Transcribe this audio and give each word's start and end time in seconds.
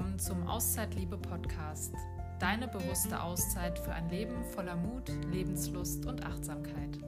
willkommen 0.00 0.18
zum 0.18 0.48
Auszeitliebe 0.48 1.18
Podcast. 1.18 1.94
Deine 2.38 2.68
bewusste 2.68 3.22
Auszeit 3.22 3.78
für 3.78 3.92
ein 3.92 4.08
Leben 4.08 4.42
voller 4.44 4.74
Mut, 4.74 5.10
Lebenslust 5.30 6.06
und 6.06 6.24
Achtsamkeit. 6.24 6.98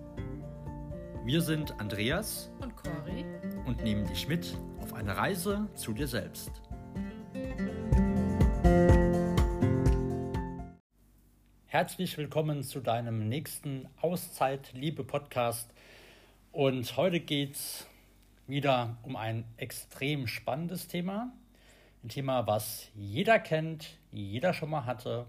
Wir 1.24 1.40
sind 1.40 1.80
Andreas 1.80 2.50
und 2.60 2.76
Cori 2.76 3.24
und 3.64 3.82
nehmen 3.82 4.06
dich 4.06 4.28
mit 4.28 4.58
auf 4.82 4.92
eine 4.92 5.16
Reise 5.16 5.70
zu 5.74 5.94
dir 5.94 6.06
selbst. 6.06 6.50
Herzlich 11.64 12.18
willkommen 12.18 12.62
zu 12.62 12.80
deinem 12.80 13.26
nächsten 13.26 13.88
Auszeit-Liebe-Podcast. 14.02 15.72
Und 16.50 16.94
heute 16.98 17.20
geht 17.20 17.54
es 17.54 17.86
wieder 18.46 18.98
um 19.02 19.16
ein 19.16 19.44
extrem 19.56 20.26
spannendes 20.26 20.88
Thema. 20.88 21.32
Ein 22.04 22.08
Thema, 22.08 22.46
was 22.48 22.88
jeder 22.96 23.38
kennt, 23.38 23.96
jeder 24.10 24.52
schon 24.52 24.70
mal 24.70 24.86
hatte 24.86 25.26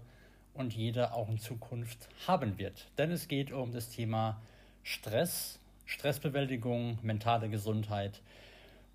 und 0.54 0.74
jeder 0.74 1.14
auch 1.14 1.28
in 1.28 1.38
Zukunft 1.38 2.08
haben 2.26 2.58
wird. 2.58 2.88
Denn 2.98 3.12
es 3.12 3.28
geht 3.28 3.52
um 3.52 3.70
das 3.70 3.90
Thema 3.90 4.40
Stress, 4.82 5.60
Stressbewältigung, 5.84 6.98
mentale 7.02 7.48
Gesundheit. 7.48 8.22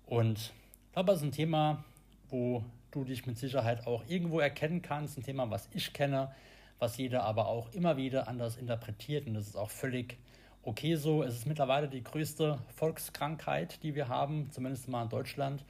Und 0.04 0.52
ich 0.88 0.92
glaube, 0.92 1.12
das 1.12 1.20
ist 1.20 1.24
ein 1.24 1.32
Thema, 1.32 1.82
wo 2.28 2.64
du 2.90 3.04
dich 3.04 3.26
mit 3.26 3.38
Sicherheit 3.38 3.86
auch 3.86 4.04
irgendwo 4.08 4.40
erkennen 4.40 4.82
kannst. 4.82 5.16
Ein 5.16 5.22
Thema, 5.22 5.50
was 5.50 5.68
ich 5.72 5.94
kenne, 5.94 6.34
was 6.78 6.98
jeder 6.98 7.22
aber 7.24 7.46
auch 7.46 7.72
immer 7.72 7.96
wieder 7.96 8.28
anders 8.28 8.58
interpretiert. 8.58 9.26
Und 9.26 9.32
das 9.32 9.46
ist 9.46 9.56
auch 9.56 9.70
völlig 9.70 10.18
okay 10.64 10.96
so. 10.96 11.22
Es 11.22 11.34
ist 11.34 11.46
mittlerweile 11.46 11.88
die 11.88 12.04
größte 12.04 12.58
Volkskrankheit, 12.74 13.82
die 13.82 13.94
wir 13.94 14.08
haben, 14.08 14.50
zumindest 14.50 14.88
mal 14.88 15.04
in 15.04 15.08
Deutschland. 15.08 15.64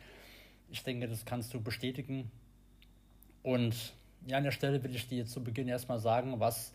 Ich 0.70 0.84
denke, 0.84 1.08
das 1.08 1.24
kannst 1.24 1.52
du 1.52 1.60
bestätigen. 1.60 2.30
Und 3.42 3.74
ja, 4.26 4.38
an 4.38 4.44
der 4.44 4.52
Stelle 4.52 4.82
will 4.82 4.94
ich 4.94 5.08
dir 5.08 5.26
zu 5.26 5.42
Beginn 5.42 5.68
erstmal 5.68 5.98
sagen, 5.98 6.40
was 6.40 6.72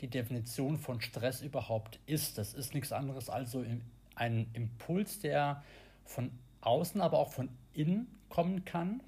die 0.00 0.08
Definition 0.08 0.78
von 0.78 1.00
Stress 1.00 1.42
überhaupt 1.42 1.98
ist. 2.06 2.38
Das 2.38 2.54
ist 2.54 2.74
nichts 2.74 2.92
anderes 2.92 3.30
als 3.30 3.56
ein 4.14 4.50
Impuls, 4.52 5.20
der 5.20 5.62
von 6.04 6.30
außen, 6.60 7.00
aber 7.00 7.18
auch 7.18 7.32
von 7.32 7.48
innen 7.72 8.06
kommen 8.28 8.64
kann 8.64 9.02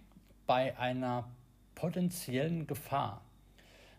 bei 0.47 0.77
einer 0.79 1.29
potenziellen 1.75 2.67
Gefahr, 2.67 3.23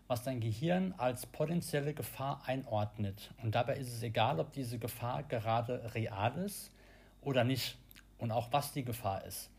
was 0.06 0.22
dein 0.22 0.40
Gehirn 0.40 0.94
als 0.96 1.26
potenzielle 1.26 1.94
Gefahr 1.94 2.42
einordnet. 2.46 3.32
Und 3.42 3.54
dabei 3.54 3.76
ist 3.76 3.92
es 3.92 4.02
egal, 4.02 4.40
ob 4.40 4.52
diese 4.52 4.78
Gefahr 4.78 5.22
gerade 5.24 5.94
real 5.94 6.36
ist 6.38 6.72
oder 7.20 7.44
nicht 7.44 7.76
und 8.18 8.30
auch 8.30 8.52
was 8.52 8.72
die 8.72 8.84
Gefahr 8.84 9.24
ist. 9.24 9.50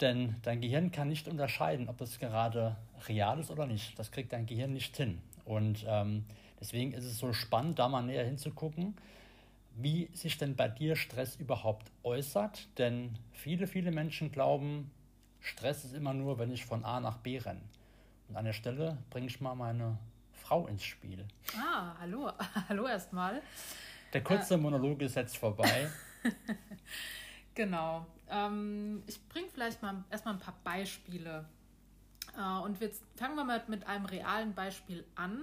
Denn 0.00 0.36
dein 0.42 0.60
Gehirn 0.60 0.92
kann 0.92 1.08
nicht 1.08 1.26
unterscheiden, 1.28 1.88
ob 1.88 2.00
es 2.00 2.18
gerade 2.18 2.76
real 3.08 3.40
ist 3.40 3.50
oder 3.50 3.66
nicht. 3.66 3.98
Das 3.98 4.10
kriegt 4.10 4.32
dein 4.32 4.46
Gehirn 4.46 4.72
nicht 4.72 4.96
hin. 4.96 5.20
Und 5.44 5.84
ähm, 5.88 6.24
deswegen 6.60 6.92
ist 6.92 7.04
es 7.04 7.18
so 7.18 7.32
spannend, 7.32 7.78
da 7.78 7.88
mal 7.88 8.02
näher 8.02 8.24
hinzugucken, 8.24 8.96
wie 9.74 10.08
sich 10.12 10.36
denn 10.36 10.56
bei 10.56 10.68
dir 10.68 10.96
Stress 10.96 11.36
überhaupt 11.36 11.90
äußert. 12.02 12.68
Denn 12.78 13.18
viele, 13.32 13.66
viele 13.66 13.90
Menschen 13.90 14.32
glauben, 14.32 14.90
Stress 15.40 15.84
ist 15.84 15.94
immer 15.94 16.12
nur, 16.12 16.38
wenn 16.38 16.50
ich 16.50 16.66
von 16.66 16.84
A 16.84 17.00
nach 17.00 17.18
B 17.18 17.38
renne. 17.38 17.62
Und 18.28 18.36
an 18.36 18.44
der 18.44 18.52
Stelle 18.52 18.98
bringe 19.10 19.28
ich 19.28 19.40
mal 19.40 19.54
meine 19.54 19.96
Frau 20.32 20.66
ins 20.66 20.84
Spiel. 20.84 21.24
Ah, 21.56 21.94
hallo, 22.00 22.30
hallo 22.68 22.86
erstmal. 22.86 23.40
Der 24.12 24.22
kurze 24.22 24.54
äh, 24.54 24.58
Monolog 24.58 25.00
ist 25.00 25.16
jetzt 25.16 25.38
vorbei. 25.38 25.88
genau. 27.56 28.06
Ähm, 28.30 29.02
ich 29.08 29.28
bringe 29.28 29.48
vielleicht 29.48 29.82
mal 29.82 30.04
erstmal 30.10 30.34
ein 30.34 30.40
paar 30.40 30.54
Beispiele. 30.62 31.44
Äh, 32.36 32.60
und 32.60 32.80
jetzt 32.80 33.02
fangen 33.16 33.34
wir 33.34 33.42
mal 33.44 33.60
mit 33.66 33.84
einem 33.86 34.06
realen 34.06 34.54
Beispiel 34.54 35.04
an. 35.16 35.42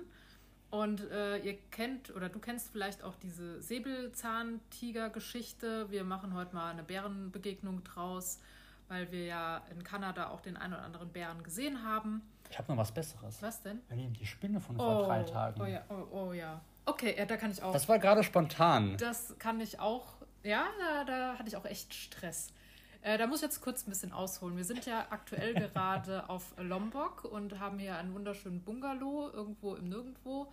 Und 0.69 1.12
äh, 1.12 1.40
ihr 1.40 1.57
kennt 1.69 2.16
oder 2.16 2.29
du 2.29 2.40
kennst 2.40 2.72
vielleicht 2.72 3.03
auch 3.03 3.18
diese 3.18 3.62
Säbelzahntiger-Geschichte. 3.62 5.91
Wir 5.91 6.03
machen 6.03 6.34
heute 6.34 6.56
mal 6.56 6.72
eine 6.72 6.81
Bärenbegegnung 6.81 7.84
draus, 7.84 8.40
weil 8.88 9.12
wir 9.12 9.25
ja 9.25 9.62
in 9.69 9.84
Kanada 9.84 10.29
auch 10.29 10.41
den 10.41 10.57
einen 10.57 10.73
oder 10.73 10.81
anderen 10.81 11.09
Bären 11.09 11.44
gesehen 11.44 11.84
haben. 11.84 12.23
Ich 12.50 12.57
habe 12.57 12.72
noch 12.72 12.79
was 12.79 12.91
Besseres. 12.91 13.40
Was 13.41 13.62
denn? 13.62 13.81
Wir 13.88 13.97
nehmen 13.97 14.13
die 14.13 14.25
Spinne 14.25 14.59
von 14.59 14.75
vor 14.75 15.03
oh, 15.03 15.06
drei 15.06 15.22
Tagen. 15.22 15.62
Oh 15.62 15.66
ja, 15.66 15.84
oh, 15.90 16.07
oh 16.12 16.34
ja. 16.34 16.59
Okay, 16.85 17.16
ja, 17.18 17.25
da 17.25 17.38
kann 17.38 17.52
ich 17.52 17.62
auch. 17.62 17.72
Das 17.72 17.88
war 17.88 18.00
gerade 18.00 18.23
spontan. 18.23 18.97
Das 18.97 19.38
kann 19.38 19.62
ich 19.62 19.79
auch. 19.79 20.16
Ja, 20.43 20.67
da, 20.79 21.03
da 21.05 21.39
hatte 21.39 21.47
ich 21.47 21.55
auch 21.55 21.65
echt 21.65 21.93
Stress. 21.93 22.53
Äh, 23.01 23.17
da 23.17 23.27
muss 23.27 23.39
ich 23.39 23.43
jetzt 23.43 23.61
kurz 23.61 23.85
ein 23.85 23.89
bisschen 23.89 24.13
ausholen. 24.13 24.55
Wir 24.55 24.63
sind 24.63 24.85
ja 24.85 25.07
aktuell 25.09 25.53
gerade 25.73 26.29
auf 26.29 26.53
Lombok 26.57 27.25
und 27.25 27.59
haben 27.59 27.79
hier 27.79 27.97
einen 27.97 28.13
wunderschönen 28.13 28.61
Bungalow 28.61 29.29
irgendwo 29.33 29.75
im 29.75 29.89
Nirgendwo. 29.89 30.51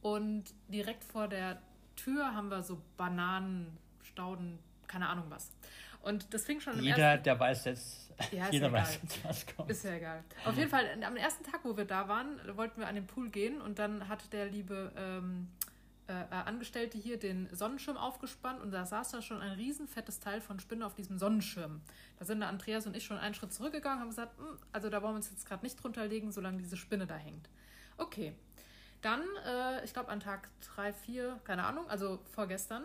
Und 0.00 0.44
direkt 0.68 1.04
vor 1.04 1.28
der 1.28 1.60
Tür 1.94 2.34
haben 2.34 2.48
wir 2.48 2.62
so 2.62 2.80
Bananen, 2.96 3.78
Stauden, 4.02 4.58
keine 4.88 5.08
Ahnung 5.08 5.26
was. 5.28 5.50
Und 6.02 6.34
das 6.34 6.44
fing 6.44 6.60
schon 6.60 6.82
Jeder, 6.82 6.96
ersten... 6.98 7.24
der 7.24 7.38
weiß 7.38 7.64
jetzt, 7.66 8.10
ja, 8.32 8.48
jeder 8.50 8.72
weiß 8.72 8.98
jetzt, 9.02 9.24
was 9.24 9.46
kommt. 9.46 9.70
Ist 9.70 9.84
ja 9.84 9.92
egal. 9.92 10.24
Auf 10.44 10.56
jeden 10.56 10.68
Fall, 10.68 10.84
am 11.04 11.16
ersten 11.16 11.44
Tag, 11.44 11.60
wo 11.62 11.76
wir 11.76 11.84
da 11.84 12.08
waren, 12.08 12.40
wollten 12.56 12.80
wir 12.80 12.88
an 12.88 12.96
den 12.96 13.06
Pool 13.06 13.28
gehen 13.30 13.60
und 13.60 13.78
dann 13.78 14.08
hat 14.08 14.32
der 14.32 14.46
liebe 14.46 14.92
ähm, 14.96 15.48
äh, 16.08 16.22
äh, 16.22 16.34
Angestellte 16.34 16.98
hier 16.98 17.18
den 17.18 17.48
Sonnenschirm 17.54 17.96
aufgespannt 17.96 18.60
und 18.60 18.72
da 18.72 18.84
saß 18.84 19.12
da 19.12 19.22
schon 19.22 19.40
ein 19.40 19.52
riesen 19.52 19.86
fettes 19.86 20.18
Teil 20.18 20.40
von 20.40 20.58
Spinne 20.58 20.84
auf 20.84 20.94
diesem 20.94 21.18
Sonnenschirm. 21.18 21.80
Da 22.18 22.24
sind 22.24 22.40
da 22.40 22.48
Andreas 22.48 22.86
und 22.86 22.96
ich 22.96 23.04
schon 23.04 23.18
einen 23.18 23.34
Schritt 23.34 23.52
zurückgegangen 23.52 23.98
und 23.98 24.02
haben 24.02 24.10
gesagt, 24.10 24.36
hm, 24.38 24.58
also 24.72 24.90
da 24.90 25.00
wollen 25.00 25.12
wir 25.12 25.16
uns 25.16 25.30
jetzt 25.30 25.46
gerade 25.46 25.64
nicht 25.64 25.76
drunter 25.76 26.06
legen, 26.06 26.32
solange 26.32 26.58
diese 26.58 26.76
Spinne 26.76 27.06
da 27.06 27.14
hängt. 27.14 27.48
Okay. 27.98 28.34
Dann, 29.00 29.22
äh, 29.46 29.84
ich 29.84 29.92
glaube 29.92 30.10
an 30.10 30.20
Tag 30.20 30.48
3, 30.74 30.92
4, 30.92 31.40
keine 31.44 31.64
Ahnung, 31.64 31.88
also 31.88 32.20
vorgestern, 32.32 32.84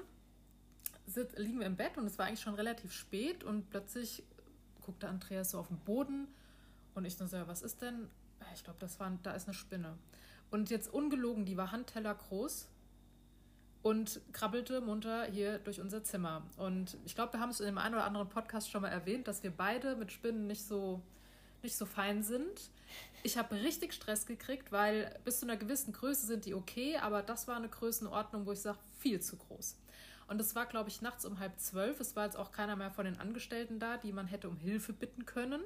sit, 1.08 1.38
liegen 1.40 1.60
wir 1.60 1.68
im 1.68 1.76
Bett 1.76 1.98
und 1.98 2.06
es 2.06 2.20
war 2.20 2.28
eigentlich 2.28 2.42
schon 2.42 2.56
relativ 2.56 2.92
spät 2.92 3.44
und 3.44 3.70
plötzlich 3.70 4.24
guckte 4.82 5.08
Andreas 5.08 5.52
so 5.52 5.60
auf 5.60 5.68
den 5.68 5.80
Boden 5.80 6.28
und 6.94 7.06
ich 7.06 7.18
so, 7.18 7.26
was 7.48 7.62
ist 7.62 7.82
denn? 7.82 8.10
Ich 8.54 8.64
glaube, 8.64 8.80
da 8.80 9.32
ist 9.34 9.48
eine 9.48 9.54
Spinne. 9.54 9.98
Und 10.50 10.70
jetzt 10.70 10.92
ungelogen, 10.94 11.46
die 11.46 11.58
war 11.58 11.72
Handteller 11.72 12.16
groß 12.16 12.68
und 13.84 14.20
krabbelte 14.34 14.82
munter 14.82 15.26
hier 15.26 15.60
durch 15.60 15.80
unser 15.80 16.04
Zimmer. 16.04 16.44
Und 16.58 16.98
ich 17.06 17.16
glaube, 17.16 17.34
wir 17.34 17.40
haben 17.40 17.50
es 17.50 17.60
in 17.60 17.68
dem 17.68 17.78
einen 17.78 17.96
oder 17.96 18.06
anderen 18.06 18.30
Podcast 18.30 18.70
schon 18.70 18.82
mal 18.82 18.90
erwähnt, 18.90 19.28
dass 19.28 19.44
wir 19.44 19.52
beide 19.52 19.96
mit 19.96 20.12
Spinnen 20.12 20.48
nicht 20.48 20.66
so, 20.66 21.02
nicht 21.64 21.76
so 21.76 21.86
fein 21.86 22.24
sind. 22.24 22.72
Ich 23.24 23.38
habe 23.38 23.56
richtig 23.56 23.94
Stress 23.94 24.26
gekriegt, 24.26 24.72
weil 24.72 25.14
bis 25.26 25.40
zu 25.40 25.46
einer 25.46 25.58
gewissen 25.58 25.94
Größe 25.94 26.26
sind 26.26 26.46
die 26.46 26.54
okay, 26.54 26.98
aber 26.98 27.22
das 27.22 27.48
war 27.48 27.56
eine 27.56 27.70
Größenordnung, 27.70 28.46
wo 28.46 28.52
ich 28.52 28.62
sage, 28.62 28.80
viel 29.00 29.22
zu 29.22 29.38
groß. 29.38 29.78
Und 30.28 30.42
es 30.42 30.56
war, 30.56 30.66
glaube 30.66 30.90
ich, 30.90 31.02
nachts 31.02 31.26
um 31.26 31.40
halb 31.40 31.58
zwölf. 31.60 32.00
Es 32.00 32.16
war 32.16 32.26
jetzt 32.26 32.38
auch 32.38 32.52
keiner 32.52 32.76
mehr 32.76 32.92
von 32.92 33.06
den 33.06 33.20
Angestellten 33.20 33.80
da, 33.80 33.98
die 33.98 34.12
man 34.12 34.28
hätte 34.28 34.50
um 34.50 34.58
Hilfe 34.58 34.92
bitten 34.94 35.26
können. 35.26 35.62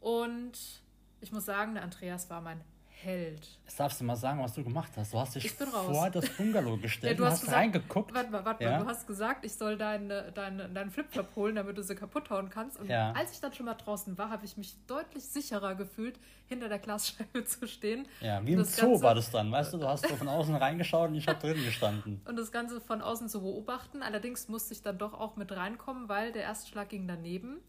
Und 0.00 0.82
ich 1.20 1.32
muss 1.32 1.44
sagen, 1.44 1.74
der 1.74 1.84
Andreas 1.84 2.28
war 2.28 2.40
mein 2.40 2.60
Held. 3.02 3.46
Jetzt 3.64 3.78
darfst 3.78 4.00
du 4.00 4.04
mal 4.04 4.16
sagen, 4.16 4.42
was 4.42 4.54
du 4.54 4.64
gemacht 4.64 4.90
hast. 4.96 5.12
Du 5.12 5.18
hast 5.18 5.34
dich 5.34 5.52
vor 5.52 5.66
raus. 5.66 6.10
das 6.14 6.30
Bungalow 6.30 6.76
gestellt 6.82 7.12
ja, 7.12 7.16
du 7.16 7.26
hast, 7.26 7.34
hast 7.34 7.40
gesagt, 7.42 7.56
reingeguckt. 7.58 8.14
Warte 8.14 8.30
mal, 8.30 8.42
warte 8.42 8.64
ja? 8.64 8.70
mal, 8.70 8.84
du 8.84 8.86
hast 8.86 9.06
gesagt, 9.06 9.44
ich 9.44 9.52
soll 9.52 9.76
deinen 9.76 10.08
dein, 10.34 10.74
dein 10.74 10.90
Flipflop 10.90 11.36
holen, 11.36 11.56
damit 11.56 11.76
du 11.76 11.82
sie 11.82 11.94
kaputt 11.94 12.30
hauen 12.30 12.48
kannst. 12.48 12.80
Und 12.80 12.88
ja. 12.88 13.12
als 13.12 13.32
ich 13.32 13.40
dann 13.40 13.52
schon 13.52 13.66
mal 13.66 13.74
draußen 13.74 14.16
war, 14.16 14.30
habe 14.30 14.46
ich 14.46 14.56
mich 14.56 14.74
deutlich 14.86 15.24
sicherer 15.24 15.74
gefühlt, 15.74 16.18
hinter 16.46 16.70
der 16.70 16.78
Glasscheibe 16.78 17.44
zu 17.46 17.68
stehen. 17.68 18.08
Ja, 18.22 18.44
wie 18.46 18.54
im 18.54 18.64
Zoo 18.64 18.92
Ganze, 18.92 19.02
war 19.02 19.14
das 19.14 19.30
dann, 19.30 19.52
weißt 19.52 19.74
du? 19.74 19.78
Du 19.78 19.86
hast 19.86 20.08
so 20.08 20.16
von 20.16 20.28
außen 20.28 20.54
reingeschaut 20.54 21.10
und 21.10 21.16
ich 21.16 21.28
habe 21.28 21.38
drin 21.38 21.62
gestanden. 21.62 22.22
Und 22.24 22.36
das 22.36 22.50
Ganze 22.50 22.80
von 22.80 23.02
außen 23.02 23.28
zu 23.28 23.42
beobachten. 23.42 24.02
Allerdings 24.02 24.48
musste 24.48 24.72
ich 24.72 24.80
dann 24.80 24.96
doch 24.96 25.12
auch 25.12 25.36
mit 25.36 25.52
reinkommen, 25.52 26.08
weil 26.08 26.32
der 26.32 26.44
erste 26.44 26.70
Schlag 26.70 26.88
ging 26.88 27.06
daneben. 27.06 27.60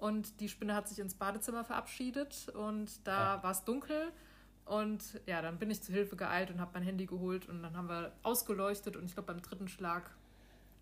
Und 0.00 0.40
die 0.40 0.50
Spinne 0.50 0.74
hat 0.74 0.86
sich 0.86 0.98
ins 0.98 1.14
Badezimmer 1.14 1.64
verabschiedet 1.64 2.50
und 2.50 3.06
da 3.06 3.36
ja. 3.36 3.42
war 3.42 3.52
es 3.52 3.64
dunkel. 3.64 4.12
Und 4.66 5.20
ja, 5.26 5.42
dann 5.42 5.58
bin 5.58 5.70
ich 5.70 5.82
zu 5.82 5.92
Hilfe 5.92 6.16
geeilt 6.16 6.50
und 6.50 6.60
habe 6.60 6.72
mein 6.74 6.82
Handy 6.82 7.06
geholt 7.06 7.48
und 7.48 7.62
dann 7.62 7.76
haben 7.76 7.88
wir 7.88 8.12
ausgeleuchtet 8.22 8.96
und 8.96 9.04
ich 9.04 9.14
glaube 9.14 9.32
beim 9.32 9.40
dritten 9.40 9.68
Schlag 9.68 10.10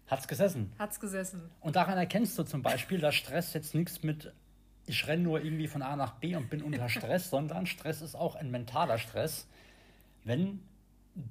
hat's 0.06 0.26
gesessen. 0.26 0.72
Hat's 0.78 1.00
gesessen. 1.00 1.50
Und 1.60 1.76
daran 1.76 1.98
erkennst 1.98 2.38
du 2.38 2.44
zum 2.44 2.62
Beispiel, 2.62 2.98
dass 2.98 3.14
Stress 3.14 3.52
jetzt 3.52 3.74
nichts 3.74 4.02
mit 4.02 4.32
ich 4.86 5.06
renne 5.06 5.22
nur 5.22 5.42
irgendwie 5.42 5.66
von 5.66 5.82
A 5.82 5.96
nach 5.96 6.14
B 6.14 6.36
und 6.36 6.50
bin 6.50 6.62
unter 6.62 6.88
Stress, 6.88 7.30
sondern 7.30 7.66
Stress 7.66 8.02
ist 8.02 8.14
auch 8.14 8.34
ein 8.34 8.50
mentaler 8.50 8.98
Stress. 8.98 9.46
Wenn 10.24 10.60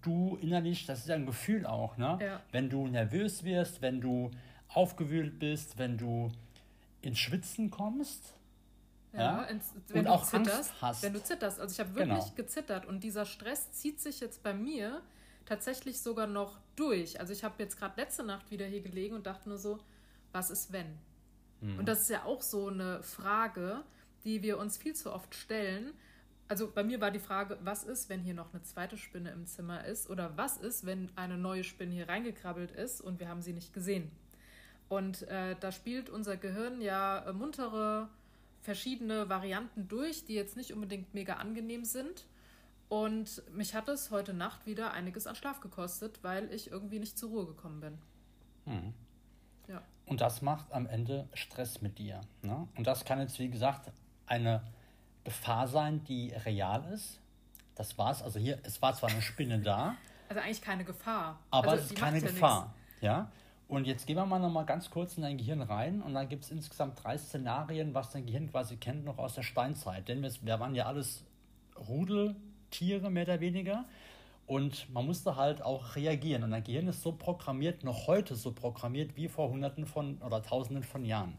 du 0.02 0.38
innerlich, 0.42 0.86
das 0.86 1.00
ist 1.00 1.08
ja 1.08 1.16
ein 1.16 1.26
Gefühl 1.26 1.66
auch, 1.66 1.98
ne? 1.98 2.18
Ja. 2.22 2.42
Wenn 2.52 2.70
du 2.70 2.88
nervös 2.88 3.44
wirst, 3.44 3.82
wenn 3.82 4.02
du 4.02 4.32
aufgewühlt 4.70 5.40
bist, 5.40 5.78
wenn 5.78 5.98
du 5.98 6.32
ins 7.02 7.20
Schwitzen 7.20 7.70
kommst, 7.70 8.36
ja, 9.22 9.44
ins, 9.44 9.74
wenn 9.90 10.00
und 10.00 10.06
du 10.06 10.12
auch 10.12 10.26
zitterst, 10.26 10.70
Angst 10.70 10.82
hast. 10.82 11.04
Wenn 11.04 11.14
du 11.14 11.24
zitterst. 11.24 11.60
Also 11.60 11.74
ich 11.74 11.80
habe 11.80 11.96
wirklich 11.96 12.20
genau. 12.20 12.36
gezittert 12.36 12.86
und 12.86 13.04
dieser 13.04 13.26
Stress 13.26 13.72
zieht 13.72 14.00
sich 14.00 14.20
jetzt 14.20 14.44
bei 14.44 14.54
mir 14.54 15.02
tatsächlich 15.46 16.02
sogar 16.02 16.28
noch 16.28 16.60
durch. 16.76 17.20
Also 17.20 17.34
ich 17.34 17.44
habe 17.44 17.56
jetzt 17.60 17.78
gerade 17.78 18.00
letzte 18.00 18.24
Nacht 18.24 18.50
wieder 18.50 18.66
hier 18.66 18.82
gelegen 18.82 19.16
und 19.16 19.28
dachte 19.28 19.50
nur 19.50 19.58
so, 19.58 19.80
was 20.32 20.50
ist 20.50 20.72
wenn? 20.72 20.98
Mhm. 21.62 21.80
Und 21.80 21.86
das 21.88 22.02
ist 22.02 22.10
ja 22.10 22.24
auch 22.24 22.42
so 22.42 22.68
eine 22.68 23.04
Frage, 23.04 23.84
die 24.24 24.42
wir 24.42 24.58
uns 24.58 24.78
viel 24.78 24.96
zu 24.96 25.12
oft 25.12 25.36
stellen. 25.36 25.94
Also 26.48 26.70
bei 26.70 26.84
mir 26.84 27.02
war 27.02 27.12
die 27.12 27.20
Frage, 27.20 27.58
was 27.64 27.84
ist, 27.84 28.10
wenn 28.10 28.22
hier 28.22 28.34
noch 28.34 28.54
eine 28.54 28.64
zweite 28.64 28.98
Spinne 28.98 29.32
im 29.32 29.46
Zimmer 29.46 29.86
ist? 29.86 30.10
Oder 30.10 30.36
was 30.38 30.58
ist, 30.58 30.86
wenn 30.86 31.12
eine 31.16 31.38
neue 31.38 31.64
Spinne 31.64 31.94
hier 31.94 32.10
reingekrabbelt 32.10 32.72
ist 32.72 33.02
und 33.02 33.20
wir 33.20 33.28
haben 33.28 33.42
sie 33.42 33.54
nicht 33.54 33.74
gesehen? 33.74 34.12
Und 34.90 35.24
äh, 35.24 35.56
da 35.60 35.72
spielt 35.72 36.10
unser 36.10 36.38
Gehirn 36.38 36.82
ja 36.82 37.20
äh, 37.20 37.34
muntere 37.34 38.10
verschiedene 38.64 39.30
Varianten 39.30 39.88
durch, 39.88 40.26
die 40.26 40.34
jetzt 40.34 40.56
nicht 40.58 40.74
unbedingt 40.74 41.14
mega 41.14 41.36
angenehm 41.36 41.86
sind. 41.86 42.26
Und 42.90 43.42
mich 43.54 43.76
hat 43.76 43.88
es 43.90 44.12
heute 44.12 44.34
Nacht 44.34 44.66
wieder 44.66 44.94
einiges 44.94 45.28
an 45.28 45.36
Schlaf 45.36 45.60
gekostet, 45.60 46.20
weil 46.24 46.52
ich 46.54 46.72
irgendwie 46.72 47.00
nicht 47.00 47.18
zur 47.18 47.30
Ruhe 47.30 47.46
gekommen 47.46 47.82
bin. 47.82 47.98
Hm. 48.66 48.94
Ja. 49.68 49.82
Und 50.06 50.22
das 50.22 50.42
macht 50.42 50.72
am 50.72 50.86
Ende 50.86 51.28
Stress 51.34 51.82
mit 51.82 51.98
dir. 51.98 52.22
Ne? 52.42 52.68
Und 52.76 52.88
das 52.88 53.06
kann 53.06 53.20
jetzt, 53.20 53.40
wie 53.40 53.50
gesagt, 53.50 53.92
eine 54.28 54.64
Gefahr 55.24 55.68
sein, 55.68 56.04
die 56.04 56.32
real 56.46 56.86
ist. 56.94 57.20
Das 57.76 57.98
war 57.98 58.12
es. 58.12 58.22
Also 58.22 58.40
hier, 58.40 58.60
es 58.64 58.82
war 58.82 58.94
zwar 58.94 59.10
eine 59.10 59.22
Spinne 59.22 59.60
da. 59.60 59.96
Also 60.30 60.42
eigentlich 60.42 60.62
keine 60.62 60.86
Gefahr. 60.86 61.40
Aber 61.50 61.72
also 61.72 61.84
es 61.84 61.92
ist 61.92 61.98
keine 61.98 62.22
Gefahr. 62.22 62.74
Ja, 63.02 63.12
ja. 63.12 63.32
Und 63.74 63.88
jetzt 63.88 64.06
gehen 64.06 64.18
wir 64.18 64.26
mal 64.28 64.38
noch 64.38 64.52
mal 64.52 64.68
ganz 64.68 64.92
kurz 64.92 65.18
in 65.18 65.24
dein 65.24 65.36
Gehirn 65.36 65.64
rein 65.64 66.04
und 66.04 66.14
dann 66.14 66.30
gibt 66.30 66.44
es 66.44 66.52
insgesamt 66.52 67.04
drei 67.04 67.18
Szenarien, 67.18 67.96
was 67.96 68.12
dein 68.12 68.24
Gehirn 68.24 68.52
quasi 68.52 68.76
kennt, 68.76 69.04
noch 69.04 69.18
aus 69.18 69.34
der 69.34 69.42
Steinzeit. 69.42 70.08
Denn 70.08 70.22
wir, 70.22 70.60
waren 70.60 70.76
ja 70.76 70.86
alles 70.86 71.24
Rudeltiere, 71.90 73.10
mehr 73.10 73.24
oder 73.24 73.40
weniger. 73.40 73.86
Und 74.46 74.94
man 74.94 75.08
musste 75.08 75.38
halt 75.38 75.64
auch 75.64 75.96
reagieren. 75.96 76.44
Und 76.44 76.52
dein 76.52 76.64
Gehirn 76.64 76.88
ist 76.88 77.02
so 77.02 77.14
programmiert, 77.14 77.84
noch 77.84 78.06
heute 78.06 78.36
so 78.36 78.52
programmiert 78.52 79.18
wie 79.18 79.28
vor 79.28 79.50
Hunderten 79.50 79.88
von 79.88 80.20
oder 80.20 80.44
Tausenden 80.44 80.84
von 80.84 81.04
Jahren. 81.04 81.36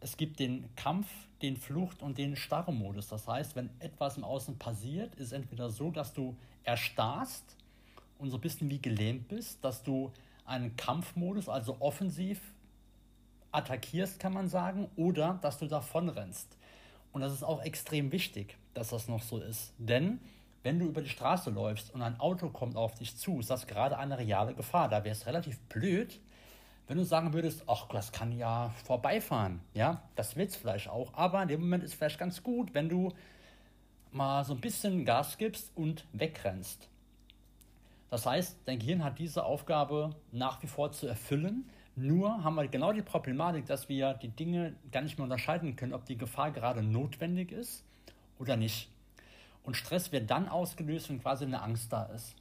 Es 0.00 0.16
gibt 0.16 0.38
den 0.38 0.74
Kampf, 0.76 1.08
den 1.42 1.58
Flucht 1.58 2.00
und 2.00 2.16
den 2.16 2.36
Starre-Modus. 2.36 3.08
Das 3.08 3.28
heißt, 3.28 3.54
wenn 3.54 3.68
etwas 3.80 4.16
im 4.16 4.24
Außen 4.24 4.58
passiert, 4.58 5.14
ist 5.16 5.32
entweder 5.32 5.68
so, 5.68 5.90
dass 5.90 6.14
du 6.14 6.34
erstarrst 6.62 7.44
und 8.18 8.30
so 8.30 8.38
ein 8.38 8.40
bisschen 8.40 8.70
wie 8.70 8.80
gelähmt 8.80 9.28
bist, 9.28 9.62
dass 9.62 9.82
du 9.82 10.10
einen 10.44 10.76
Kampfmodus, 10.76 11.48
also 11.48 11.76
offensiv 11.80 12.40
attackierst, 13.52 14.18
kann 14.18 14.32
man 14.32 14.48
sagen, 14.48 14.90
oder 14.96 15.38
dass 15.42 15.58
du 15.58 15.66
davonrennst. 15.66 16.56
Und 17.12 17.20
das 17.20 17.32
ist 17.32 17.44
auch 17.44 17.62
extrem 17.62 18.10
wichtig, 18.12 18.56
dass 18.74 18.90
das 18.90 19.08
noch 19.08 19.22
so 19.22 19.38
ist. 19.38 19.72
Denn 19.78 20.20
wenn 20.64 20.78
du 20.78 20.86
über 20.86 21.02
die 21.02 21.08
Straße 21.08 21.50
läufst 21.50 21.94
und 21.94 22.02
ein 22.02 22.18
Auto 22.18 22.48
kommt 22.48 22.76
auf 22.76 22.94
dich 22.94 23.16
zu, 23.16 23.38
ist 23.38 23.50
das 23.50 23.66
gerade 23.66 23.98
eine 23.98 24.18
reale 24.18 24.54
Gefahr. 24.54 24.88
Da 24.88 25.04
wäre 25.04 25.14
es 25.14 25.26
relativ 25.26 25.60
blöd, 25.68 26.20
wenn 26.86 26.98
du 26.98 27.04
sagen 27.04 27.32
würdest, 27.32 27.64
ach, 27.66 27.86
das 27.88 28.12
kann 28.12 28.32
ja 28.32 28.70
vorbeifahren. 28.84 29.60
Ja, 29.72 30.02
das 30.16 30.36
wird 30.36 30.50
es 30.50 30.56
vielleicht 30.56 30.88
auch. 30.88 31.14
Aber 31.14 31.42
in 31.42 31.48
dem 31.48 31.60
Moment 31.60 31.84
ist 31.84 31.92
es 31.92 31.96
vielleicht 31.96 32.18
ganz 32.18 32.42
gut, 32.42 32.74
wenn 32.74 32.88
du 32.88 33.12
mal 34.10 34.44
so 34.44 34.54
ein 34.54 34.60
bisschen 34.60 35.04
Gas 35.04 35.38
gibst 35.38 35.70
und 35.76 36.04
wegrennst. 36.12 36.88
Das 38.14 38.26
heißt, 38.26 38.58
dein 38.66 38.78
Gehirn 38.78 39.02
hat 39.02 39.18
diese 39.18 39.44
Aufgabe 39.44 40.14
nach 40.30 40.62
wie 40.62 40.68
vor 40.68 40.92
zu 40.92 41.08
erfüllen. 41.08 41.68
Nur 41.96 42.44
haben 42.44 42.54
wir 42.54 42.68
genau 42.68 42.92
die 42.92 43.02
Problematik, 43.02 43.66
dass 43.66 43.88
wir 43.88 44.14
die 44.14 44.28
Dinge 44.28 44.76
gar 44.92 45.02
nicht 45.02 45.18
mehr 45.18 45.24
unterscheiden 45.24 45.74
können, 45.74 45.92
ob 45.92 46.04
die 46.04 46.16
Gefahr 46.16 46.52
gerade 46.52 46.80
notwendig 46.80 47.50
ist 47.50 47.82
oder 48.38 48.56
nicht. 48.56 48.88
Und 49.64 49.76
Stress 49.76 50.12
wird 50.12 50.30
dann 50.30 50.48
ausgelöst, 50.48 51.08
wenn 51.08 51.20
quasi 51.20 51.44
eine 51.44 51.60
Angst 51.60 51.92
da 51.92 52.04
ist. 52.04 52.36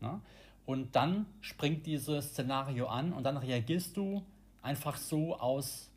Ne? 0.00 0.20
Und 0.66 0.96
dann 0.96 1.26
springt 1.40 1.86
dieses 1.86 2.30
Szenario 2.30 2.88
an 2.88 3.12
und 3.12 3.22
dann 3.22 3.36
reagierst 3.36 3.96
du 3.96 4.24
einfach 4.60 4.96
so 4.96 5.38
aus 5.38 5.88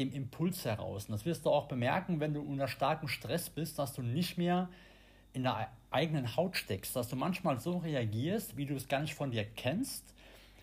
dem 0.00 0.12
Impuls 0.12 0.64
heraus. 0.64 1.04
Und 1.04 1.12
das 1.12 1.24
wirst 1.24 1.46
du 1.46 1.50
auch 1.50 1.68
bemerken, 1.68 2.18
wenn 2.18 2.34
du 2.34 2.40
unter 2.40 2.66
starkem 2.66 3.06
Stress 3.06 3.50
bist, 3.50 3.78
dass 3.78 3.94
du 3.94 4.02
nicht 4.02 4.36
mehr 4.36 4.68
in 5.34 5.42
der 5.42 5.70
eigenen 5.90 6.36
Haut 6.36 6.56
steckst, 6.56 6.96
dass 6.96 7.08
du 7.08 7.16
manchmal 7.16 7.60
so 7.60 7.78
reagierst, 7.78 8.56
wie 8.56 8.66
du 8.66 8.74
es 8.74 8.88
gar 8.88 9.00
nicht 9.00 9.14
von 9.14 9.30
dir 9.30 9.44
kennst, 9.44 10.14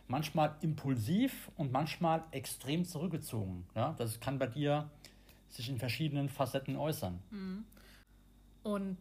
manchmal 0.07 0.56
impulsiv 0.62 1.51
und 1.56 1.71
manchmal 1.71 2.23
extrem 2.31 2.85
zurückgezogen. 2.85 3.65
Ja, 3.75 3.94
das 3.97 4.19
kann 4.19 4.39
bei 4.39 4.47
dir 4.47 4.89
sich 5.50 5.69
in 5.69 5.77
verschiedenen 5.77 6.29
Facetten 6.29 6.75
äußern. 6.75 7.19
Mhm. 7.29 7.65
Und 8.63 8.97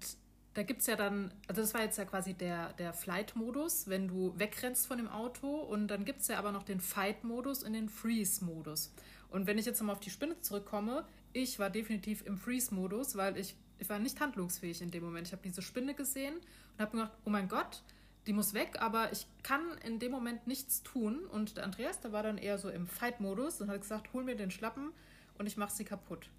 da 0.55 0.63
gibt 0.65 0.81
es 0.81 0.87
ja 0.87 0.97
dann, 0.97 1.33
also 1.47 1.61
das 1.61 1.75
war 1.75 1.83
jetzt 1.83 1.97
ja 1.99 2.05
quasi 2.05 2.35
der, 2.35 2.73
der 2.75 2.93
Flight-Modus, 2.93 3.89
wenn 3.89 4.09
du 4.09 4.35
wegrennst 4.37 4.87
von 4.87 4.99
dem 4.99 5.09
Auto 5.09 5.47
und 5.47 5.89
dann 5.89 6.05
gibt 6.05 6.21
es 6.21 6.29
ja 6.29 6.39
aber 6.39 6.51
noch 6.51 6.65
den 6.65 6.81
Fight-Modus 6.81 7.63
und 7.63 7.73
den 7.73 7.89
Freeze-Modus. 7.89 8.93
Und 9.29 9.47
wenn 9.47 9.59
ich 9.59 9.67
jetzt 9.67 9.79
nochmal 9.79 9.95
auf 9.95 10.01
die 10.01 10.11
Spinne 10.11 10.41
zurückkomme, 10.41 11.05
ich 11.33 11.61
war 11.61 11.71
definitiv 11.71 12.27
im 12.27 12.37
Freeze-Modus, 12.37 13.17
weil 13.17 13.37
ich, 13.37 13.55
ich 13.81 13.89
war 13.89 13.99
nicht 13.99 14.21
handlungsfähig 14.21 14.81
in 14.83 14.91
dem 14.91 15.03
Moment. 15.03 15.27
Ich 15.27 15.33
habe 15.33 15.43
diese 15.43 15.63
Spinne 15.63 15.95
gesehen 15.95 16.35
und 16.35 16.81
habe 16.81 16.93
gedacht, 16.93 17.13
oh 17.25 17.31
mein 17.31 17.49
Gott, 17.49 17.83
die 18.27 18.33
muss 18.33 18.55
weg, 18.55 18.77
aber 18.81 19.11
ich 19.13 19.27
kann 19.43 19.63
in 19.85 19.99
dem 19.99 20.13
Moment 20.13 20.47
nichts 20.47 20.83
tun. 20.83 21.25
Und 21.27 21.57
der 21.57 21.65
Andreas, 21.65 22.01
der 22.01 22.13
war 22.13 22.23
dann 22.23 22.39
eher 22.39 22.59
so 22.59 22.69
im 22.69 22.87
Fight-Modus 22.87 23.61
und 23.61 23.71
hat 23.71 23.81
gesagt, 23.81 24.13
hol 24.13 24.23
mir 24.23 24.37
den 24.37 24.51
Schlappen 24.51 24.93
und 25.39 25.47
ich 25.47 25.57
mache 25.57 25.73
sie 25.73 25.85
kaputt. 25.85 26.31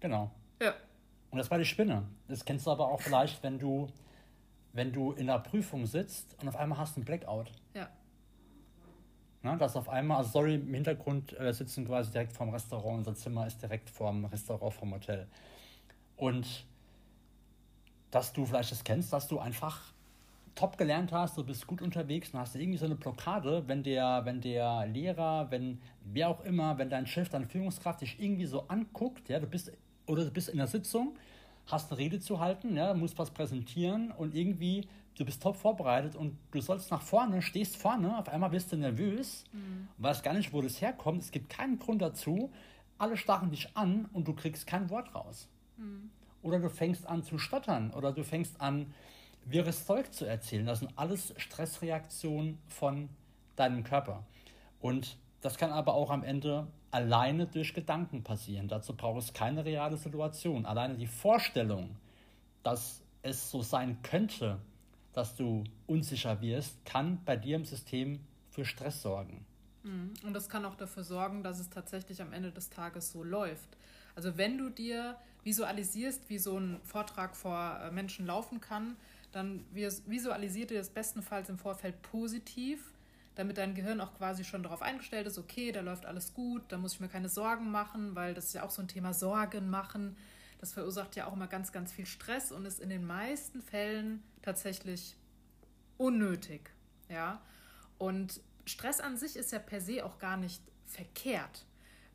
Genau. 0.00 0.30
Ja, 0.60 0.74
und 1.30 1.38
das 1.38 1.50
war 1.50 1.58
die 1.58 1.64
Spinne. 1.64 2.04
Das 2.26 2.44
kennst 2.44 2.66
du 2.66 2.70
aber 2.70 2.88
auch 2.88 3.00
vielleicht, 3.00 3.42
wenn 3.42 3.58
du, 3.58 3.88
wenn 4.72 4.92
du 4.92 5.12
in 5.12 5.26
der 5.26 5.38
Prüfung 5.38 5.86
sitzt 5.86 6.36
und 6.40 6.48
auf 6.48 6.56
einmal 6.56 6.78
hast 6.78 6.96
du 6.96 7.00
einen 7.00 7.04
Blackout. 7.04 7.52
Ja. 7.74 7.88
Na, 9.42 9.56
dass 9.56 9.76
auf 9.76 9.88
einmal, 9.88 10.18
also 10.18 10.30
sorry, 10.30 10.54
im 10.56 10.74
Hintergrund 10.74 11.38
äh, 11.38 11.52
sitzen 11.52 11.86
quasi 11.86 12.10
direkt 12.10 12.32
vorm 12.32 12.48
Restaurant, 12.50 12.98
unser 12.98 13.14
Zimmer 13.14 13.46
ist 13.46 13.62
direkt 13.62 13.88
vorm 13.90 14.24
Restaurant, 14.24 14.74
vom 14.74 14.92
Hotel. 14.92 15.28
Und 16.16 16.66
dass 18.10 18.32
du 18.32 18.46
vielleicht 18.46 18.72
das 18.72 18.84
kennst, 18.84 19.12
dass 19.12 19.28
du 19.28 19.38
einfach 19.38 19.80
top 20.58 20.76
gelernt 20.76 21.12
hast, 21.12 21.38
du 21.38 21.44
bist 21.44 21.66
gut 21.66 21.80
unterwegs 21.80 22.30
und 22.30 22.40
hast 22.40 22.56
irgendwie 22.56 22.78
so 22.78 22.86
eine 22.86 22.96
Blockade, 22.96 23.62
wenn 23.68 23.84
der, 23.84 24.22
wenn 24.24 24.40
der 24.40 24.86
Lehrer, 24.86 25.46
wenn 25.50 25.80
wer 26.04 26.28
auch 26.28 26.44
immer, 26.44 26.78
wenn 26.78 26.90
dein 26.90 27.06
Chef, 27.06 27.28
deine 27.28 27.46
Führungskraft 27.46 28.00
dich 28.00 28.18
irgendwie 28.18 28.46
so 28.46 28.66
anguckt, 28.66 29.28
ja, 29.28 29.38
du 29.38 29.46
bist 29.46 29.72
oder 30.06 30.24
du 30.24 30.30
bist 30.32 30.48
in 30.48 30.56
der 30.56 30.66
Sitzung, 30.66 31.16
hast 31.66 31.92
eine 31.92 31.98
Rede 31.98 32.18
zu 32.18 32.40
halten, 32.40 32.76
ja, 32.76 32.92
musst 32.94 33.16
was 33.18 33.30
präsentieren 33.30 34.10
und 34.10 34.34
irgendwie, 34.34 34.88
du 35.16 35.24
bist 35.24 35.42
top 35.42 35.54
vorbereitet 35.54 36.16
und 36.16 36.36
du 36.50 36.60
sollst 36.60 36.90
nach 36.90 37.02
vorne, 37.02 37.40
stehst 37.40 37.76
vorne, 37.76 38.18
auf 38.18 38.28
einmal 38.28 38.50
bist 38.50 38.72
du 38.72 38.76
nervös, 38.76 39.44
mhm. 39.52 39.86
weißt 39.98 40.24
gar 40.24 40.34
nicht, 40.34 40.52
wo 40.52 40.60
das 40.60 40.80
herkommt, 40.80 41.22
es 41.22 41.30
gibt 41.30 41.50
keinen 41.50 41.78
Grund 41.78 42.02
dazu, 42.02 42.50
alle 42.98 43.16
starren 43.16 43.50
dich 43.50 43.76
an 43.76 44.06
und 44.12 44.26
du 44.26 44.32
kriegst 44.32 44.66
kein 44.66 44.90
Wort 44.90 45.14
raus. 45.14 45.46
Mhm. 45.76 46.10
Oder 46.42 46.58
du 46.60 46.68
fängst 46.68 47.06
an 47.06 47.22
zu 47.22 47.38
stottern 47.38 47.90
oder 47.92 48.12
du 48.12 48.22
fängst 48.22 48.60
an, 48.60 48.94
wirres 49.44 49.86
Zeug 49.86 50.12
zu 50.12 50.24
erzählen. 50.24 50.66
Das 50.66 50.80
sind 50.80 50.92
alles 50.96 51.34
Stressreaktionen 51.36 52.58
von 52.68 53.08
deinem 53.56 53.82
Körper. 53.82 54.24
Und 54.80 55.16
das 55.40 55.56
kann 55.56 55.72
aber 55.72 55.94
auch 55.94 56.10
am 56.10 56.22
Ende 56.22 56.66
alleine 56.90 57.46
durch 57.46 57.74
Gedanken 57.74 58.22
passieren. 58.22 58.68
Dazu 58.68 58.94
braucht 58.94 59.22
es 59.22 59.32
keine 59.32 59.64
reale 59.64 59.96
Situation. 59.96 60.66
Alleine 60.66 60.96
die 60.96 61.06
Vorstellung, 61.06 61.96
dass 62.62 63.02
es 63.22 63.50
so 63.50 63.62
sein 63.62 64.00
könnte, 64.02 64.58
dass 65.12 65.34
du 65.34 65.64
unsicher 65.86 66.40
wirst, 66.40 66.84
kann 66.84 67.22
bei 67.24 67.36
dir 67.36 67.56
im 67.56 67.64
System 67.64 68.20
für 68.50 68.64
Stress 68.64 69.02
sorgen. 69.02 69.44
Mhm. 69.82 70.12
Und 70.24 70.34
das 70.34 70.48
kann 70.48 70.64
auch 70.64 70.76
dafür 70.76 71.04
sorgen, 71.04 71.42
dass 71.42 71.58
es 71.58 71.70
tatsächlich 71.70 72.22
am 72.22 72.32
Ende 72.32 72.52
des 72.52 72.70
Tages 72.70 73.12
so 73.12 73.22
läuft. 73.22 73.76
Also 74.14 74.36
wenn 74.36 74.58
du 74.58 74.70
dir 74.70 75.16
visualisierst, 75.44 76.28
wie 76.28 76.38
so 76.38 76.58
ein 76.58 76.80
Vortrag 76.84 77.36
vor 77.36 77.80
äh, 77.82 77.90
Menschen 77.90 78.26
laufen 78.26 78.60
kann, 78.60 78.96
dann 79.32 79.64
visualisiert 79.72 80.70
dir 80.70 80.78
das 80.78 80.88
bestenfalls 80.88 81.48
im 81.48 81.58
Vorfeld 81.58 82.00
positiv 82.02 82.80
damit 83.38 83.56
dein 83.56 83.76
Gehirn 83.76 84.00
auch 84.00 84.14
quasi 84.14 84.42
schon 84.42 84.64
darauf 84.64 84.82
eingestellt 84.82 85.28
ist, 85.28 85.38
okay, 85.38 85.70
da 85.70 85.80
läuft 85.80 86.06
alles 86.06 86.34
gut, 86.34 86.62
da 86.70 86.76
muss 86.76 86.94
ich 86.94 87.00
mir 87.00 87.08
keine 87.08 87.28
Sorgen 87.28 87.70
machen, 87.70 88.16
weil 88.16 88.34
das 88.34 88.46
ist 88.46 88.54
ja 88.54 88.64
auch 88.64 88.70
so 88.70 88.82
ein 88.82 88.88
Thema 88.88 89.14
Sorgen 89.14 89.70
machen. 89.70 90.16
Das 90.58 90.72
verursacht 90.72 91.14
ja 91.14 91.28
auch 91.28 91.34
immer 91.34 91.46
ganz, 91.46 91.70
ganz 91.70 91.92
viel 91.92 92.04
Stress 92.04 92.50
und 92.50 92.66
ist 92.66 92.80
in 92.80 92.88
den 92.88 93.06
meisten 93.06 93.62
Fällen 93.62 94.24
tatsächlich 94.42 95.16
unnötig. 95.98 96.72
Ja? 97.08 97.40
Und 97.96 98.40
Stress 98.64 98.98
an 98.98 99.16
sich 99.16 99.36
ist 99.36 99.52
ja 99.52 99.60
per 99.60 99.80
se 99.80 100.04
auch 100.04 100.18
gar 100.18 100.36
nicht 100.36 100.60
verkehrt. 100.86 101.64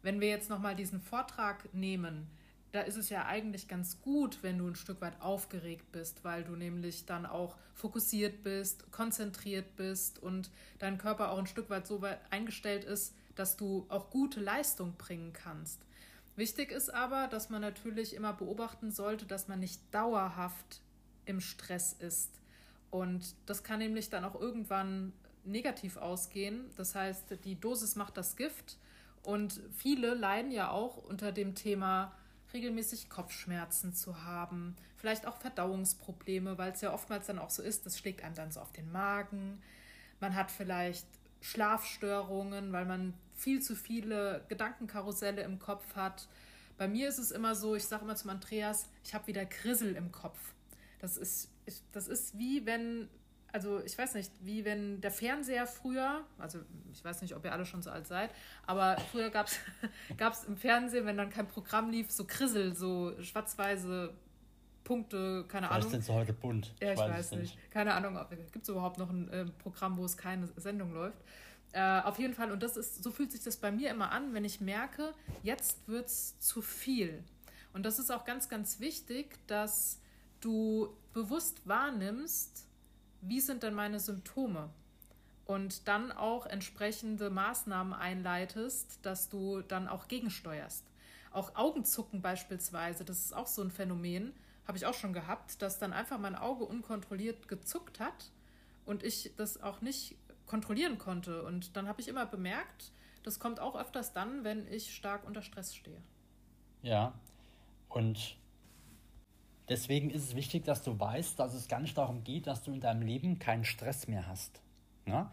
Wenn 0.01 0.19
wir 0.19 0.27
jetzt 0.27 0.49
nochmal 0.49 0.75
diesen 0.75 0.99
Vortrag 0.99 1.73
nehmen, 1.73 2.27
da 2.73 2.81
ist 2.81 2.97
es 2.97 3.09
ja 3.09 3.25
eigentlich 3.27 3.67
ganz 3.67 4.01
gut, 4.01 4.39
wenn 4.41 4.57
du 4.57 4.67
ein 4.67 4.75
Stück 4.75 4.99
weit 4.99 5.21
aufgeregt 5.21 5.91
bist, 5.91 6.23
weil 6.23 6.43
du 6.43 6.55
nämlich 6.55 7.05
dann 7.05 7.27
auch 7.27 7.55
fokussiert 7.75 8.43
bist, 8.43 8.91
konzentriert 8.91 9.75
bist 9.75 10.17
und 10.17 10.49
dein 10.79 10.97
Körper 10.97 11.29
auch 11.29 11.37
ein 11.37 11.45
Stück 11.45 11.69
weit 11.69 11.85
so 11.85 12.01
weit 12.01 12.19
eingestellt 12.31 12.83
ist, 12.83 13.13
dass 13.35 13.57
du 13.57 13.85
auch 13.89 14.09
gute 14.09 14.39
Leistung 14.39 14.95
bringen 14.97 15.33
kannst. 15.33 15.85
Wichtig 16.35 16.71
ist 16.71 16.91
aber, 16.91 17.27
dass 17.27 17.51
man 17.51 17.61
natürlich 17.61 18.15
immer 18.15 18.33
beobachten 18.33 18.89
sollte, 18.89 19.27
dass 19.27 19.47
man 19.47 19.59
nicht 19.59 19.79
dauerhaft 19.93 20.81
im 21.25 21.41
Stress 21.41 21.93
ist. 21.93 22.31
Und 22.89 23.35
das 23.45 23.63
kann 23.63 23.79
nämlich 23.79 24.09
dann 24.09 24.25
auch 24.25 24.39
irgendwann 24.39 25.13
negativ 25.45 25.97
ausgehen. 25.97 26.71
Das 26.75 26.95
heißt, 26.95 27.37
die 27.45 27.59
Dosis 27.59 27.95
macht 27.95 28.17
das 28.17 28.35
Gift. 28.35 28.79
Und 29.21 29.61
viele 29.77 30.15
leiden 30.15 30.51
ja 30.51 30.71
auch 30.71 30.97
unter 30.97 31.31
dem 31.31 31.53
Thema 31.53 32.11
regelmäßig 32.53 33.09
Kopfschmerzen 33.09 33.93
zu 33.93 34.23
haben, 34.23 34.75
vielleicht 34.97 35.25
auch 35.25 35.37
Verdauungsprobleme, 35.37 36.57
weil 36.57 36.71
es 36.71 36.81
ja 36.81 36.93
oftmals 36.93 37.27
dann 37.27 37.39
auch 37.39 37.49
so 37.49 37.63
ist, 37.63 37.85
das 37.85 37.97
schlägt 37.97 38.23
einem 38.23 38.35
dann 38.35 38.51
so 38.51 38.59
auf 38.59 38.71
den 38.71 38.91
Magen. 38.91 39.61
Man 40.19 40.35
hat 40.35 40.51
vielleicht 40.51 41.07
Schlafstörungen, 41.41 42.71
weil 42.71 42.85
man 42.85 43.13
viel 43.35 43.61
zu 43.61 43.75
viele 43.75 44.45
Gedankenkarusselle 44.47 45.41
im 45.41 45.59
Kopf 45.59 45.95
hat. 45.95 46.27
Bei 46.77 46.87
mir 46.87 47.09
ist 47.09 47.17
es 47.17 47.31
immer 47.31 47.55
so, 47.55 47.75
ich 47.75 47.85
sage 47.85 48.03
immer 48.03 48.15
zum 48.15 48.29
Andreas, 48.29 48.87
ich 49.03 49.13
habe 49.13 49.27
wieder 49.27 49.45
Grissel 49.45 49.95
im 49.95 50.11
Kopf. 50.11 50.53
Das 50.99 51.17
ist, 51.17 51.49
das 51.91 52.07
ist 52.07 52.37
wie 52.37 52.65
wenn, 52.65 53.09
also 53.53 53.81
ich 53.85 53.95
weiß 53.97 54.15
nicht, 54.15 54.31
wie 54.41 54.65
wenn 54.65 54.99
der 54.99 55.11
Fernseher 55.11 55.67
früher, 55.67 56.25
also 56.39 56.59
ich 56.91 57.05
weiß 57.05 57.21
nicht, 57.21 57.35
ob 57.35 57.45
ihr 57.45 57.53
alle 57.53 57.65
schon 57.65 57.83
so 57.83 57.91
alt 57.91 58.07
seid, 58.07 58.31
aber 58.65 58.97
früher 59.11 59.29
gab 59.29 59.47
es 59.47 60.43
im 60.47 60.57
Fernsehen, 60.57 61.05
wenn 61.05 61.17
dann 61.17 61.29
kein 61.29 61.47
Programm 61.47 61.91
lief, 61.91 62.11
so 62.11 62.25
Grissel, 62.25 62.75
so 62.75 63.13
schwarz-weiße 63.21 64.11
Punkte, 64.83 65.45
keine 65.47 65.69
Ahnung. 65.69 65.77
Was 65.77 65.85
ist 65.85 65.93
denn 65.93 66.01
so 66.01 66.13
heute 66.15 66.33
bunt? 66.33 66.73
Ja, 66.81 66.87
ich, 66.87 66.93
ich 66.93 66.99
weiß, 66.99 67.11
weiß 67.11 67.31
nicht. 67.31 67.41
nicht. 67.41 67.71
Keine 67.71 67.93
Ahnung, 67.93 68.19
gibt 68.51 68.63
es 68.63 68.69
überhaupt 68.69 68.97
noch 68.97 69.09
ein 69.09 69.29
äh, 69.29 69.45
Programm, 69.45 69.97
wo 69.97 70.05
es 70.05 70.17
keine 70.17 70.47
Sendung 70.57 70.91
läuft. 70.91 71.19
Äh, 71.73 72.01
auf 72.01 72.17
jeden 72.19 72.33
Fall, 72.33 72.51
und 72.51 72.61
das 72.61 72.75
ist, 72.75 73.03
so 73.03 73.11
fühlt 73.11 73.31
sich 73.31 73.43
das 73.43 73.57
bei 73.57 73.71
mir 73.71 73.91
immer 73.91 74.11
an, 74.11 74.33
wenn 74.33 74.45
ich 74.45 74.61
merke, 74.61 75.13
jetzt 75.43 75.87
wird 75.87 76.07
es 76.07 76.39
zu 76.39 76.61
viel. 76.63 77.23
Und 77.71 77.85
das 77.85 77.99
ist 77.99 78.11
auch 78.11 78.25
ganz, 78.25 78.49
ganz 78.49 78.79
wichtig, 78.79 79.37
dass 79.47 79.99
du 80.41 80.95
bewusst 81.13 81.67
wahrnimmst, 81.67 82.67
wie 83.27 83.39
sind 83.39 83.63
denn 83.63 83.73
meine 83.73 83.99
Symptome? 83.99 84.69
Und 85.45 85.87
dann 85.87 86.11
auch 86.11 86.45
entsprechende 86.45 87.29
Maßnahmen 87.29 87.93
einleitest, 87.93 88.99
dass 89.05 89.29
du 89.29 89.61
dann 89.61 89.87
auch 89.87 90.07
gegensteuerst. 90.07 90.85
Auch 91.31 91.55
Augenzucken 91.55 92.21
beispielsweise, 92.21 93.03
das 93.03 93.25
ist 93.25 93.35
auch 93.35 93.47
so 93.47 93.61
ein 93.61 93.71
Phänomen, 93.71 94.33
habe 94.65 94.77
ich 94.77 94.85
auch 94.85 94.93
schon 94.93 95.11
gehabt, 95.11 95.61
dass 95.61 95.79
dann 95.79 95.91
einfach 95.91 96.17
mein 96.17 96.35
Auge 96.35 96.63
unkontrolliert 96.63 97.47
gezuckt 97.47 97.99
hat 97.99 98.31
und 98.85 99.03
ich 99.03 99.33
das 99.35 99.61
auch 99.61 99.81
nicht 99.81 100.15
kontrollieren 100.45 100.97
konnte. 100.97 101.43
Und 101.43 101.75
dann 101.75 101.87
habe 101.87 101.99
ich 101.99 102.07
immer 102.07 102.25
bemerkt, 102.25 102.91
das 103.23 103.39
kommt 103.39 103.59
auch 103.59 103.75
öfters 103.75 104.13
dann, 104.13 104.43
wenn 104.43 104.67
ich 104.71 104.93
stark 104.95 105.25
unter 105.25 105.41
Stress 105.41 105.75
stehe. 105.75 106.01
Ja, 106.81 107.13
und 107.89 108.37
deswegen 109.69 110.09
ist 110.09 110.23
es 110.23 110.35
wichtig, 110.35 110.65
dass 110.65 110.83
du 110.83 110.99
weißt, 110.99 111.39
dass 111.39 111.53
es 111.53 111.67
gar 111.67 111.79
nicht 111.79 111.97
darum 111.97 112.23
geht, 112.23 112.47
dass 112.47 112.63
du 112.63 112.71
in 112.71 112.79
deinem 112.79 113.01
Leben 113.01 113.39
keinen 113.39 113.63
Stress 113.63 114.07
mehr 114.07 114.27
hast. 114.27 114.61
Ja? 115.05 115.31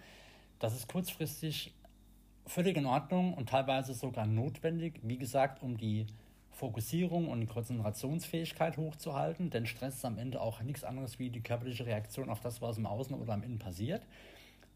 Das 0.59 0.75
ist 0.75 0.89
kurzfristig 0.89 1.75
völlig 2.47 2.77
in 2.77 2.87
Ordnung 2.87 3.35
und 3.35 3.49
teilweise 3.49 3.95
sogar 3.95 4.27
notwendig, 4.27 5.01
wie 5.03 5.19
gesagt, 5.19 5.63
um 5.63 5.77
die 5.77 6.07
Fokussierung 6.51 7.29
und 7.29 7.49
Konzentrationsfähigkeit 7.49 8.77
hochzuhalten, 8.77 9.51
denn 9.51 9.67
Stress 9.67 9.97
ist 9.97 10.05
am 10.05 10.19
Ende 10.19 10.41
auch 10.41 10.61
nichts 10.61 10.85
anderes 10.85 11.19
wie 11.19 11.31
die 11.31 11.41
körperliche 11.41 11.87
Reaktion 11.87 12.29
auf 12.29 12.41
das, 12.41 12.61
was 12.61 12.77
im 12.77 12.87
Außen 12.87 13.15
oder 13.15 13.33
am 13.33 13.43
Innen 13.43 13.59
passiert. 13.59 14.03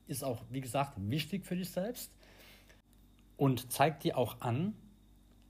Ist 0.07 0.25
auch, 0.25 0.43
wie 0.51 0.61
gesagt, 0.61 0.95
wichtig 0.97 1.45
für 1.45 1.57
dich 1.57 1.71
selbst 1.71 2.11
und 3.37 3.71
zeigt 3.73 4.05
dir 4.05 4.17
auch 4.17 4.41
an, 4.41 4.75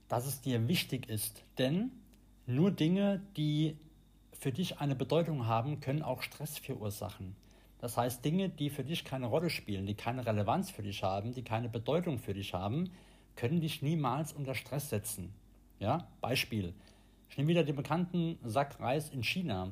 dass 0.07 0.25
es 0.25 0.41
dir 0.41 0.67
wichtig 0.67 1.09
ist, 1.09 1.43
denn 1.57 1.91
nur 2.47 2.71
Dinge, 2.71 3.21
die 3.37 3.77
für 4.45 4.51
dich 4.51 4.79
eine 4.79 4.95
Bedeutung 4.95 5.47
haben, 5.47 5.79
können 5.79 6.03
auch 6.03 6.21
Stress 6.21 6.59
verursachen. 6.59 7.35
Das 7.79 7.97
heißt, 7.97 8.23
Dinge, 8.23 8.47
die 8.47 8.69
für 8.69 8.83
dich 8.83 9.03
keine 9.03 9.25
Rolle 9.25 9.49
spielen, 9.49 9.87
die 9.87 9.95
keine 9.95 10.23
Relevanz 10.23 10.69
für 10.69 10.83
dich 10.83 11.01
haben, 11.01 11.33
die 11.33 11.41
keine 11.41 11.67
Bedeutung 11.67 12.19
für 12.19 12.35
dich 12.35 12.53
haben, 12.53 12.91
können 13.35 13.59
dich 13.59 13.81
niemals 13.81 14.33
unter 14.33 14.53
Stress 14.53 14.91
setzen. 14.91 15.33
Ja, 15.79 16.07
Beispiel. 16.21 16.75
Ich 17.27 17.37
nehme 17.37 17.47
wieder 17.47 17.63
den 17.63 17.75
bekannten 17.75 18.37
Sack 18.43 18.79
Reis 18.79 19.09
in 19.09 19.23
China. 19.23 19.71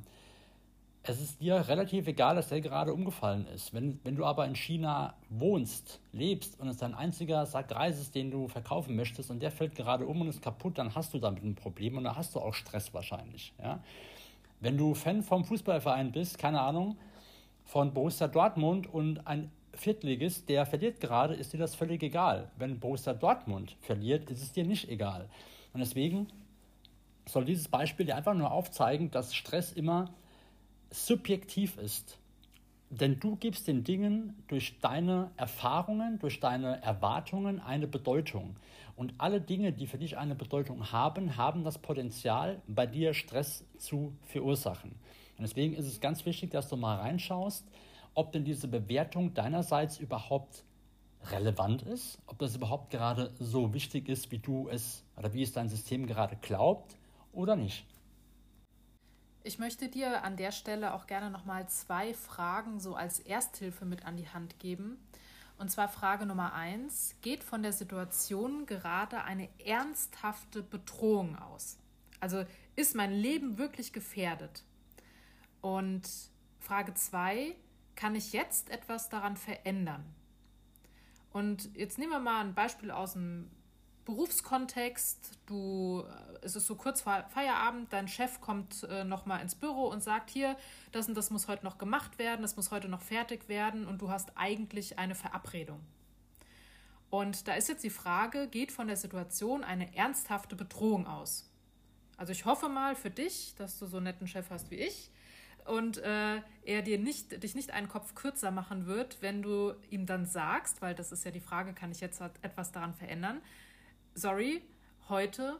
Es 1.03 1.21
ist 1.21 1.39
dir 1.39 1.67
relativ 1.67 2.07
egal, 2.07 2.35
dass 2.35 2.49
der 2.49 2.59
gerade 2.59 2.95
umgefallen 2.95 3.45
ist. 3.45 3.75
Wenn, 3.75 3.99
wenn 4.03 4.15
du 4.15 4.25
aber 4.25 4.47
in 4.47 4.55
China 4.55 5.13
wohnst, 5.29 5.99
lebst 6.13 6.59
und 6.59 6.67
es 6.67 6.77
dein 6.77 6.95
einziger 6.95 7.45
Sack 7.45 7.75
Reis 7.75 7.99
ist, 7.99 8.15
den 8.15 8.31
du 8.31 8.47
verkaufen 8.47 8.95
möchtest 8.95 9.29
und 9.29 9.39
der 9.39 9.51
fällt 9.51 9.75
gerade 9.75 10.07
um 10.07 10.21
und 10.21 10.29
ist 10.29 10.41
kaputt, 10.41 10.79
dann 10.79 10.95
hast 10.95 11.13
du 11.13 11.19
damit 11.19 11.43
ein 11.43 11.53
Problem 11.53 11.95
und 11.95 12.05
da 12.05 12.15
hast 12.15 12.33
du 12.33 12.39
auch 12.39 12.55
Stress 12.55 12.91
wahrscheinlich. 12.91 13.53
Ja? 13.61 13.83
Wenn 14.63 14.77
du 14.77 14.93
Fan 14.93 15.23
vom 15.23 15.43
Fußballverein 15.43 16.13
bist, 16.13 16.37
keine 16.37 16.61
Ahnung, 16.61 16.95
von 17.65 17.93
Borussia 17.93 18.29
Dortmund 18.29 18.87
und 18.87 19.27
ein 19.27 19.51
Viertligist, 19.73 20.47
der 20.47 20.65
verliert 20.65 21.01
gerade, 21.01 21.33
ist 21.33 21.51
dir 21.51 21.57
das 21.57 21.75
völlig 21.75 22.01
egal. 22.01 22.49
Wenn 22.57 22.79
Borussia 22.79 23.13
Dortmund 23.13 23.75
verliert, 23.81 24.29
ist 24.29 24.41
es 24.41 24.53
dir 24.53 24.63
nicht 24.63 24.87
egal. 24.87 25.27
Und 25.73 25.81
deswegen 25.81 26.29
soll 27.25 27.43
dieses 27.43 27.67
Beispiel 27.67 28.05
dir 28.05 28.15
einfach 28.15 28.35
nur 28.35 28.53
aufzeigen, 28.53 29.11
dass 29.11 29.35
Stress 29.35 29.73
immer 29.73 30.13
subjektiv 30.91 31.77
ist. 31.77 32.17
Denn 32.89 33.19
du 33.19 33.35
gibst 33.35 33.67
den 33.67 33.83
Dingen 33.83 34.45
durch 34.47 34.79
deine 34.79 35.31
Erfahrungen, 35.35 36.19
durch 36.19 36.39
deine 36.39 36.81
Erwartungen 36.81 37.59
eine 37.59 37.87
Bedeutung. 37.87 38.55
Und 38.95 39.15
alle 39.17 39.41
Dinge, 39.41 39.73
die 39.73 39.87
für 39.87 39.97
dich 39.97 40.17
eine 40.17 40.35
Bedeutung 40.35 40.91
haben, 40.91 41.35
haben 41.37 41.63
das 41.63 41.79
Potenzial, 41.79 42.61
bei 42.67 42.85
dir 42.85 43.13
Stress 43.13 43.65
zu 43.77 44.15
verursachen. 44.21 44.91
Und 45.37 45.41
deswegen 45.41 45.73
ist 45.73 45.87
es 45.87 45.99
ganz 45.99 46.25
wichtig, 46.25 46.51
dass 46.51 46.69
du 46.69 46.77
mal 46.77 46.97
reinschaust, 46.97 47.65
ob 48.13 48.31
denn 48.31 48.43
diese 48.43 48.67
Bewertung 48.67 49.33
deinerseits 49.33 49.97
überhaupt 49.97 50.63
relevant 51.31 51.81
ist, 51.83 52.19
ob 52.27 52.37
das 52.39 52.55
überhaupt 52.55 52.91
gerade 52.91 53.33
so 53.39 53.73
wichtig 53.73 54.09
ist, 54.09 54.31
wie 54.31 54.39
du 54.39 54.67
es 54.69 55.03
oder 55.17 55.33
wie 55.33 55.41
es 55.41 55.53
dein 55.53 55.69
System 55.69 56.05
gerade 56.05 56.35
glaubt 56.41 56.95
oder 57.31 57.55
nicht. 57.55 57.85
Ich 59.45 59.59
möchte 59.59 59.89
dir 59.89 60.23
an 60.23 60.37
der 60.37 60.51
Stelle 60.51 60.93
auch 60.93 61.07
gerne 61.07 61.29
nochmal 61.29 61.67
zwei 61.67 62.13
Fragen 62.13 62.79
so 62.79 62.95
als 62.95 63.19
Ersthilfe 63.19 63.85
mit 63.85 64.05
an 64.05 64.15
die 64.15 64.29
Hand 64.29 64.59
geben. 64.59 64.97
Und 65.57 65.69
zwar 65.69 65.87
Frage 65.87 66.25
Nummer 66.25 66.53
eins: 66.53 67.15
Geht 67.21 67.43
von 67.43 67.63
der 67.63 67.73
Situation 67.73 68.65
gerade 68.65 69.23
eine 69.23 69.49
ernsthafte 69.59 70.61
Bedrohung 70.63 71.37
aus? 71.37 71.77
Also 72.19 72.45
ist 72.75 72.95
mein 72.95 73.11
Leben 73.11 73.57
wirklich 73.57 73.93
gefährdet? 73.93 74.63
Und 75.61 76.09
Frage 76.59 76.93
zwei: 76.93 77.55
Kann 77.95 78.15
ich 78.15 78.33
jetzt 78.33 78.69
etwas 78.69 79.09
daran 79.09 79.37
verändern? 79.37 80.03
Und 81.31 81.75
jetzt 81.75 81.97
nehmen 81.97 82.11
wir 82.11 82.19
mal 82.19 82.41
ein 82.41 82.53
Beispiel 82.53 82.91
aus 82.91 83.13
dem 83.13 83.49
Berufskontext. 84.05 85.39
Du, 85.45 86.03
äh, 86.07 86.45
es 86.45 86.55
ist 86.55 86.67
so 86.67 86.75
kurz 86.75 87.01
vor 87.01 87.25
Feierabend, 87.29 87.91
dein 87.91 88.07
Chef 88.07 88.41
kommt 88.41 88.83
äh, 88.83 89.03
nochmal 89.03 89.41
ins 89.41 89.55
Büro 89.55 89.87
und 89.87 90.03
sagt, 90.03 90.29
hier, 90.29 90.57
das 90.91 91.07
und 91.07 91.15
das 91.15 91.29
muss 91.29 91.47
heute 91.47 91.63
noch 91.63 91.77
gemacht 91.77 92.19
werden, 92.19 92.41
das 92.41 92.55
muss 92.55 92.71
heute 92.71 92.89
noch 92.89 93.01
fertig 93.01 93.49
werden 93.49 93.87
und 93.87 94.01
du 94.01 94.09
hast 94.09 94.31
eigentlich 94.35 94.99
eine 94.99 95.15
Verabredung. 95.15 95.79
Und 97.09 97.47
da 97.47 97.53
ist 97.53 97.69
jetzt 97.69 97.83
die 97.83 97.89
Frage, 97.89 98.47
geht 98.47 98.71
von 98.71 98.87
der 98.87 98.97
Situation 98.97 99.63
eine 99.63 99.95
ernsthafte 99.95 100.55
Bedrohung 100.55 101.05
aus? 101.05 101.49
Also 102.17 102.31
ich 102.31 102.45
hoffe 102.45 102.69
mal 102.69 102.95
für 102.95 103.11
dich, 103.11 103.53
dass 103.55 103.77
du 103.77 103.85
so 103.85 103.97
einen 103.97 104.05
netten 104.05 104.27
Chef 104.27 104.49
hast 104.49 104.71
wie 104.71 104.77
ich, 104.77 105.11
und 105.65 105.97
äh, 105.99 106.41
er 106.65 106.81
dir 106.81 106.97
nicht, 106.97 107.41
dich 107.43 107.55
nicht 107.55 107.71
einen 107.71 107.87
Kopf 107.87 108.15
kürzer 108.15 108.51
machen 108.51 108.85
wird, 108.85 109.21
wenn 109.21 109.41
du 109.41 109.73
ihm 109.89 110.05
dann 110.05 110.25
sagst, 110.25 110.81
weil 110.81 110.93
das 110.93 111.11
ist 111.11 111.23
ja 111.23 111.31
die 111.31 111.39
Frage, 111.39 111.73
kann 111.73 111.91
ich 111.91 112.01
jetzt 112.01 112.21
etwas 112.41 112.71
daran 112.71 112.93
verändern? 112.93 113.41
Sorry, 114.15 114.61
heute 115.09 115.59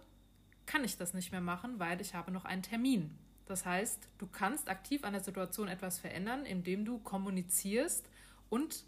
kann 0.66 0.84
ich 0.84 0.98
das 0.98 1.14
nicht 1.14 1.32
mehr 1.32 1.42
machen, 1.42 1.80
weil 1.80 2.00
ich 2.02 2.14
habe 2.14 2.32
noch 2.32 2.46
einen 2.46 2.62
Termin. 2.62 3.18
Das 3.46 3.66
heißt, 3.66 4.08
du 4.20 4.28
kannst 4.28 4.70
aktiv 4.70 5.04
an 5.04 5.14
der 5.14 5.24
Situation 5.24 5.68
etwas 5.68 6.00
verändern, 6.00 6.46
indem 6.46 6.86
du 6.86 7.00
kommunizierst 7.00 8.08
und 8.50 8.86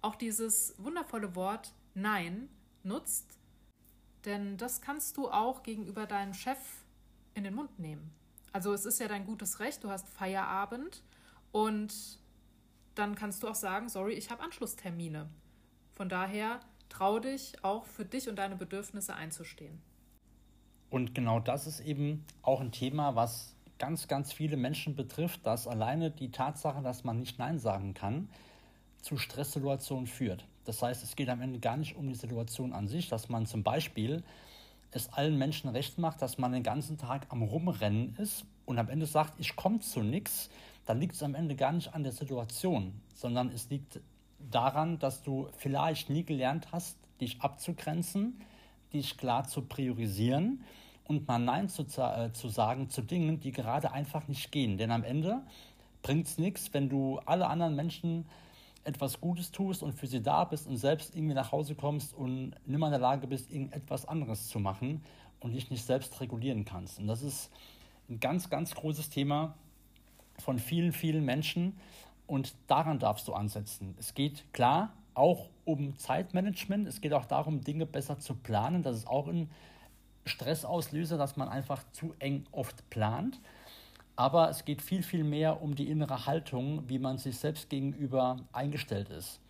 auch 0.00 0.14
dieses 0.14 0.74
wundervolle 0.78 1.34
Wort 1.34 1.74
Nein 1.94 2.48
nutzt, 2.84 3.38
denn 4.24 4.56
das 4.56 4.80
kannst 4.80 5.16
du 5.16 5.28
auch 5.28 5.62
gegenüber 5.62 6.06
deinem 6.06 6.32
Chef 6.32 6.58
in 7.34 7.44
den 7.44 7.54
Mund 7.54 7.78
nehmen. 7.78 8.12
Also 8.52 8.72
es 8.72 8.86
ist 8.86 9.00
ja 9.00 9.08
dein 9.08 9.26
gutes 9.26 9.60
Recht, 9.60 9.82
du 9.84 9.90
hast 9.90 10.08
Feierabend 10.08 11.02
und 11.52 11.92
dann 12.94 13.14
kannst 13.14 13.42
du 13.42 13.48
auch 13.48 13.54
sagen, 13.54 13.88
sorry, 13.88 14.14
ich 14.14 14.30
habe 14.30 14.42
Anschlusstermine. 14.42 15.28
Von 15.94 16.08
daher 16.08 16.60
trau 16.88 17.18
dich 17.18 17.52
auch 17.62 17.84
für 17.84 18.04
dich 18.04 18.28
und 18.28 18.36
deine 18.36 18.56
Bedürfnisse 18.56 19.14
einzustehen. 19.14 19.80
Und 20.90 21.14
genau 21.14 21.40
das 21.40 21.66
ist 21.66 21.80
eben 21.80 22.24
auch 22.42 22.60
ein 22.60 22.72
Thema, 22.72 23.14
was 23.14 23.54
ganz, 23.78 24.08
ganz 24.08 24.32
viele 24.32 24.56
Menschen 24.56 24.96
betrifft, 24.96 25.46
dass 25.46 25.66
alleine 25.66 26.10
die 26.10 26.30
Tatsache, 26.30 26.82
dass 26.82 27.04
man 27.04 27.18
nicht 27.18 27.38
Nein 27.38 27.58
sagen 27.58 27.94
kann, 27.94 28.28
zu 29.02 29.16
Stresssituationen 29.16 30.06
führt. 30.06 30.46
Das 30.64 30.82
heißt, 30.82 31.02
es 31.02 31.16
geht 31.16 31.28
am 31.28 31.40
Ende 31.40 31.60
gar 31.60 31.76
nicht 31.76 31.96
um 31.96 32.08
die 32.08 32.14
Situation 32.14 32.72
an 32.72 32.88
sich, 32.88 33.08
dass 33.08 33.28
man 33.28 33.46
zum 33.46 33.62
Beispiel 33.62 34.24
es 34.90 35.12
allen 35.12 35.36
Menschen 35.38 35.70
recht 35.70 35.98
macht, 35.98 36.22
dass 36.22 36.38
man 36.38 36.52
den 36.52 36.62
ganzen 36.62 36.98
Tag 36.98 37.26
am 37.28 37.42
Rumrennen 37.42 38.16
ist 38.16 38.44
und 38.64 38.78
am 38.78 38.88
Ende 38.88 39.06
sagt, 39.06 39.38
ich 39.38 39.54
komme 39.54 39.80
zu 39.80 40.00
nichts, 40.00 40.50
dann 40.86 40.98
liegt 40.98 41.14
es 41.14 41.22
am 41.22 41.34
Ende 41.34 41.54
gar 41.54 41.72
nicht 41.72 41.94
an 41.94 42.02
der 42.02 42.12
Situation, 42.12 43.00
sondern 43.14 43.50
es 43.50 43.68
liegt 43.68 44.00
daran, 44.38 44.98
dass 44.98 45.22
du 45.22 45.48
vielleicht 45.56 46.10
nie 46.10 46.24
gelernt 46.24 46.68
hast, 46.72 46.96
dich 47.20 47.40
abzugrenzen, 47.40 48.40
dich 48.92 49.16
klar 49.16 49.46
zu 49.46 49.62
priorisieren 49.62 50.64
und 51.04 51.26
mal 51.26 51.38
Nein 51.38 51.68
zu, 51.68 51.82
äh, 51.82 52.32
zu 52.32 52.48
sagen 52.48 52.88
zu 52.90 53.02
Dingen, 53.02 53.40
die 53.40 53.52
gerade 53.52 53.92
einfach 53.92 54.28
nicht 54.28 54.52
gehen. 54.52 54.78
Denn 54.78 54.90
am 54.90 55.04
Ende 55.04 55.42
bringt 56.02 56.26
es 56.26 56.38
nichts, 56.38 56.72
wenn 56.72 56.88
du 56.88 57.18
alle 57.24 57.48
anderen 57.48 57.74
Menschen 57.74 58.26
etwas 58.84 59.20
Gutes 59.20 59.50
tust 59.50 59.82
und 59.82 59.92
für 59.92 60.06
sie 60.06 60.22
da 60.22 60.44
bist 60.44 60.66
und 60.66 60.76
selbst 60.76 61.14
irgendwie 61.14 61.34
nach 61.34 61.52
Hause 61.52 61.74
kommst 61.74 62.14
und 62.14 62.54
nimmer 62.66 62.86
in 62.86 62.92
der 62.92 63.00
Lage 63.00 63.26
bist, 63.26 63.50
irgendetwas 63.50 64.06
anderes 64.06 64.48
zu 64.48 64.60
machen 64.60 65.02
und 65.40 65.52
dich 65.52 65.70
nicht 65.70 65.84
selbst 65.84 66.20
regulieren 66.20 66.64
kannst. 66.64 66.98
Und 66.98 67.06
das 67.06 67.22
ist 67.22 67.50
ein 68.08 68.20
ganz, 68.20 68.48
ganz 68.48 68.74
großes 68.74 69.10
Thema 69.10 69.54
von 70.38 70.58
vielen, 70.58 70.92
vielen 70.92 71.24
Menschen 71.24 71.78
und 72.28 72.54
daran 72.68 73.00
darfst 73.00 73.26
du 73.26 73.32
ansetzen. 73.32 73.96
Es 73.98 74.14
geht 74.14 74.44
klar 74.52 74.92
auch 75.14 75.48
um 75.64 75.98
Zeitmanagement, 75.98 76.86
es 76.86 77.00
geht 77.00 77.12
auch 77.12 77.24
darum, 77.24 77.62
Dinge 77.62 77.86
besser 77.86 78.20
zu 78.20 78.34
planen. 78.34 78.84
Das 78.84 78.96
ist 78.96 79.08
auch 79.08 79.26
ein 79.26 79.50
Stressauslöser, 80.24 81.18
dass 81.18 81.36
man 81.36 81.48
einfach 81.48 81.82
zu 81.90 82.14
eng 82.20 82.46
oft 82.52 82.88
plant. 82.90 83.40
Aber 84.14 84.50
es 84.50 84.64
geht 84.64 84.82
viel, 84.82 85.02
viel 85.02 85.24
mehr 85.24 85.62
um 85.62 85.74
die 85.74 85.88
innere 85.90 86.26
Haltung, 86.26 86.88
wie 86.88 86.98
man 86.98 87.18
sich 87.18 87.38
selbst 87.38 87.70
gegenüber 87.70 88.36
eingestellt 88.52 89.08
ist. 89.08 89.40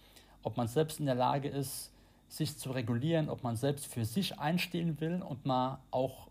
Ob 0.42 0.56
man 0.56 0.68
selbst 0.68 1.00
in 1.00 1.06
der 1.06 1.14
Lage 1.14 1.48
ist, 1.48 1.92
sich 2.28 2.56
zu 2.56 2.70
regulieren, 2.70 3.28
ob 3.28 3.42
man 3.42 3.56
selbst 3.56 3.86
für 3.86 4.04
sich 4.04 4.38
einstehen 4.38 5.00
will 5.00 5.22
und 5.22 5.46
mal 5.46 5.80
auch 5.90 6.28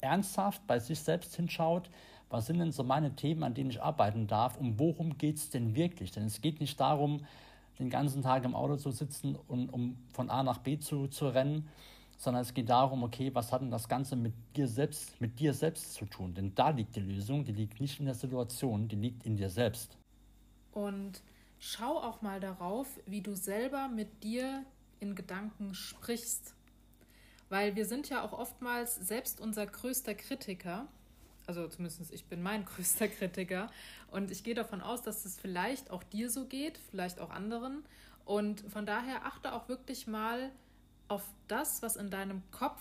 ernsthaft 0.00 0.66
bei 0.66 0.78
sich 0.78 1.00
selbst 1.00 1.36
hinschaut, 1.36 1.90
was 2.30 2.46
sind 2.46 2.60
denn 2.60 2.72
so 2.72 2.84
meine 2.84 3.14
Themen, 3.16 3.42
an 3.42 3.54
denen 3.54 3.70
ich 3.70 3.82
arbeiten 3.82 4.26
darf 4.26 4.56
und 4.56 4.78
worum 4.78 5.18
geht 5.18 5.36
es 5.36 5.50
denn 5.50 5.74
wirklich? 5.74 6.12
Denn 6.12 6.24
es 6.24 6.40
geht 6.40 6.60
nicht 6.60 6.78
darum, 6.78 7.26
den 7.78 7.90
ganzen 7.90 8.22
Tag 8.22 8.44
im 8.44 8.54
Auto 8.54 8.76
zu 8.76 8.90
sitzen 8.90 9.36
und 9.48 9.68
um 9.70 9.96
von 10.12 10.30
A 10.30 10.42
nach 10.42 10.58
B 10.58 10.78
zu, 10.78 11.08
zu 11.08 11.28
rennen, 11.28 11.68
sondern 12.18 12.42
es 12.42 12.54
geht 12.54 12.68
darum, 12.68 13.02
okay, 13.02 13.34
was 13.34 13.50
hat 13.50 13.62
denn 13.62 13.70
das 13.70 13.88
Ganze 13.88 14.14
mit 14.14 14.34
dir 14.54 14.68
selbst, 14.68 15.20
mit 15.20 15.40
dir 15.40 15.54
selbst 15.54 15.94
zu 15.94 16.04
tun? 16.04 16.34
Denn 16.34 16.54
da 16.54 16.70
liegt 16.70 16.94
die 16.94 17.00
Lösung, 17.00 17.44
die 17.44 17.52
liegt 17.52 17.80
nicht 17.80 17.98
in 17.98 18.06
der 18.06 18.14
Situation, 18.14 18.86
die 18.86 18.96
liegt 18.96 19.24
in 19.24 19.36
dir 19.36 19.48
selbst. 19.48 19.96
Und 20.72 21.22
schau 21.58 21.96
auch 21.96 22.20
mal 22.20 22.38
darauf, 22.38 23.00
wie 23.06 23.22
du 23.22 23.34
selber 23.34 23.88
mit 23.88 24.22
dir 24.22 24.64
in 25.00 25.14
Gedanken 25.14 25.74
sprichst. 25.74 26.54
Weil 27.48 27.74
wir 27.74 27.86
sind 27.86 28.08
ja 28.10 28.22
auch 28.22 28.34
oftmals 28.34 28.96
selbst 28.96 29.40
unser 29.40 29.66
größter 29.66 30.14
Kritiker. 30.14 30.86
Also 31.50 31.66
zumindest 31.66 32.12
ich 32.12 32.26
bin 32.26 32.42
mein 32.42 32.64
größter 32.76 33.08
Kritiker. 33.08 33.72
Und 34.12 34.30
ich 34.30 34.44
gehe 34.44 34.54
davon 34.54 34.80
aus, 34.80 35.02
dass 35.02 35.24
es 35.24 35.36
vielleicht 35.36 35.90
auch 35.90 36.04
dir 36.04 36.30
so 36.30 36.44
geht, 36.44 36.78
vielleicht 36.90 37.18
auch 37.18 37.30
anderen. 37.30 37.82
Und 38.24 38.60
von 38.70 38.86
daher 38.86 39.26
achte 39.26 39.52
auch 39.52 39.68
wirklich 39.68 40.06
mal 40.06 40.52
auf 41.08 41.24
das, 41.48 41.82
was 41.82 41.96
in 41.96 42.08
deinem 42.08 42.48
Kopf, 42.52 42.80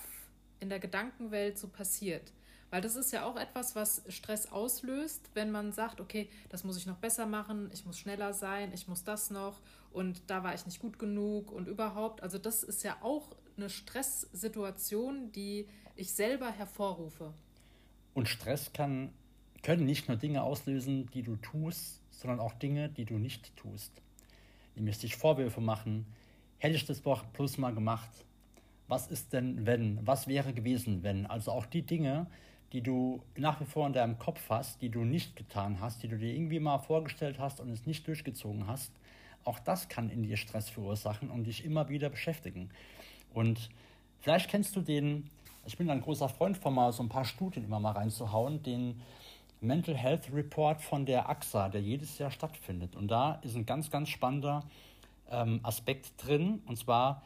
in 0.60 0.70
der 0.70 0.78
Gedankenwelt 0.78 1.58
so 1.58 1.68
passiert. 1.68 2.32
Weil 2.70 2.82
das 2.82 2.96
ist 2.96 3.12
ja 3.12 3.26
auch 3.26 3.38
etwas, 3.38 3.76
was 3.76 4.04
Stress 4.08 4.52
auslöst, 4.52 5.32
wenn 5.34 5.50
man 5.50 5.72
sagt, 5.72 6.00
okay, 6.00 6.30
das 6.50 6.64
muss 6.64 6.78
ich 6.78 6.86
noch 6.86 6.98
besser 6.98 7.26
machen, 7.26 7.72
ich 7.74 7.88
muss 7.88 7.98
schneller 7.98 8.34
sein, 8.34 8.72
ich 8.72 8.88
muss 8.88 9.04
das 9.04 9.32
noch 9.32 9.62
und 9.92 10.22
da 10.28 10.44
war 10.44 10.54
ich 10.54 10.68
nicht 10.68 10.80
gut 10.80 11.00
genug 11.00 11.52
und 11.52 11.68
überhaupt. 11.68 12.22
Also 12.22 12.38
das 12.38 12.62
ist 12.62 12.84
ja 12.84 12.98
auch 13.02 13.36
eine 13.58 13.72
Stresssituation, 13.72 15.32
die 15.32 15.68
ich 15.96 16.14
selber 16.14 16.52
hervorrufe. 16.52 17.34
Und 18.20 18.28
Stress 18.28 18.74
kann, 18.74 19.14
können 19.64 19.86
nicht 19.86 20.10
nur 20.10 20.18
Dinge 20.18 20.44
auslösen, 20.44 21.10
die 21.14 21.22
du 21.22 21.38
tust, 21.38 22.02
sondern 22.12 22.42
auch 22.42 22.52
Dinge, 22.52 22.90
die 22.90 23.06
du 23.06 23.14
nicht 23.14 23.56
tust. 23.56 23.94
Nämlich 24.76 24.98
sich 24.98 25.16
Vorwürfe 25.16 25.62
machen, 25.62 26.06
hätte 26.58 26.76
ich 26.76 26.86
das 26.86 27.02
doch 27.02 27.32
plus 27.32 27.58
mal 27.58 27.74
gemacht. 27.74 28.10
Was 28.90 29.08
ist 29.08 29.32
denn, 29.32 29.66
wenn? 29.66 30.06
Was 30.06 30.28
wäre 30.28 30.52
gewesen, 30.52 31.02
wenn? 31.02 31.28
Also 31.28 31.54
auch 31.54 31.66
die 31.66 31.84
Dinge, 31.84 32.28
die 32.74 32.82
du 32.82 33.24
nach 33.38 33.62
wie 33.62 33.66
vor 33.66 33.88
in 33.88 33.94
deinem 33.94 34.20
Kopf 34.20 34.50
hast, 34.50 34.82
die 34.82 34.90
du 34.90 35.06
nicht 35.06 35.38
getan 35.38 35.80
hast, 35.80 36.04
die 36.04 36.10
du 36.10 36.18
dir 36.18 36.34
irgendwie 36.34 36.60
mal 36.60 36.80
vorgestellt 36.80 37.40
hast 37.40 37.62
und 37.62 37.70
es 37.70 37.86
nicht 37.86 38.06
durchgezogen 38.06 38.68
hast, 38.68 38.92
auch 39.46 39.60
das 39.60 39.88
kann 39.88 40.10
in 40.10 40.24
dir 40.24 40.36
Stress 40.36 40.70
verursachen 40.70 41.30
und 41.30 41.46
dich 41.46 41.64
immer 41.64 41.88
wieder 41.88 42.10
beschäftigen. 42.10 42.70
Und 43.34 43.70
vielleicht 44.20 44.50
kennst 44.50 44.76
du 44.76 44.82
den, 44.82 45.30
ich 45.66 45.78
bin 45.78 45.90
ein 45.90 46.02
großer 46.02 46.30
Freund 46.30 46.58
von 46.58 46.74
mal 46.74 46.92
so 46.92 47.04
ein 47.04 47.10
paar 47.10 47.26
Studien 47.26 47.66
immer 47.66 47.80
mal 47.80 47.92
reinzuhauen, 47.92 48.64
den 48.64 49.02
Mental 49.62 49.96
Health 49.96 50.34
Report 50.34 50.82
von 50.82 51.06
der 51.06 51.30
AXA, 51.30 51.70
der 51.70 51.82
jedes 51.82 52.18
Jahr 52.18 52.32
stattfindet. 52.32 52.96
Und 52.96 53.10
da 53.10 53.40
ist 53.44 53.56
ein 53.56 53.66
ganz, 53.66 53.92
ganz 53.92 54.10
spannender 54.10 54.64
ähm, 55.30 55.60
Aspekt 55.64 56.12
drin. 56.18 56.62
Und 56.66 56.78
zwar, 56.78 57.24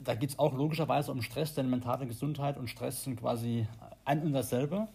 da 0.00 0.14
geht 0.14 0.30
es 0.30 0.38
auch 0.38 0.52
logischerweise 0.52 1.12
um 1.12 1.22
Stress, 1.22 1.54
denn 1.54 1.70
mentale 1.70 2.06
Gesundheit 2.06 2.56
und 2.56 2.68
Stress 2.68 3.04
sind 3.04 3.20
quasi 3.20 3.66
ein 4.04 4.22
und 4.22 4.32
dasselbe. 4.32 4.88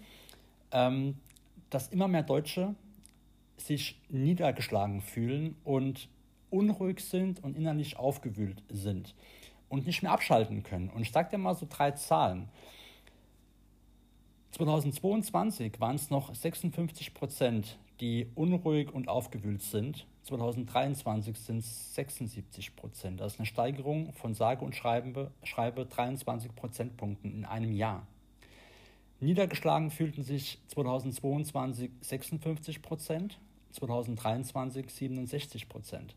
Ähm, 0.72 1.18
dass 1.70 1.88
immer 1.88 2.08
mehr 2.08 2.24
Deutsche 2.24 2.76
sich 3.58 4.00
niedergeschlagen 4.10 5.02
fühlen 5.02 5.56
und 5.64 6.08
unruhig 6.50 7.00
sind 7.00 7.44
und 7.44 7.58
innerlich 7.58 7.98
aufgewühlt 7.98 8.64
sind 8.70 9.14
und 9.70 9.86
nicht 9.86 10.04
mehr 10.04 10.12
abschalten 10.12 10.64
können. 10.64 10.90
Und 10.90 11.02
ich 11.02 11.12
sage 11.12 11.30
dir 11.30 11.38
mal 11.38 11.56
so 11.56 11.68
drei 11.70 11.92
Zahlen. 11.92 12.50
2022 14.52 15.80
waren 15.80 15.96
es 15.96 16.10
noch 16.10 16.34
56 16.34 17.14
Prozent, 17.14 17.78
die 18.00 18.28
unruhig 18.36 18.92
und 18.92 19.08
aufgewühlt 19.08 19.62
sind. 19.62 20.08
2023 20.24 21.38
sind 21.38 21.60
es 21.60 21.96
76 21.96 22.76
Prozent. 22.76 23.20
Das 23.20 23.34
ist 23.34 23.40
eine 23.40 23.46
Steigerung 23.46 24.14
von 24.14 24.34
sage 24.34 24.66
und 24.66 24.76
schreibe, 24.76 25.32
schreibe 25.44 25.86
23 25.86 26.54
Prozentpunkten 26.56 27.34
in 27.34 27.46
einem 27.46 27.72
Jahr. 27.72 28.06
Niedergeschlagen 29.20 29.90
fühlten 29.90 30.24
sich 30.24 30.60
2022 30.68 31.90
56 32.02 32.82
Prozent, 32.82 33.40
2023 33.72 34.90
67 34.90 35.70
Prozent. 35.70 36.16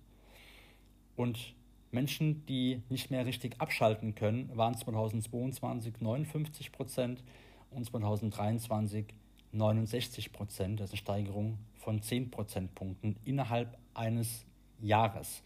Und 1.17 1.55
Menschen, 1.92 2.46
die 2.46 2.83
nicht 2.88 3.11
mehr 3.11 3.26
richtig 3.26 3.61
abschalten 3.61 4.14
können, 4.14 4.50
waren 4.57 4.76
2022 4.76 6.00
59 6.00 6.72
Prozent 6.72 7.22
und 7.70 7.85
2023 7.85 9.07
69 9.53 10.33
Prozent. 10.33 10.81
Das 10.81 10.87
ist 10.87 10.92
eine 10.92 10.98
Steigerung 10.98 11.59
von 11.79 12.03
10 12.03 12.31
Prozentpunkten 12.31 13.16
innerhalb 13.24 13.76
eines 13.94 14.44
Jahres. 14.81 15.42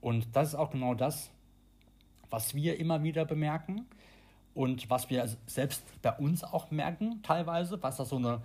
Und 0.00 0.28
das 0.34 0.48
ist 0.48 0.54
auch 0.54 0.70
genau 0.70 0.94
das, 0.94 1.30
was 2.30 2.54
wir 2.54 2.78
immer 2.78 3.02
wieder 3.02 3.24
bemerken 3.24 3.86
und 4.54 4.88
was 4.90 5.10
wir 5.10 5.28
selbst 5.46 5.82
bei 6.02 6.12
uns 6.12 6.44
auch 6.44 6.70
merken 6.70 7.22
teilweise, 7.22 7.82
was 7.82 7.96
da 7.96 8.04
so 8.04 8.16
eine 8.16 8.42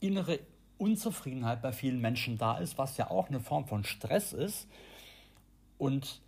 innere 0.00 0.40
Unzufriedenheit 0.78 1.62
bei 1.62 1.72
vielen 1.72 2.00
Menschen 2.00 2.36
da 2.36 2.58
ist, 2.58 2.78
was 2.78 2.96
ja 2.96 3.10
auch 3.10 3.28
eine 3.28 3.40
Form 3.40 3.66
von 3.66 3.84
Stress 3.84 4.32
ist. 4.32 4.68
Und 5.84 6.22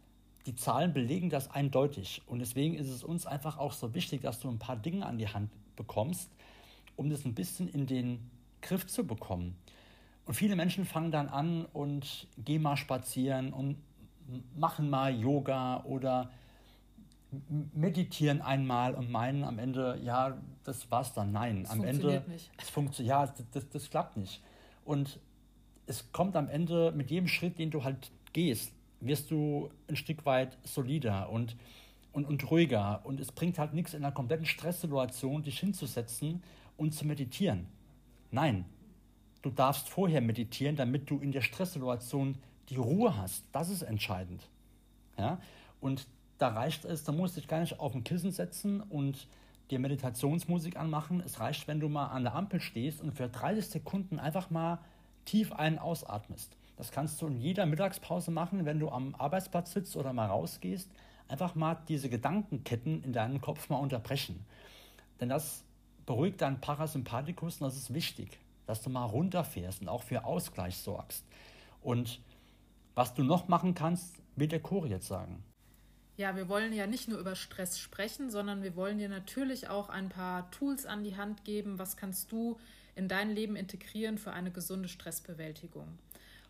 die 0.44 0.54
Zahlen 0.54 0.92
belegen 0.92 1.30
das 1.30 1.50
eindeutig. 1.50 2.20
Und 2.26 2.40
deswegen 2.40 2.74
ist 2.74 2.90
es 2.90 3.02
uns 3.02 3.24
einfach 3.24 3.56
auch 3.56 3.72
so 3.72 3.94
wichtig, 3.94 4.20
dass 4.20 4.38
du 4.38 4.50
ein 4.50 4.58
paar 4.58 4.76
Dinge 4.76 5.06
an 5.06 5.16
die 5.16 5.28
Hand 5.28 5.50
bekommst, 5.76 6.30
um 6.94 7.08
das 7.08 7.24
ein 7.24 7.34
bisschen 7.34 7.66
in 7.66 7.86
den 7.86 8.30
Griff 8.60 8.86
zu 8.86 9.06
bekommen. 9.06 9.56
Und 10.26 10.34
viele 10.34 10.56
Menschen 10.56 10.84
fangen 10.84 11.10
dann 11.10 11.28
an 11.28 11.64
und 11.72 12.26
gehen 12.36 12.60
mal 12.60 12.76
spazieren 12.76 13.54
und 13.54 13.76
machen 14.54 14.90
mal 14.90 15.18
Yoga 15.18 15.84
oder 15.84 16.30
meditieren 17.72 18.42
einmal 18.42 18.94
und 18.94 19.10
meinen 19.10 19.42
am 19.42 19.58
Ende, 19.58 19.98
ja, 20.02 20.36
das 20.64 20.90
war's 20.90 21.14
dann. 21.14 21.32
Nein, 21.32 21.62
das 21.62 21.72
am 21.72 21.82
Ende. 21.82 22.22
Nicht. 22.28 22.50
Es 22.58 22.68
funktioniert, 22.68 23.10
ja, 23.10 23.34
das, 23.52 23.68
das 23.70 23.88
klappt 23.88 24.18
nicht. 24.18 24.42
Und 24.84 25.18
es 25.86 26.12
kommt 26.12 26.36
am 26.36 26.48
Ende 26.48 26.92
mit 26.92 27.10
jedem 27.10 27.28
Schritt, 27.28 27.58
den 27.58 27.70
du 27.70 27.84
halt 27.84 28.10
gehst, 28.34 28.75
wirst 29.00 29.30
du 29.30 29.70
ein 29.88 29.96
Stück 29.96 30.24
weit 30.26 30.56
solider 30.64 31.30
und, 31.30 31.56
und, 32.12 32.26
und 32.26 32.50
ruhiger. 32.50 33.00
Und 33.04 33.20
es 33.20 33.32
bringt 33.32 33.58
halt 33.58 33.74
nichts 33.74 33.94
in 33.94 34.04
einer 34.04 34.14
kompletten 34.14 34.46
Stresssituation, 34.46 35.42
dich 35.42 35.58
hinzusetzen 35.60 36.42
und 36.76 36.94
zu 36.94 37.06
meditieren. 37.06 37.66
Nein, 38.30 38.64
Du 39.46 39.52
darfst 39.52 39.88
vorher 39.88 40.20
meditieren, 40.20 40.74
damit 40.74 41.08
du 41.08 41.20
in 41.20 41.30
der 41.30 41.40
Stresssituation 41.40 42.36
die 42.68 42.78
Ruhe 42.78 43.16
hast. 43.16 43.44
Das 43.52 43.70
ist 43.70 43.82
entscheidend. 43.82 44.48
Ja? 45.16 45.38
Und 45.80 46.08
da 46.38 46.48
reicht 46.48 46.84
es, 46.84 47.04
da 47.04 47.12
musst 47.12 47.36
du 47.36 47.40
dich 47.40 47.48
gar 47.48 47.60
nicht 47.60 47.78
auf 47.78 47.94
ein 47.94 48.02
Kissen 48.02 48.32
setzen 48.32 48.80
und 48.80 49.28
dir 49.70 49.78
Meditationsmusik 49.78 50.76
anmachen. 50.76 51.22
Es 51.24 51.38
reicht, 51.38 51.68
wenn 51.68 51.78
du 51.78 51.88
mal 51.88 52.06
an 52.06 52.24
der 52.24 52.34
Ampel 52.34 52.60
stehst 52.60 53.00
und 53.00 53.12
für 53.12 53.28
30 53.28 53.66
Sekunden 53.66 54.18
einfach 54.18 54.50
mal 54.50 54.80
tief 55.26 55.52
ein- 55.52 55.78
ausatmest. 55.78 56.56
Das 56.76 56.90
kannst 56.90 57.20
du 57.22 57.26
in 57.26 57.40
jeder 57.40 57.66
Mittagspause 57.66 58.30
machen, 58.30 58.64
wenn 58.64 58.78
du 58.78 58.90
am 58.90 59.14
Arbeitsplatz 59.14 59.72
sitzt 59.72 59.96
oder 59.96 60.12
mal 60.12 60.26
rausgehst. 60.26 60.90
Einfach 61.28 61.54
mal 61.54 61.76
diese 61.88 62.08
Gedankenketten 62.08 63.02
in 63.02 63.12
deinem 63.12 63.40
Kopf 63.40 63.68
mal 63.68 63.78
unterbrechen. 63.78 64.44
Denn 65.20 65.28
das 65.28 65.64
beruhigt 66.04 66.40
deinen 66.40 66.60
Parasympathikus 66.60 67.60
und 67.60 67.66
das 67.66 67.76
ist 67.76 67.94
wichtig 67.94 68.38
dass 68.66 68.82
du 68.82 68.90
mal 68.90 69.04
runterfährst 69.04 69.80
und 69.80 69.88
auch 69.88 70.02
für 70.02 70.24
Ausgleich 70.24 70.76
sorgst. 70.76 71.24
Und 71.80 72.20
was 72.94 73.14
du 73.14 73.22
noch 73.22 73.48
machen 73.48 73.74
kannst, 73.74 74.16
wird 74.34 74.52
der 74.52 74.60
Chor 74.60 74.86
jetzt 74.86 75.06
sagen. 75.06 75.42
Ja, 76.16 76.34
wir 76.34 76.48
wollen 76.48 76.72
ja 76.72 76.86
nicht 76.86 77.08
nur 77.08 77.18
über 77.18 77.36
Stress 77.36 77.78
sprechen, 77.78 78.30
sondern 78.30 78.62
wir 78.62 78.74
wollen 78.74 78.98
dir 78.98 79.08
natürlich 79.08 79.68
auch 79.68 79.88
ein 79.88 80.08
paar 80.08 80.50
Tools 80.50 80.86
an 80.86 81.04
die 81.04 81.16
Hand 81.16 81.44
geben. 81.44 81.78
Was 81.78 81.96
kannst 81.96 82.32
du 82.32 82.58
in 82.94 83.06
dein 83.06 83.30
Leben 83.30 83.54
integrieren 83.54 84.16
für 84.16 84.32
eine 84.32 84.50
gesunde 84.50 84.88
Stressbewältigung? 84.88 85.98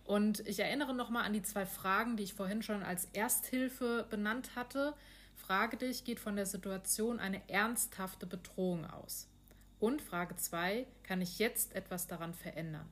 Und 0.07 0.47
ich 0.47 0.61
erinnere 0.61 0.95
nochmal 0.95 1.25
an 1.25 1.33
die 1.33 1.43
zwei 1.43 1.67
Fragen, 1.67 2.17
die 2.17 2.23
ich 2.23 2.35
vorhin 2.35 2.63
schon 2.63 2.85
als 2.85 3.07
Ersthilfe 3.07 4.07
benannt 4.09 4.55
hatte. 4.55 4.95
Frage 5.35 5.77
dich, 5.77 6.05
geht 6.05 6.21
von 6.21 6.37
der 6.37 6.47
Situation 6.47 7.19
eine 7.19 7.49
ernsthafte 7.49 8.25
Bedrohung 8.25 8.85
aus? 8.87 9.29
Und 9.81 10.01
Frage 10.01 10.37
2, 10.37 10.87
kann 11.03 11.21
ich 11.21 11.39
jetzt 11.39 11.75
etwas 11.75 12.07
daran 12.07 12.35
verändern? 12.35 12.89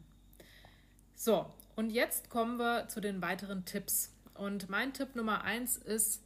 So, 1.15 1.47
und 1.77 1.91
jetzt 1.91 2.31
kommen 2.31 2.59
wir 2.59 2.89
zu 2.89 3.01
den 3.01 3.23
weiteren 3.23 3.65
Tipps. 3.65 4.13
Und 4.35 4.69
mein 4.69 4.93
Tipp 4.93 5.15
Nummer 5.15 5.45
1 5.45 5.77
ist, 5.77 6.21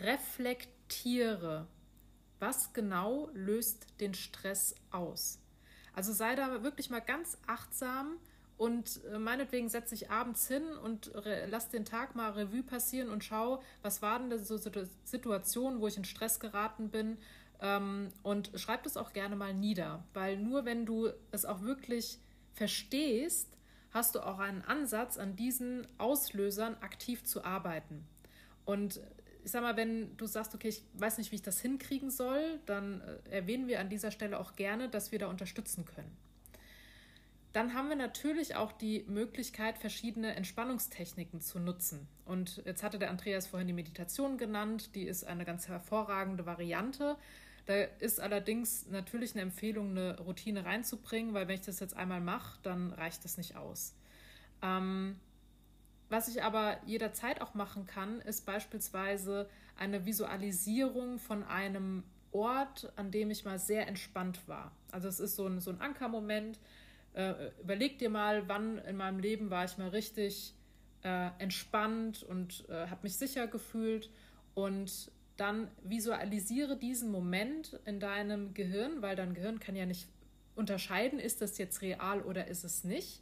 reflektiere, 0.00 1.68
was 2.40 2.72
genau 2.72 3.28
löst 3.34 4.00
den 4.00 4.14
Stress 4.14 4.74
aus. 4.90 5.38
Also 5.92 6.12
sei 6.12 6.34
da 6.34 6.62
wirklich 6.62 6.88
mal 6.88 7.00
ganz 7.00 7.38
achtsam 7.46 8.16
und 8.56 9.00
äh, 9.12 9.18
meinetwegen 9.18 9.68
setze 9.68 9.94
ich 9.94 10.10
abends 10.10 10.46
hin 10.46 10.62
und 10.82 11.10
lass 11.48 11.70
den 11.70 11.84
Tag 11.84 12.14
mal 12.14 12.30
Revue 12.32 12.62
passieren 12.62 13.10
und 13.10 13.24
schau, 13.24 13.62
was 13.82 14.00
war 14.00 14.18
denn 14.20 14.44
so 14.44 14.56
Situationen, 14.56 15.80
wo 15.80 15.88
ich 15.88 15.96
in 15.96 16.04
Stress 16.04 16.38
geraten 16.38 16.90
bin. 16.90 17.18
Ähm, 17.60 18.08
und 18.22 18.50
schreib 18.56 18.82
das 18.84 18.96
auch 18.96 19.12
gerne 19.12 19.36
mal 19.36 19.54
nieder, 19.54 20.04
weil 20.12 20.36
nur 20.36 20.64
wenn 20.64 20.86
du 20.86 21.10
es 21.30 21.44
auch 21.44 21.62
wirklich 21.62 22.18
verstehst, 22.52 23.48
hast 23.90 24.14
du 24.14 24.20
auch 24.20 24.38
einen 24.38 24.62
Ansatz, 24.62 25.18
an 25.18 25.36
diesen 25.36 25.86
Auslösern 25.98 26.76
aktiv 26.80 27.24
zu 27.24 27.44
arbeiten. 27.44 28.06
Und 28.64 29.00
ich 29.44 29.50
sag 29.50 29.62
mal, 29.62 29.76
wenn 29.76 30.16
du 30.16 30.26
sagst, 30.26 30.54
okay, 30.54 30.68
ich 30.68 30.82
weiß 30.94 31.18
nicht, 31.18 31.30
wie 31.30 31.36
ich 31.36 31.42
das 31.42 31.60
hinkriegen 31.60 32.10
soll, 32.10 32.60
dann 32.66 33.00
äh, 33.00 33.36
erwähnen 33.36 33.68
wir 33.68 33.80
an 33.80 33.88
dieser 33.88 34.10
Stelle 34.10 34.38
auch 34.38 34.56
gerne, 34.56 34.88
dass 34.88 35.12
wir 35.12 35.18
da 35.18 35.26
unterstützen 35.26 35.84
können. 35.84 36.16
Dann 37.54 37.72
haben 37.72 37.88
wir 37.88 37.94
natürlich 37.94 38.56
auch 38.56 38.72
die 38.72 39.04
Möglichkeit, 39.06 39.78
verschiedene 39.78 40.34
Entspannungstechniken 40.34 41.40
zu 41.40 41.60
nutzen. 41.60 42.08
Und 42.24 42.60
jetzt 42.66 42.82
hatte 42.82 42.98
der 42.98 43.10
Andreas 43.10 43.46
vorhin 43.46 43.68
die 43.68 43.72
Meditation 43.72 44.38
genannt, 44.38 44.96
die 44.96 45.04
ist 45.04 45.22
eine 45.22 45.44
ganz 45.44 45.68
hervorragende 45.68 46.46
Variante. 46.46 47.16
Da 47.66 47.74
ist 48.00 48.18
allerdings 48.18 48.88
natürlich 48.90 49.34
eine 49.34 49.42
Empfehlung, 49.42 49.90
eine 49.90 50.18
Routine 50.18 50.64
reinzubringen, 50.64 51.32
weil 51.32 51.46
wenn 51.46 51.54
ich 51.54 51.64
das 51.64 51.78
jetzt 51.78 51.96
einmal 51.96 52.20
mache, 52.20 52.58
dann 52.64 52.90
reicht 52.90 53.24
das 53.24 53.36
nicht 53.36 53.54
aus. 53.54 53.94
Ähm, 54.60 55.20
was 56.08 56.26
ich 56.26 56.42
aber 56.42 56.78
jederzeit 56.86 57.40
auch 57.40 57.54
machen 57.54 57.86
kann, 57.86 58.20
ist 58.20 58.46
beispielsweise 58.46 59.48
eine 59.78 60.04
Visualisierung 60.04 61.20
von 61.20 61.44
einem 61.44 62.02
Ort, 62.32 62.92
an 62.96 63.12
dem 63.12 63.30
ich 63.30 63.44
mal 63.44 63.60
sehr 63.60 63.86
entspannt 63.86 64.40
war. 64.48 64.72
Also 64.90 65.06
es 65.06 65.20
ist 65.20 65.36
so 65.36 65.46
ein, 65.46 65.60
so 65.60 65.70
ein 65.70 65.80
Ankermoment, 65.80 66.58
äh, 67.14 67.50
überleg 67.60 67.98
dir 67.98 68.10
mal, 68.10 68.48
wann 68.48 68.78
in 68.78 68.96
meinem 68.96 69.18
Leben 69.18 69.50
war 69.50 69.64
ich 69.64 69.78
mal 69.78 69.88
richtig 69.88 70.54
äh, 71.02 71.30
entspannt 71.38 72.22
und 72.22 72.68
äh, 72.68 72.88
habe 72.88 73.00
mich 73.04 73.16
sicher 73.16 73.46
gefühlt 73.46 74.10
und 74.54 75.10
dann 75.36 75.68
visualisiere 75.82 76.76
diesen 76.76 77.10
Moment 77.10 77.78
in 77.84 77.98
deinem 77.98 78.54
Gehirn, 78.54 79.02
weil 79.02 79.16
dein 79.16 79.34
Gehirn 79.34 79.58
kann 79.58 79.74
ja 79.74 79.86
nicht 79.86 80.08
unterscheiden, 80.54 81.18
ist 81.18 81.40
das 81.40 81.58
jetzt 81.58 81.82
real 81.82 82.22
oder 82.22 82.46
ist 82.46 82.64
es 82.64 82.84
nicht. 82.84 83.20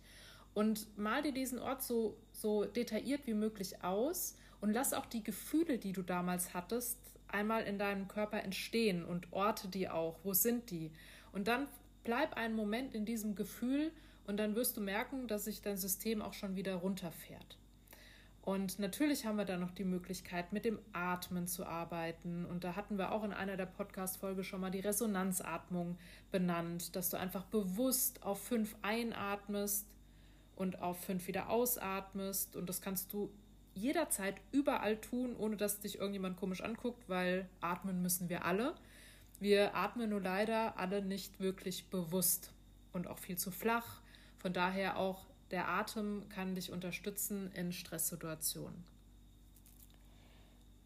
Und 0.54 0.98
mal 0.98 1.22
dir 1.22 1.32
diesen 1.32 1.58
Ort 1.58 1.82
so, 1.82 2.18
so 2.30 2.64
detailliert 2.64 3.26
wie 3.26 3.34
möglich 3.34 3.82
aus 3.82 4.36
und 4.60 4.72
lass 4.72 4.92
auch 4.92 5.06
die 5.06 5.24
Gefühle, 5.24 5.78
die 5.78 5.92
du 5.92 6.02
damals 6.02 6.52
hattest, 6.52 6.98
einmal 7.28 7.64
in 7.64 7.78
deinem 7.78 8.08
Körper 8.08 8.42
entstehen 8.42 9.04
und 9.04 9.32
orte 9.32 9.68
die 9.68 9.88
auch. 9.88 10.18
Wo 10.22 10.34
sind 10.34 10.70
die? 10.70 10.90
Und 11.32 11.48
dann 11.48 11.66
bleib 12.04 12.34
einen 12.36 12.54
Moment 12.54 12.94
in 12.94 13.04
diesem 13.04 13.34
Gefühl 13.34 13.92
und 14.26 14.36
dann 14.36 14.54
wirst 14.54 14.76
du 14.76 14.80
merken, 14.80 15.26
dass 15.26 15.44
sich 15.44 15.62
dein 15.62 15.76
System 15.76 16.22
auch 16.22 16.32
schon 16.32 16.56
wieder 16.56 16.76
runterfährt. 16.76 17.58
Und 18.42 18.80
natürlich 18.80 19.24
haben 19.24 19.36
wir 19.36 19.44
dann 19.44 19.60
noch 19.60 19.70
die 19.70 19.84
Möglichkeit, 19.84 20.52
mit 20.52 20.64
dem 20.64 20.80
Atmen 20.92 21.46
zu 21.46 21.64
arbeiten. 21.64 22.44
Und 22.44 22.64
da 22.64 22.74
hatten 22.74 22.98
wir 22.98 23.12
auch 23.12 23.22
in 23.22 23.32
einer 23.32 23.56
der 23.56 23.66
Podcast-Folge 23.66 24.42
schon 24.42 24.60
mal 24.60 24.72
die 24.72 24.80
Resonanzatmung 24.80 25.96
benannt, 26.32 26.96
dass 26.96 27.08
du 27.10 27.16
einfach 27.16 27.44
bewusst 27.44 28.24
auf 28.24 28.42
fünf 28.42 28.74
einatmest 28.82 29.86
und 30.56 30.82
auf 30.82 30.98
fünf 31.04 31.28
wieder 31.28 31.50
ausatmest. 31.50 32.56
Und 32.56 32.68
das 32.68 32.80
kannst 32.80 33.12
du 33.12 33.30
jederzeit 33.74 34.34
überall 34.50 35.00
tun, 35.00 35.36
ohne 35.36 35.56
dass 35.56 35.78
dich 35.78 35.98
irgendjemand 35.98 36.36
komisch 36.36 36.62
anguckt, 36.62 37.08
weil 37.08 37.48
atmen 37.60 38.02
müssen 38.02 38.28
wir 38.28 38.44
alle. 38.44 38.74
Wir 39.42 39.74
atmen 39.74 40.10
nur 40.10 40.20
leider 40.20 40.78
alle 40.78 41.02
nicht 41.02 41.40
wirklich 41.40 41.86
bewusst 41.86 42.52
und 42.92 43.08
auch 43.08 43.18
viel 43.18 43.36
zu 43.36 43.50
flach. 43.50 44.00
Von 44.38 44.52
daher 44.52 44.98
auch 44.98 45.26
der 45.50 45.68
Atem 45.68 46.28
kann 46.28 46.54
dich 46.54 46.70
unterstützen 46.70 47.50
in 47.50 47.72
Stresssituationen. 47.72 48.84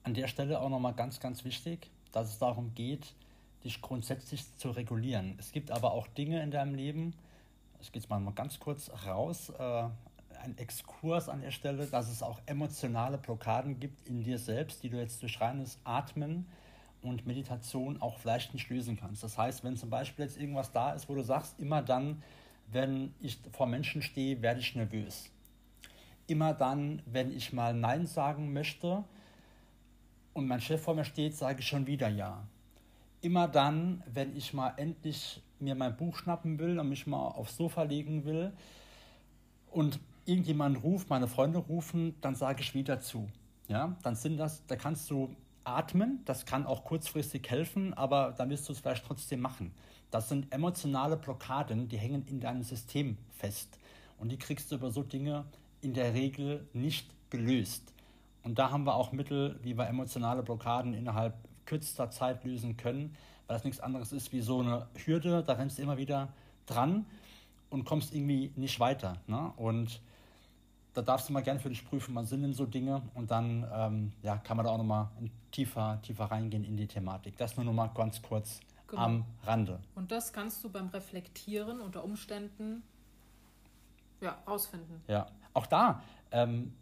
An 0.04 0.14
der 0.14 0.26
Stelle 0.26 0.58
auch 0.58 0.70
nochmal 0.70 0.94
ganz, 0.94 1.20
ganz 1.20 1.44
wichtig, 1.44 1.90
dass 2.12 2.30
es 2.30 2.38
darum 2.38 2.74
geht, 2.74 3.12
dich 3.62 3.82
grundsätzlich 3.82 4.46
zu 4.56 4.70
regulieren. 4.70 5.34
Es 5.38 5.52
gibt 5.52 5.70
aber 5.70 5.92
auch 5.92 6.06
Dinge 6.06 6.42
in 6.42 6.50
deinem 6.50 6.74
Leben, 6.74 7.12
ich 7.82 7.92
gehe 7.92 8.00
jetzt 8.00 8.08
mal 8.08 8.24
ganz 8.32 8.58
kurz 8.58 8.90
raus, 9.04 9.50
äh, 9.50 9.88
ein 10.42 10.56
Exkurs 10.56 11.28
an 11.28 11.42
der 11.42 11.50
Stelle, 11.50 11.88
dass 11.88 12.08
es 12.08 12.22
auch 12.22 12.40
emotionale 12.46 13.18
Blockaden 13.18 13.78
gibt 13.80 14.08
in 14.08 14.22
dir 14.22 14.38
selbst, 14.38 14.82
die 14.82 14.88
du 14.88 14.96
jetzt 14.96 15.20
durch 15.20 15.42
reines 15.42 15.78
Atmen 15.84 16.46
und 17.02 17.26
Meditation 17.26 18.00
auch 18.00 18.18
vielleicht 18.18 18.54
nicht 18.54 18.68
lösen 18.68 18.96
kannst. 18.96 19.22
Das 19.22 19.38
heißt, 19.38 19.64
wenn 19.64 19.76
zum 19.76 19.90
Beispiel 19.90 20.24
jetzt 20.24 20.38
irgendwas 20.38 20.72
da 20.72 20.92
ist, 20.92 21.08
wo 21.08 21.14
du 21.14 21.22
sagst, 21.22 21.58
immer 21.60 21.82
dann, 21.82 22.22
wenn 22.72 23.14
ich 23.20 23.38
vor 23.52 23.66
Menschen 23.66 24.02
stehe, 24.02 24.42
werde 24.42 24.60
ich 24.60 24.74
nervös. 24.74 25.30
Immer 26.26 26.54
dann, 26.54 27.02
wenn 27.06 27.34
ich 27.34 27.52
mal 27.52 27.74
Nein 27.74 28.06
sagen 28.06 28.52
möchte 28.52 29.04
und 30.32 30.46
mein 30.46 30.60
Chef 30.60 30.82
vor 30.82 30.94
mir 30.94 31.04
steht, 31.04 31.34
sage 31.34 31.60
ich 31.60 31.68
schon 31.68 31.86
wieder 31.86 32.08
Ja. 32.08 32.46
Immer 33.22 33.48
dann, 33.48 34.02
wenn 34.12 34.36
ich 34.36 34.52
mal 34.52 34.74
endlich 34.76 35.42
mir 35.58 35.74
mein 35.74 35.96
Buch 35.96 36.16
schnappen 36.16 36.58
will 36.58 36.78
und 36.78 36.88
mich 36.88 37.06
mal 37.06 37.28
aufs 37.28 37.56
Sofa 37.56 37.82
legen 37.82 38.24
will 38.24 38.52
und 39.70 39.98
irgendjemand 40.26 40.82
ruft, 40.82 41.08
meine 41.08 41.26
Freunde 41.26 41.58
rufen, 41.58 42.14
dann 42.20 42.34
sage 42.34 42.60
ich 42.60 42.74
wieder 42.74 43.00
zu. 43.00 43.28
Ja, 43.68 43.96
dann 44.02 44.14
sind 44.14 44.36
das, 44.36 44.64
da 44.66 44.76
kannst 44.76 45.10
du 45.10 45.34
atmen, 45.66 46.20
das 46.24 46.46
kann 46.46 46.66
auch 46.66 46.84
kurzfristig 46.84 47.50
helfen, 47.50 47.94
aber 47.94 48.34
dann 48.36 48.50
wirst 48.50 48.68
du 48.68 48.72
es 48.72 48.80
vielleicht 48.80 49.04
trotzdem 49.04 49.40
machen. 49.40 49.72
Das 50.10 50.28
sind 50.28 50.52
emotionale 50.52 51.16
Blockaden, 51.16 51.88
die 51.88 51.98
hängen 51.98 52.24
in 52.26 52.40
deinem 52.40 52.62
System 52.62 53.18
fest. 53.36 53.78
Und 54.18 54.30
die 54.30 54.38
kriegst 54.38 54.70
du 54.70 54.76
über 54.76 54.90
so 54.90 55.02
Dinge 55.02 55.44
in 55.80 55.94
der 55.94 56.14
Regel 56.14 56.66
nicht 56.72 57.10
gelöst. 57.30 57.92
Und 58.42 58.58
da 58.58 58.70
haben 58.70 58.84
wir 58.84 58.94
auch 58.94 59.12
Mittel, 59.12 59.58
wie 59.62 59.76
wir 59.76 59.88
emotionale 59.88 60.42
Blockaden 60.42 60.94
innerhalb 60.94 61.34
kürzester 61.64 62.10
Zeit 62.10 62.44
lösen 62.44 62.76
können, 62.76 63.16
weil 63.46 63.56
das 63.56 63.64
nichts 63.64 63.80
anderes 63.80 64.12
ist 64.12 64.32
wie 64.32 64.40
so 64.40 64.60
eine 64.60 64.86
Hürde, 65.04 65.42
da 65.42 65.54
rennst 65.54 65.78
du 65.78 65.82
immer 65.82 65.96
wieder 65.96 66.32
dran 66.66 67.06
und 67.70 67.84
kommst 67.84 68.14
irgendwie 68.14 68.52
nicht 68.56 68.78
weiter. 68.78 69.20
Ne? 69.26 69.52
Und 69.56 70.00
da 70.96 71.02
darfst 71.02 71.28
du 71.28 71.34
mal 71.34 71.42
gerne 71.42 71.60
für 71.60 71.68
dich 71.68 71.84
prüfen, 71.84 72.14
was 72.14 72.30
sind 72.30 72.40
denn 72.40 72.54
so 72.54 72.64
Dinge 72.64 73.02
und 73.12 73.30
dann 73.30 73.66
ähm, 73.70 74.12
ja, 74.22 74.38
kann 74.38 74.56
man 74.56 74.64
da 74.64 74.72
auch 74.72 74.78
nochmal 74.78 75.08
tiefer, 75.52 76.00
tiefer 76.00 76.24
reingehen 76.24 76.64
in 76.64 76.78
die 76.78 76.86
Thematik. 76.86 77.36
Das 77.36 77.54
nur 77.56 77.66
noch 77.66 77.74
mal 77.74 77.88
ganz 77.88 78.22
kurz 78.22 78.60
genau. 78.86 79.02
am 79.02 79.24
Rande. 79.44 79.78
Und 79.94 80.10
das 80.10 80.32
kannst 80.32 80.64
du 80.64 80.70
beim 80.70 80.88
Reflektieren 80.88 81.82
unter 81.82 82.02
Umständen 82.02 82.82
ja, 84.22 84.38
rausfinden. 84.46 85.02
Ja, 85.06 85.26
auch 85.52 85.66
da, 85.66 86.02
ähm, 86.30 86.72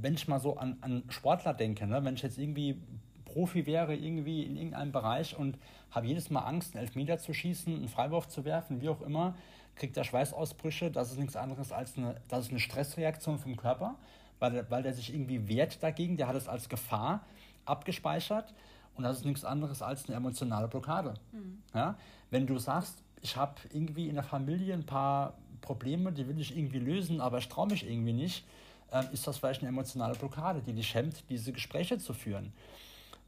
wenn 0.00 0.14
ich 0.14 0.26
mal 0.28 0.40
so 0.40 0.56
an, 0.56 0.78
an 0.80 1.02
Sportler 1.10 1.52
denke, 1.52 1.86
ne, 1.86 2.02
wenn 2.02 2.14
ich 2.14 2.22
jetzt 2.22 2.38
irgendwie 2.38 2.80
Profi 3.26 3.66
wäre, 3.66 3.94
irgendwie 3.94 4.44
in 4.44 4.56
irgendeinem 4.56 4.92
Bereich 4.92 5.36
und 5.36 5.58
habe 5.90 6.06
jedes 6.06 6.30
Mal 6.30 6.40
Angst, 6.40 6.74
einen 6.74 6.86
Elfmeter 6.86 7.18
zu 7.18 7.34
schießen, 7.34 7.74
einen 7.74 7.88
Freiwurf 7.88 8.28
zu 8.28 8.46
werfen, 8.46 8.80
wie 8.80 8.88
auch 8.88 9.02
immer, 9.02 9.34
kriegt 9.78 9.96
er 9.96 10.04
Schweißausbrüche. 10.04 10.90
Das 10.90 11.10
ist 11.10 11.18
nichts 11.18 11.36
anderes 11.36 11.72
als 11.72 11.96
eine, 11.96 12.20
das 12.28 12.46
ist 12.46 12.50
eine 12.50 12.60
Stressreaktion 12.60 13.38
vom 13.38 13.56
Körper, 13.56 13.96
weil 14.38 14.52
der, 14.52 14.70
weil 14.70 14.82
der 14.82 14.92
sich 14.92 15.14
irgendwie 15.14 15.48
wehrt 15.48 15.82
dagegen. 15.82 16.16
Der 16.16 16.28
hat 16.28 16.36
es 16.36 16.48
als 16.48 16.68
Gefahr 16.68 17.24
abgespeichert 17.64 18.52
und 18.96 19.04
das 19.04 19.18
ist 19.18 19.24
nichts 19.24 19.44
anderes 19.44 19.80
als 19.80 20.06
eine 20.06 20.16
emotionale 20.16 20.68
Blockade. 20.68 21.14
Mhm. 21.32 21.62
Ja? 21.74 21.96
Wenn 22.30 22.46
du 22.46 22.58
sagst, 22.58 23.02
ich 23.22 23.36
habe 23.36 23.54
irgendwie 23.72 24.08
in 24.08 24.14
der 24.14 24.24
Familie 24.24 24.74
ein 24.74 24.86
paar 24.86 25.34
Probleme, 25.60 26.12
die 26.12 26.28
will 26.28 26.40
ich 26.40 26.56
irgendwie 26.56 26.78
lösen, 26.78 27.20
aber 27.20 27.38
ich 27.38 27.48
traue 27.48 27.68
mich 27.68 27.88
irgendwie 27.88 28.12
nicht, 28.12 28.44
äh, 28.92 29.02
ist 29.12 29.26
das 29.26 29.38
vielleicht 29.38 29.60
eine 29.62 29.68
emotionale 29.68 30.14
Blockade, 30.14 30.62
die 30.66 30.72
dich 30.72 30.94
hemmt, 30.94 31.24
diese 31.30 31.52
Gespräche 31.52 31.98
zu 31.98 32.12
führen. 32.12 32.52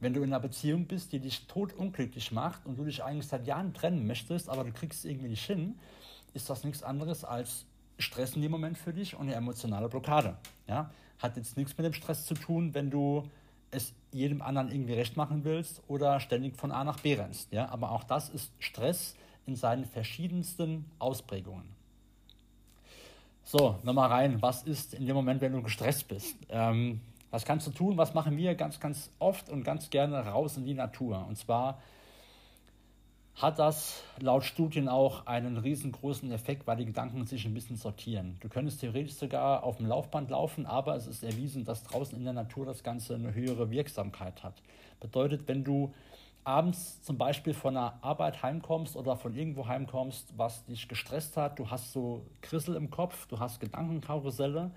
Wenn 0.00 0.14
du 0.14 0.22
in 0.22 0.32
einer 0.32 0.40
Beziehung 0.40 0.86
bist, 0.86 1.12
die 1.12 1.18
dich 1.18 1.46
totunglücklich 1.46 2.32
macht 2.32 2.64
und 2.64 2.78
du 2.78 2.84
dich 2.84 3.04
eigentlich 3.04 3.26
seit 3.26 3.46
Jahren 3.46 3.74
trennen 3.74 4.06
möchtest, 4.06 4.48
aber 4.48 4.64
du 4.64 4.72
kriegst 4.72 5.00
es 5.00 5.10
irgendwie 5.10 5.28
nicht 5.28 5.44
hin, 5.44 5.78
ist 6.34 6.50
das 6.50 6.64
nichts 6.64 6.82
anderes 6.82 7.24
als 7.24 7.64
Stress 7.98 8.34
in 8.34 8.42
dem 8.42 8.50
Moment 8.50 8.78
für 8.78 8.92
dich 8.92 9.14
und 9.14 9.22
eine 9.22 9.34
emotionale 9.34 9.88
Blockade. 9.88 10.36
Ja? 10.66 10.90
Hat 11.18 11.36
jetzt 11.36 11.56
nichts 11.56 11.76
mit 11.76 11.86
dem 11.86 11.92
Stress 11.92 12.26
zu 12.26 12.34
tun, 12.34 12.74
wenn 12.74 12.90
du 12.90 13.28
es 13.70 13.92
jedem 14.12 14.42
anderen 14.42 14.70
irgendwie 14.70 14.94
recht 14.94 15.16
machen 15.16 15.44
willst 15.44 15.82
oder 15.86 16.18
ständig 16.20 16.56
von 16.56 16.72
A 16.72 16.82
nach 16.84 17.00
B 17.00 17.14
rennst. 17.14 17.52
Ja? 17.52 17.68
Aber 17.68 17.92
auch 17.92 18.04
das 18.04 18.28
ist 18.30 18.50
Stress 18.58 19.14
in 19.46 19.56
seinen 19.56 19.84
verschiedensten 19.84 20.84
Ausprägungen. 20.98 21.68
So, 23.44 23.78
nochmal 23.82 24.08
rein. 24.08 24.40
Was 24.42 24.62
ist 24.62 24.94
in 24.94 25.06
dem 25.06 25.16
Moment, 25.16 25.40
wenn 25.40 25.52
du 25.52 25.62
gestresst 25.62 26.08
bist? 26.08 26.36
Ähm, 26.50 27.00
was 27.30 27.44
kannst 27.44 27.66
du 27.66 27.70
tun? 27.70 27.96
Was 27.96 28.14
machen 28.14 28.36
wir 28.36 28.54
ganz, 28.54 28.80
ganz 28.80 29.10
oft 29.18 29.48
und 29.48 29.64
ganz 29.64 29.90
gerne 29.90 30.18
raus 30.26 30.56
in 30.56 30.64
die 30.64 30.74
Natur? 30.74 31.24
Und 31.28 31.36
zwar 31.36 31.80
hat 33.36 33.58
das 33.58 34.02
laut 34.18 34.44
Studien 34.44 34.88
auch 34.88 35.26
einen 35.26 35.56
riesengroßen 35.56 36.30
Effekt, 36.32 36.66
weil 36.66 36.76
die 36.76 36.84
Gedanken 36.84 37.24
sich 37.26 37.46
ein 37.46 37.54
bisschen 37.54 37.76
sortieren. 37.76 38.36
Du 38.40 38.48
könntest 38.48 38.80
theoretisch 38.80 39.14
sogar 39.14 39.64
auf 39.64 39.78
dem 39.78 39.86
Laufband 39.86 40.30
laufen, 40.30 40.66
aber 40.66 40.94
es 40.96 41.06
ist 41.06 41.22
erwiesen, 41.22 41.64
dass 41.64 41.84
draußen 41.84 42.18
in 42.18 42.24
der 42.24 42.34
Natur 42.34 42.66
das 42.66 42.82
Ganze 42.82 43.14
eine 43.14 43.34
höhere 43.34 43.70
Wirksamkeit 43.70 44.42
hat. 44.42 44.62
Bedeutet, 45.00 45.48
wenn 45.48 45.64
du 45.64 45.94
abends 46.44 47.02
zum 47.02 47.18
Beispiel 47.18 47.54
von 47.54 47.74
der 47.74 47.98
Arbeit 48.02 48.42
heimkommst 48.42 48.96
oder 48.96 49.16
von 49.16 49.34
irgendwo 49.34 49.66
heimkommst, 49.66 50.34
was 50.36 50.64
dich 50.66 50.88
gestresst 50.88 51.36
hat, 51.36 51.58
du 51.58 51.70
hast 51.70 51.92
so 51.92 52.26
Krissel 52.40 52.76
im 52.76 52.90
Kopf, 52.90 53.26
du 53.26 53.38
hast 53.38 53.60
Gedankenkarusselle, 53.60 54.70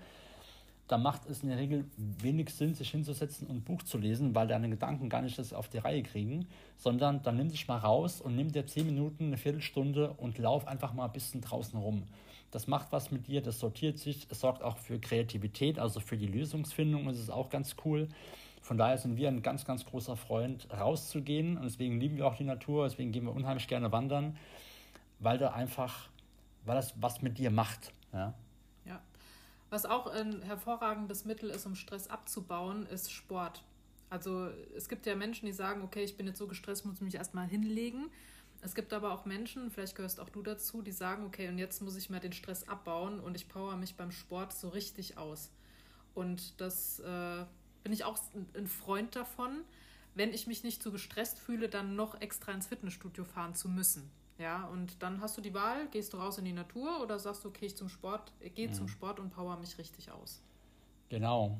da 0.88 0.98
macht 0.98 1.26
es 1.30 1.42
in 1.42 1.48
der 1.48 1.58
Regel 1.58 1.86
wenig 1.96 2.50
Sinn, 2.50 2.74
sich 2.74 2.90
hinzusetzen 2.90 3.46
und 3.46 3.56
ein 3.56 3.62
Buch 3.62 3.82
zu 3.82 3.96
lesen, 3.96 4.34
weil 4.34 4.46
deine 4.46 4.68
Gedanken 4.68 5.08
gar 5.08 5.22
nicht 5.22 5.38
das 5.38 5.52
auf 5.52 5.68
die 5.68 5.78
Reihe 5.78 6.02
kriegen, 6.02 6.46
sondern 6.76 7.22
dann 7.22 7.36
nimm 7.36 7.48
dich 7.48 7.66
mal 7.68 7.78
raus 7.78 8.20
und 8.20 8.36
nimm 8.36 8.52
dir 8.52 8.66
zehn 8.66 8.86
Minuten, 8.86 9.26
eine 9.26 9.38
Viertelstunde 9.38 10.10
und 10.12 10.36
lauf 10.38 10.66
einfach 10.66 10.92
mal 10.92 11.06
ein 11.06 11.12
bisschen 11.12 11.40
draußen 11.40 11.78
rum. 11.78 12.04
Das 12.50 12.66
macht 12.66 12.92
was 12.92 13.10
mit 13.10 13.26
dir, 13.26 13.40
das 13.40 13.58
sortiert 13.58 13.98
sich, 13.98 14.26
es 14.30 14.40
sorgt 14.40 14.62
auch 14.62 14.76
für 14.76 14.98
Kreativität, 15.00 15.78
also 15.78 16.00
für 16.00 16.16
die 16.16 16.26
Lösungsfindung, 16.26 17.08
ist 17.08 17.30
auch 17.30 17.48
ganz 17.48 17.74
cool. 17.84 18.08
Von 18.60 18.78
daher 18.78 18.98
sind 18.98 19.16
wir 19.16 19.28
ein 19.28 19.42
ganz, 19.42 19.64
ganz 19.64 19.84
großer 19.84 20.16
Freund, 20.16 20.68
rauszugehen 20.70 21.56
und 21.56 21.64
deswegen 21.64 21.98
lieben 21.98 22.16
wir 22.16 22.26
auch 22.26 22.36
die 22.36 22.44
Natur, 22.44 22.84
deswegen 22.84 23.10
gehen 23.10 23.24
wir 23.24 23.34
unheimlich 23.34 23.68
gerne 23.68 23.90
wandern, 23.90 24.36
weil 25.18 25.38
da 25.38 25.50
einfach, 25.52 26.08
weil 26.64 26.76
das 26.76 26.94
was 27.00 27.22
mit 27.22 27.38
dir 27.38 27.50
macht. 27.50 27.92
Ja. 28.12 28.34
Was 29.70 29.86
auch 29.86 30.06
ein 30.06 30.42
hervorragendes 30.42 31.24
Mittel 31.24 31.50
ist, 31.50 31.66
um 31.66 31.74
Stress 31.74 32.08
abzubauen, 32.08 32.86
ist 32.86 33.10
Sport. 33.10 33.64
Also 34.10 34.48
es 34.76 34.88
gibt 34.88 35.06
ja 35.06 35.16
Menschen, 35.16 35.46
die 35.46 35.52
sagen, 35.52 35.82
okay, 35.82 36.04
ich 36.04 36.16
bin 36.16 36.26
jetzt 36.26 36.38
so 36.38 36.46
gestresst, 36.46 36.84
muss 36.86 37.00
mich 37.00 37.16
erstmal 37.16 37.48
hinlegen. 37.48 38.10
Es 38.60 38.74
gibt 38.74 38.92
aber 38.92 39.12
auch 39.12 39.24
Menschen, 39.24 39.70
vielleicht 39.70 39.96
gehörst 39.96 40.20
auch 40.20 40.30
du 40.30 40.42
dazu, 40.42 40.80
die 40.80 40.92
sagen, 40.92 41.26
okay, 41.26 41.48
und 41.48 41.58
jetzt 41.58 41.82
muss 41.82 41.96
ich 41.96 42.08
mal 42.08 42.20
den 42.20 42.32
Stress 42.32 42.66
abbauen 42.68 43.20
und 43.20 43.34
ich 43.34 43.48
power 43.48 43.76
mich 43.76 43.96
beim 43.96 44.10
Sport 44.10 44.54
so 44.54 44.68
richtig 44.68 45.18
aus. 45.18 45.50
Und 46.14 46.60
das 46.60 47.00
äh, 47.00 47.44
bin 47.82 47.92
ich 47.92 48.04
auch 48.04 48.18
ein 48.54 48.66
Freund 48.66 49.16
davon, 49.16 49.64
wenn 50.14 50.32
ich 50.32 50.46
mich 50.46 50.62
nicht 50.64 50.82
so 50.82 50.92
gestresst 50.92 51.38
fühle, 51.38 51.68
dann 51.68 51.96
noch 51.96 52.20
extra 52.20 52.52
ins 52.52 52.68
Fitnessstudio 52.68 53.24
fahren 53.24 53.54
zu 53.54 53.68
müssen. 53.68 54.10
Ja, 54.38 54.64
und 54.72 55.00
dann 55.00 55.20
hast 55.20 55.36
du 55.36 55.40
die 55.40 55.54
Wahl, 55.54 55.86
gehst 55.90 56.12
du 56.12 56.16
raus 56.16 56.38
in 56.38 56.44
die 56.44 56.52
Natur 56.52 57.00
oder 57.00 57.18
sagst 57.18 57.44
du, 57.44 57.48
okay, 57.48 57.66
ich 57.66 57.76
zum 57.76 57.88
Sport, 57.88 58.32
geh 58.54 58.66
mhm. 58.66 58.72
zum 58.72 58.88
Sport 58.88 59.20
und 59.20 59.30
power 59.30 59.56
mich 59.56 59.78
richtig 59.78 60.10
aus. 60.10 60.42
Genau. 61.08 61.58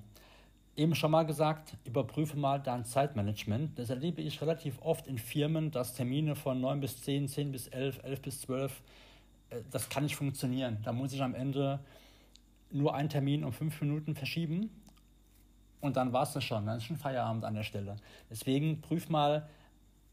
Eben 0.77 0.97
schon 0.97 1.13
mal 1.13 1.25
gesagt, 1.25 1.77
überprüfe 1.85 2.37
mal 2.37 2.61
dein 2.61 2.85
Zeitmanagement. 2.85 3.79
Das 3.79 3.91
erlebe 3.91 4.23
ich 4.23 4.41
relativ 4.41 4.83
oft 4.83 5.07
in 5.07 5.19
Firmen, 5.19 5.71
dass 5.71 5.95
Termine 5.95 6.35
von 6.35 6.61
9 6.61 6.81
bis 6.81 7.01
10, 7.03 7.29
10 7.29 7.53
bis 7.53 7.69
11, 7.69 8.01
11 8.03 8.23
bis 8.23 8.41
12, 8.41 8.83
äh, 9.51 9.61
das 9.71 9.89
kann 9.89 10.03
nicht 10.03 10.17
funktionieren. 10.17 10.79
Da 10.83 10.93
muss 10.93 11.13
ich 11.13 11.23
am 11.23 11.37
Ende 11.37 11.79
nur 12.73 12.95
einen 12.95 13.09
Termin 13.09 13.45
um 13.45 13.53
fünf 13.53 13.81
Minuten 13.81 14.17
verschieben 14.17 14.69
und 15.81 15.97
dann 15.97 16.13
war 16.13 16.23
es 16.23 16.33
das 16.33 16.43
schon. 16.43 16.67
Dann 16.67 16.79
ist 16.79 16.85
schon 16.85 16.97
Feierabend 16.97 17.45
an 17.45 17.55
der 17.55 17.63
Stelle. 17.63 17.97
Deswegen 18.31 18.81
prüf 18.81 19.09
mal, 19.09 19.47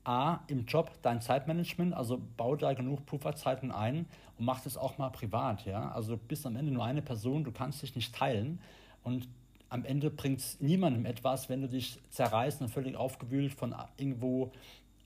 A, 0.03 0.39
im 0.47 0.65
Job 0.65 0.91
dein 1.01 1.21
Zeitmanagement, 1.21 1.93
also 1.93 2.19
bau 2.37 2.55
da 2.55 2.73
genug 2.73 3.05
Pufferzeiten 3.05 3.71
ein 3.71 4.07
und 4.37 4.45
mach 4.45 4.61
das 4.61 4.77
auch 4.77 4.97
mal 4.97 5.09
privat, 5.09 5.65
ja. 5.65 5.91
Also 5.91 6.15
du 6.15 6.21
bist 6.27 6.45
am 6.45 6.55
Ende 6.55 6.71
nur 6.71 6.83
eine 6.83 7.01
Person, 7.01 7.43
du 7.43 7.51
kannst 7.51 7.81
dich 7.83 7.95
nicht 7.95 8.15
teilen 8.15 8.59
und 9.03 9.27
am 9.69 9.85
Ende 9.85 10.09
bringt 10.09 10.39
es 10.39 10.59
niemandem 10.59 11.05
etwas, 11.05 11.49
wenn 11.49 11.61
du 11.61 11.69
dich 11.69 11.99
zerreißt 12.09 12.61
und 12.61 12.69
völlig 12.69 12.95
aufgewühlt 12.95 13.53
von 13.53 13.75
irgendwo 13.97 14.51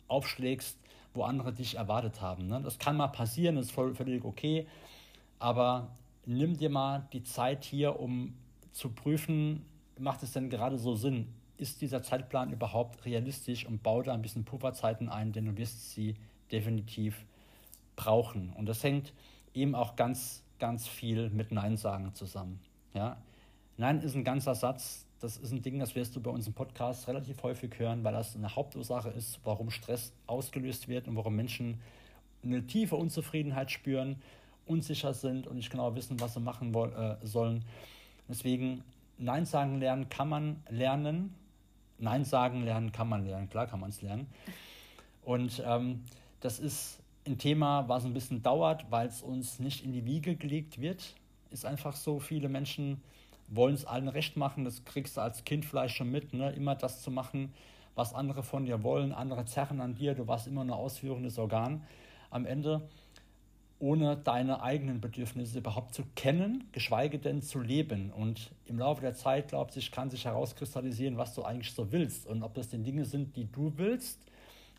aufschlägst, 0.08 0.78
wo 1.14 1.24
andere 1.24 1.54
dich 1.54 1.76
erwartet 1.76 2.22
haben. 2.22 2.48
Ne? 2.48 2.62
Das 2.64 2.80
kann 2.80 2.98
mal 2.98 3.08
passieren, 3.08 3.56
das 3.56 3.68
ist 3.68 3.72
voll, 3.72 3.94
völlig 3.94 4.24
okay, 4.24 4.66
aber 5.40 5.90
nimm 6.26 6.58
dir 6.58 6.70
mal 6.70 7.08
die 7.14 7.24
Zeit 7.24 7.64
hier, 7.64 8.00
um 8.00 8.34
zu 8.72 8.90
prüfen, 8.90 9.66
macht 10.00 10.24
es 10.24 10.34
denn 10.34 10.50
gerade 10.50 10.78
so 10.78 10.96
Sinn? 10.96 11.28
Ist 11.58 11.82
dieser 11.82 12.02
Zeitplan 12.04 12.52
überhaupt 12.52 13.06
realistisch 13.06 13.65
und 13.65 13.84
bau 13.84 14.02
da 14.02 14.13
ein 14.13 14.22
bisschen 14.22 14.46
Pufferzeiten 14.46 15.10
ein, 15.10 15.32
denn 15.32 15.46
du 15.46 15.58
wirst 15.58 15.91
sie 15.91 16.15
definitiv 16.52 17.26
brauchen. 17.96 18.54
Und 18.58 18.68
das 18.68 18.84
hängt 18.84 19.13
eben 19.54 19.76
auch 19.76 19.96
ganz, 19.96 20.44
ganz 20.60 20.88
viel 20.88 21.30
mit 21.30 21.52
Nein 21.52 21.78
sagen 21.78 22.13
zusammen. 22.13 22.60
Ja? 22.94 23.18
Nein 23.78 24.02
ist 24.02 24.15
ein 24.15 24.24
ganzer 24.24 24.56
Satz. 24.56 25.06
Das 25.22 25.38
ist 25.38 25.52
ein 25.52 25.62
Ding, 25.62 25.80
das 25.80 25.96
wirst 25.96 26.15
du 26.15 26.22
bei 26.22 26.30
uns 26.30 26.46
im 26.46 26.54
Podcast 26.54 27.08
relativ 27.08 27.41
häufig 27.41 27.80
hören, 27.80 28.04
weil 28.04 28.13
das 28.13 28.36
eine 28.36 28.54
Hauptursache 28.54 29.10
ist, 29.10 29.39
warum 29.44 29.72
Stress 29.72 30.13
ausgelöst 30.28 30.88
wird 30.88 31.08
und 31.08 31.15
warum 31.15 31.36
Menschen 31.36 31.80
eine 32.44 32.68
tiefe 32.68 32.96
Unzufriedenheit 32.96 33.72
spüren, 33.72 34.22
unsicher 34.65 35.13
sind 35.13 35.48
und 35.48 35.56
nicht 35.56 35.72
genau 35.72 35.96
wissen, 35.96 36.20
was 36.20 36.34
sie 36.34 36.41
machen 36.41 36.76
äh, 36.76 37.15
sollen. 37.26 37.63
Deswegen 38.28 38.84
Nein 39.18 39.46
sagen 39.46 39.80
lernen 39.80 40.10
kann 40.10 40.28
man 40.28 40.62
lernen, 40.70 41.34
Nein 41.98 42.26
sagen 42.26 42.64
lernen 42.64 42.92
kann 42.92 43.10
man 43.10 43.26
lernen, 43.26 43.50
klar 43.50 43.68
kann 43.68 43.80
man 43.80 43.90
es 43.90 44.02
lernen. 44.02 44.28
Und 45.24 45.64
ähm, 45.66 46.04
das 46.42 46.60
ist 46.60 47.00
ein 47.26 47.38
Thema, 47.38 47.88
was 47.88 48.06
ein 48.06 48.14
bisschen 48.14 48.44
dauert, 48.44 48.86
weil 48.92 49.08
es 49.08 49.22
uns 49.22 49.60
nicht 49.60 49.84
in 49.84 49.92
die 49.92 50.06
Wiege 50.06 50.36
gelegt 50.36 50.80
wird. 50.80 51.16
Ist 51.50 51.66
einfach 51.66 51.96
so, 51.96 52.20
viele 52.20 52.50
Menschen 52.50 53.02
wollen 53.48 53.76
es 53.76 53.86
allen 53.86 54.08
recht 54.08 54.38
machen, 54.38 54.66
das 54.66 54.86
kriegst 54.86 55.18
du 55.18 55.22
als 55.22 55.44
Kind 55.44 55.66
vielleicht 55.66 55.96
schon 55.96 56.12
mit, 56.12 56.34
ne? 56.34 56.52
immer 56.52 56.76
das 56.76 57.02
zu 57.02 57.12
machen, 57.12 57.54
was 57.94 58.14
andere 58.14 58.44
von 58.44 58.66
dir 58.66 58.84
wollen, 58.84 59.12
andere 59.12 59.46
zerren 59.46 59.82
an 59.82 59.96
dir, 59.96 60.16
du 60.16 60.28
warst 60.28 60.48
immer 60.48 60.62
ein 60.62 60.70
ausführendes 60.72 61.38
Organ. 61.38 61.84
Am 62.30 62.46
Ende 62.46 62.82
ohne 63.86 64.17
deine 64.17 64.63
eigenen 64.63 65.00
Bedürfnisse 65.00 65.60
überhaupt 65.60 65.93
zu 65.93 66.02
kennen, 66.15 66.67
geschweige 66.71 67.19
denn 67.19 67.43
zu 67.43 67.60
leben. 67.60 68.12
Und 68.12 68.50
im 68.65 68.80
Laufe 68.80 69.02
der 69.02 69.13
Zeit, 69.13 69.50
glaube 69.50 69.71
ich, 69.76 69.91
kann 69.91 70.10
sich 70.10 70.26
herauskristallisieren, 70.26 71.17
was 71.17 71.36
du 71.36 71.43
eigentlich 71.43 71.71
so 71.71 71.91
willst 71.91 72.26
und 72.26 72.41
ob 72.41 72.56
das 72.56 72.69
die 72.69 72.80
Dinge 72.80 73.06
sind, 73.06 73.36
die 73.36 73.45
du 73.45 73.74
willst 73.78 74.19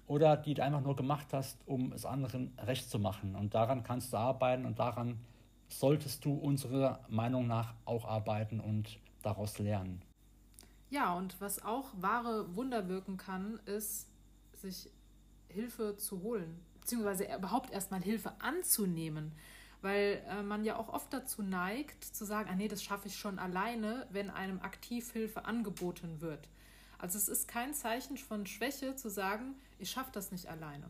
oder 0.09 0.37
die 0.37 0.55
du 0.55 0.65
einfach 0.65 0.81
nur 0.81 0.97
gemacht 0.97 1.29
hast, 1.31 1.57
um 1.67 1.93
es 1.93 2.05
anderen 2.05 2.53
recht 2.59 2.91
zu 2.91 2.99
machen. 2.99 3.37
Und 3.37 3.55
daran 3.55 3.85
kannst 3.85 4.13
du 4.13 4.17
arbeiten 4.17 4.67
und 4.67 4.81
daran 4.81 5.21
solltest 5.69 6.25
du 6.25 6.35
unserer 6.35 6.99
Meinung 7.09 7.47
nach 7.47 7.75
auch 7.85 8.07
arbeiten 8.07 8.59
und 8.59 8.99
daraus 9.23 9.61
lernen. 9.61 10.03
Ja, 10.91 11.15
und 11.15 11.41
was 11.41 11.65
auch 11.65 11.91
wahre 11.97 12.57
Wunder 12.57 12.89
wirken 12.89 13.17
kann, 13.19 13.61
ist, 13.67 14.09
sich 14.53 14.91
Hilfe 15.49 15.97
zu 15.97 16.23
holen 16.23 16.61
beziehungsweise 16.87 17.25
überhaupt 17.37 17.73
erstmal 17.73 18.01
Hilfe 18.01 18.33
anzunehmen. 18.41 19.33
Weil 19.83 20.23
äh, 20.29 20.43
man 20.43 20.65
ja 20.65 20.77
auch 20.77 20.89
oft 20.89 21.13
dazu 21.13 21.43
neigt, 21.43 22.05
zu 22.05 22.25
sagen, 22.25 22.49
ah 22.51 22.55
nee, 22.55 22.69
das 22.69 22.83
schaffe 22.83 23.09
ich 23.09 23.19
schon 23.19 23.41
alleine, 23.41 24.07
wenn 24.11 24.31
einem 24.31 24.61
aktiv 24.61 25.13
Hilfe 25.13 25.45
angeboten 25.45 26.21
wird. 26.21 26.49
Also 26.99 27.19
es 27.19 27.29
ist 27.29 27.49
kein 27.49 27.75
Zeichen 27.75 28.17
von 28.17 28.47
Schwäche 28.47 28.95
zu 28.95 29.11
sagen, 29.11 29.57
ich 29.79 29.91
schaffe 29.91 30.11
das 30.13 30.31
nicht 30.31 30.47
alleine. 30.47 30.89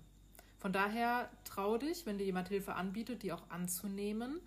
Von 0.59 0.72
daher 0.72 1.30
trau 1.44 1.78
dich, 1.78 2.04
wenn 2.04 2.18
dir 2.18 2.24
jemand 2.24 2.48
Hilfe 2.48 2.74
anbietet, 2.74 3.22
die 3.22 3.32
auch 3.32 3.48
anzunehmen. 3.48 4.40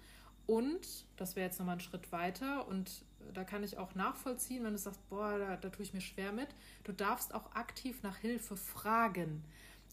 Und, 0.45 1.05
das 1.17 1.35
wäre 1.35 1.47
jetzt 1.47 1.59
nochmal 1.59 1.77
ein 1.77 1.81
Schritt 1.81 2.11
weiter, 2.11 2.67
und 2.67 3.03
da 3.33 3.43
kann 3.43 3.63
ich 3.63 3.77
auch 3.77 3.93
nachvollziehen, 3.95 4.63
wenn 4.63 4.73
du 4.73 4.77
sagst, 4.77 5.07
boah, 5.09 5.37
da, 5.37 5.57
da 5.57 5.69
tue 5.69 5.83
ich 5.83 5.93
mir 5.93 6.01
schwer 6.01 6.31
mit, 6.31 6.49
du 6.83 6.91
darfst 6.91 7.33
auch 7.33 7.53
aktiv 7.53 8.01
nach 8.03 8.17
Hilfe 8.17 8.55
fragen. 8.55 9.43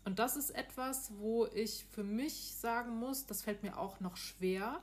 Und 0.06 0.20
das 0.20 0.36
ist 0.36 0.50
etwas, 0.50 1.10
wo 1.18 1.46
ich 1.46 1.84
für 1.90 2.04
mich 2.04 2.54
sagen 2.54 2.96
muss, 2.96 3.26
das 3.26 3.42
fällt 3.42 3.64
mir 3.64 3.76
auch 3.76 3.98
noch 3.98 4.16
schwer, 4.16 4.80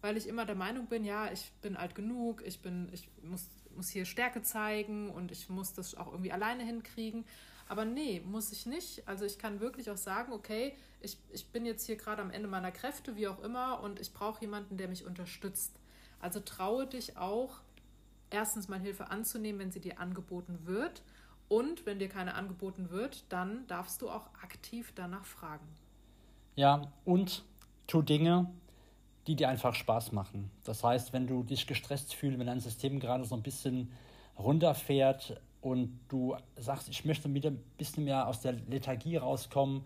weil 0.00 0.16
ich 0.16 0.26
immer 0.26 0.46
der 0.46 0.56
Meinung 0.56 0.86
bin, 0.86 1.04
ja, 1.04 1.30
ich 1.30 1.52
bin 1.62 1.76
alt 1.76 1.94
genug, 1.94 2.42
ich 2.44 2.60
bin, 2.60 2.88
ich 2.92 3.08
muss, 3.22 3.46
muss 3.76 3.88
hier 3.88 4.04
Stärke 4.04 4.42
zeigen 4.42 5.10
und 5.10 5.30
ich 5.30 5.48
muss 5.48 5.74
das 5.74 5.94
auch 5.94 6.08
irgendwie 6.10 6.32
alleine 6.32 6.64
hinkriegen. 6.64 7.24
Aber 7.68 7.84
nee, 7.84 8.20
muss 8.26 8.50
ich 8.50 8.66
nicht. 8.66 9.06
Also 9.06 9.24
ich 9.24 9.38
kann 9.38 9.60
wirklich 9.60 9.90
auch 9.92 9.96
sagen, 9.96 10.32
okay, 10.32 10.74
ich, 11.00 11.18
ich 11.30 11.46
bin 11.46 11.64
jetzt 11.66 11.86
hier 11.86 11.94
gerade 11.94 12.20
am 12.20 12.32
Ende 12.32 12.48
meiner 12.48 12.72
Kräfte, 12.72 13.14
wie 13.14 13.28
auch 13.28 13.44
immer, 13.44 13.80
und 13.80 14.00
ich 14.00 14.12
brauche 14.12 14.40
jemanden, 14.40 14.76
der 14.76 14.88
mich 14.88 15.06
unterstützt. 15.06 15.78
Also 16.18 16.40
traue 16.40 16.88
dich 16.88 17.16
auch, 17.16 17.60
erstens 18.30 18.66
mal 18.66 18.80
Hilfe 18.80 19.08
anzunehmen, 19.08 19.60
wenn 19.60 19.70
sie 19.70 19.80
dir 19.80 20.00
angeboten 20.00 20.58
wird 20.64 21.04
und 21.48 21.86
wenn 21.86 21.98
dir 21.98 22.08
keine 22.08 22.34
angeboten 22.34 22.90
wird, 22.90 23.24
dann 23.30 23.66
darfst 23.66 24.02
du 24.02 24.10
auch 24.10 24.26
aktiv 24.42 24.92
danach 24.94 25.24
fragen. 25.24 25.66
Ja, 26.56 26.92
und 27.04 27.44
tu 27.86 28.02
Dinge, 28.02 28.50
die 29.26 29.36
dir 29.36 29.48
einfach 29.48 29.74
Spaß 29.74 30.12
machen. 30.12 30.50
Das 30.64 30.84
heißt, 30.84 31.12
wenn 31.12 31.26
du 31.26 31.42
dich 31.42 31.66
gestresst 31.66 32.14
fühlst, 32.14 32.38
wenn 32.38 32.46
dein 32.46 32.60
System 32.60 33.00
gerade 33.00 33.24
so 33.24 33.34
ein 33.34 33.42
bisschen 33.42 33.90
runterfährt 34.38 35.40
und 35.60 35.98
du 36.08 36.36
sagst, 36.56 36.88
ich 36.88 37.04
möchte 37.04 37.32
wieder 37.32 37.50
ein 37.50 37.62
bisschen 37.78 38.04
mehr 38.04 38.26
aus 38.26 38.40
der 38.40 38.52
Lethargie 38.52 39.16
rauskommen, 39.16 39.84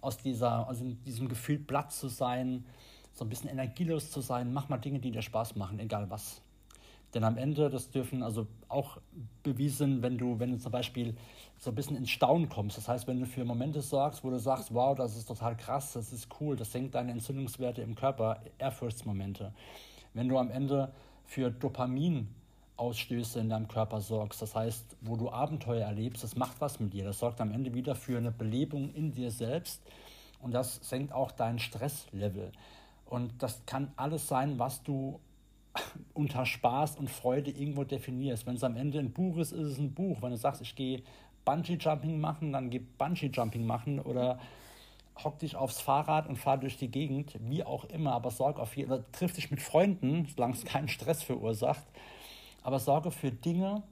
aus, 0.00 0.16
dieser, 0.16 0.68
aus 0.68 0.78
diesem 1.04 1.28
Gefühl, 1.28 1.58
platt 1.58 1.92
zu 1.92 2.08
sein, 2.08 2.64
so 3.12 3.24
ein 3.24 3.28
bisschen 3.28 3.50
energielos 3.50 4.10
zu 4.10 4.20
sein, 4.20 4.52
mach 4.52 4.68
mal 4.68 4.78
Dinge, 4.78 4.98
die 4.98 5.10
dir 5.10 5.22
Spaß 5.22 5.56
machen, 5.56 5.78
egal 5.78 6.08
was. 6.08 6.40
Denn 7.14 7.24
am 7.24 7.36
Ende, 7.36 7.70
das 7.70 7.90
dürfen 7.90 8.22
also 8.22 8.46
auch 8.68 8.98
bewiesen, 9.42 10.02
wenn 10.02 10.16
du, 10.16 10.38
wenn 10.38 10.52
du 10.52 10.58
zum 10.58 10.70
Beispiel 10.70 11.16
so 11.58 11.70
ein 11.70 11.74
bisschen 11.74 11.96
ins 11.96 12.10
Staunen 12.10 12.48
kommst. 12.48 12.76
Das 12.76 12.88
heißt, 12.88 13.06
wenn 13.06 13.20
du 13.20 13.26
für 13.26 13.44
Momente 13.44 13.82
sorgst, 13.82 14.22
wo 14.22 14.30
du 14.30 14.38
sagst, 14.38 14.72
wow, 14.72 14.96
das 14.96 15.16
ist 15.16 15.26
total 15.26 15.56
krass, 15.56 15.92
das 15.92 16.12
ist 16.12 16.28
cool, 16.40 16.56
das 16.56 16.72
senkt 16.72 16.94
deine 16.94 17.12
Entzündungswerte 17.12 17.82
im 17.82 17.94
Körper, 17.94 18.40
Ehrfurchtsmomente. 18.58 19.52
Wenn 20.14 20.28
du 20.28 20.38
am 20.38 20.50
Ende 20.50 20.92
für 21.26 21.50
Dopaminausstöße 21.50 23.40
in 23.40 23.48
deinem 23.48 23.68
Körper 23.68 24.00
sorgst, 24.00 24.40
das 24.40 24.54
heißt, 24.54 24.96
wo 25.00 25.16
du 25.16 25.30
Abenteuer 25.30 25.84
erlebst, 25.84 26.22
das 26.22 26.36
macht 26.36 26.60
was 26.60 26.80
mit 26.80 26.92
dir. 26.92 27.04
Das 27.04 27.18
sorgt 27.18 27.40
am 27.40 27.52
Ende 27.52 27.74
wieder 27.74 27.94
für 27.96 28.18
eine 28.18 28.30
Belebung 28.30 28.94
in 28.94 29.12
dir 29.12 29.30
selbst 29.30 29.82
und 30.40 30.52
das 30.52 30.76
senkt 30.82 31.12
auch 31.12 31.32
dein 31.32 31.58
Stresslevel. 31.58 32.52
Und 33.04 33.42
das 33.42 33.66
kann 33.66 33.92
alles 33.96 34.28
sein, 34.28 34.58
was 34.58 34.82
du 34.84 35.18
unter 36.14 36.46
Spaß 36.46 36.96
und 36.96 37.10
Freude 37.10 37.50
irgendwo 37.50 37.84
definierst. 37.84 38.46
Wenn 38.46 38.56
es 38.56 38.64
am 38.64 38.76
Ende 38.76 38.98
ein 38.98 39.12
Buch 39.12 39.38
ist, 39.38 39.52
ist 39.52 39.66
es 39.66 39.78
ein 39.78 39.94
Buch. 39.94 40.22
Wenn 40.22 40.30
du 40.30 40.36
sagst, 40.36 40.60
ich 40.60 40.74
gehe 40.74 41.02
Bungee-Jumping 41.44 42.20
machen, 42.20 42.52
dann 42.52 42.70
geh 42.70 42.80
Bungee-Jumping 42.98 43.64
machen 43.64 44.00
oder 44.00 44.38
hock 45.22 45.38
dich 45.38 45.56
aufs 45.56 45.80
Fahrrad 45.80 46.28
und 46.28 46.36
fahr 46.36 46.58
durch 46.58 46.76
die 46.76 46.90
Gegend, 46.90 47.34
wie 47.40 47.64
auch 47.64 47.84
immer, 47.86 48.12
aber 48.12 48.30
sorg 48.30 48.58
auf 48.58 48.76
jeden 48.76 48.88
Fall, 48.88 49.04
triff 49.12 49.32
dich 49.32 49.50
mit 49.50 49.60
Freunden, 49.60 50.26
solange 50.34 50.54
es 50.54 50.64
keinen 50.64 50.88
Stress 50.88 51.22
verursacht, 51.22 51.84
aber 52.62 52.78
sorge 52.78 53.10
für 53.10 53.30
Dinge, 53.30 53.82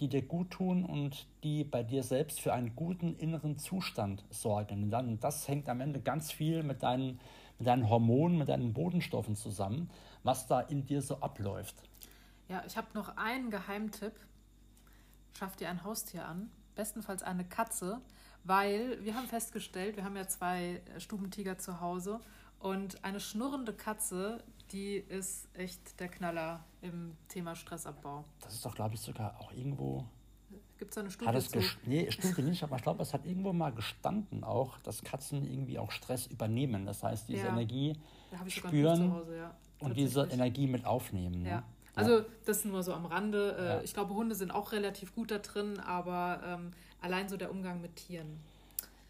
die 0.00 0.08
dir 0.08 0.22
gut 0.22 0.50
tun 0.50 0.84
und 0.84 1.26
die 1.44 1.64
bei 1.64 1.82
dir 1.82 2.02
selbst 2.02 2.40
für 2.40 2.52
einen 2.52 2.74
guten 2.74 3.16
inneren 3.16 3.58
Zustand 3.58 4.24
sorgen. 4.30 4.84
Und 4.84 4.90
dann, 4.90 5.20
das 5.20 5.46
hängt 5.46 5.68
am 5.68 5.80
Ende 5.80 6.00
ganz 6.00 6.32
viel 6.32 6.62
mit 6.62 6.82
deinen, 6.82 7.20
mit 7.58 7.68
deinen 7.68 7.88
Hormonen, 7.88 8.36
mit 8.36 8.48
deinen 8.48 8.72
Bodenstoffen 8.72 9.36
zusammen 9.36 9.88
was 10.24 10.46
da 10.46 10.60
in 10.60 10.84
dir 10.84 11.00
so 11.00 11.20
abläuft. 11.20 11.76
Ja, 12.48 12.62
ich 12.66 12.76
habe 12.76 12.88
noch 12.94 13.16
einen 13.16 13.50
Geheimtipp. 13.50 14.14
Schaff 15.38 15.56
dir 15.56 15.68
ein 15.68 15.84
Haustier 15.84 16.26
an, 16.26 16.50
bestenfalls 16.74 17.22
eine 17.22 17.44
Katze, 17.44 18.00
weil 18.44 19.02
wir 19.04 19.14
haben 19.14 19.26
festgestellt, 19.26 19.96
wir 19.96 20.04
haben 20.04 20.16
ja 20.16 20.28
zwei 20.28 20.80
Stubentiger 20.98 21.58
zu 21.58 21.80
Hause 21.80 22.20
und 22.60 23.02
eine 23.04 23.18
schnurrende 23.18 23.72
Katze, 23.72 24.44
die 24.70 24.96
ist 24.96 25.48
echt 25.54 25.98
der 25.98 26.08
Knaller 26.08 26.64
im 26.82 27.16
Thema 27.28 27.56
Stressabbau. 27.56 28.24
Das 28.40 28.54
ist 28.54 28.64
doch, 28.64 28.74
glaube 28.74 28.94
ich, 28.94 29.00
sogar 29.00 29.40
auch 29.40 29.52
irgendwo 29.52 30.04
Gibt 30.78 30.90
es 30.90 30.98
eine 30.98 31.10
Studie 31.10 31.28
hat 31.28 31.36
es 31.36 31.48
zu? 31.50 31.60
Nee, 31.86 32.10
Studie 32.10 32.42
nicht, 32.42 32.62
aber 32.62 32.76
ich 32.76 32.82
glaube, 32.82 33.02
es 33.02 33.14
hat 33.14 33.24
irgendwo 33.24 33.52
mal 33.52 33.72
gestanden 33.72 34.42
auch, 34.42 34.78
dass 34.80 35.02
Katzen 35.02 35.44
irgendwie 35.44 35.78
auch 35.78 35.90
Stress 35.92 36.26
übernehmen. 36.26 36.84
Das 36.84 37.02
heißt, 37.02 37.28
diese 37.28 37.46
ja. 37.46 37.48
Energie 37.48 37.96
spüren 38.48 39.12
Hause, 39.12 39.36
ja. 39.36 39.56
Und 39.84 39.96
diese 39.96 40.28
Energie 40.30 40.66
mit 40.66 40.84
aufnehmen. 40.84 41.42
Ne? 41.42 41.48
Ja. 41.48 41.62
Also 41.94 42.22
das 42.44 42.64
nur 42.64 42.82
so 42.82 42.92
am 42.92 43.06
Rande. 43.06 43.56
Äh, 43.58 43.64
ja. 43.64 43.80
Ich 43.82 43.94
glaube, 43.94 44.14
Hunde 44.14 44.34
sind 44.34 44.50
auch 44.50 44.72
relativ 44.72 45.14
gut 45.14 45.30
da 45.30 45.38
drin, 45.38 45.78
aber 45.80 46.40
ähm, 46.44 46.72
allein 47.00 47.28
so 47.28 47.36
der 47.36 47.50
Umgang 47.50 47.80
mit 47.80 47.96
Tieren. 47.96 48.40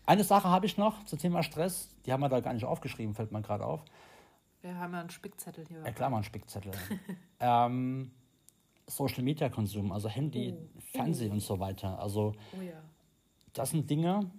Eine 0.06 0.24
Sache 0.24 0.48
habe 0.48 0.66
ich 0.66 0.76
noch 0.76 1.04
zum 1.06 1.18
Thema 1.18 1.42
Stress, 1.42 1.88
die 2.04 2.12
haben 2.12 2.20
wir 2.20 2.28
da 2.28 2.40
gar 2.40 2.52
nicht 2.52 2.64
aufgeschrieben, 2.64 3.14
fällt 3.14 3.32
mir 3.32 3.40
gerade 3.40 3.64
auf. 3.64 3.82
Wir 4.60 4.76
haben 4.76 4.92
ja 4.92 5.00
einen 5.00 5.10
Spickzettel 5.10 5.64
hier. 5.66 5.80
Ja, 5.84 5.92
klar, 5.92 6.10
mal 6.10 6.16
einen 6.16 6.24
Spickzettel. 6.24 6.72
ähm, 7.40 8.10
Social 8.87 9.22
Media 9.22 9.48
Konsum, 9.48 9.92
also 9.92 10.08
Handy, 10.08 10.54
oh. 10.54 10.80
Fernsehen 10.92 11.30
oh. 11.30 11.34
und 11.34 11.40
so 11.40 11.58
weiter. 11.58 11.98
Also 11.98 12.34
oh, 12.58 12.62
ja. 12.62 12.82
das 13.54 13.70
sind 13.70 13.88
Dinge, 13.88 14.30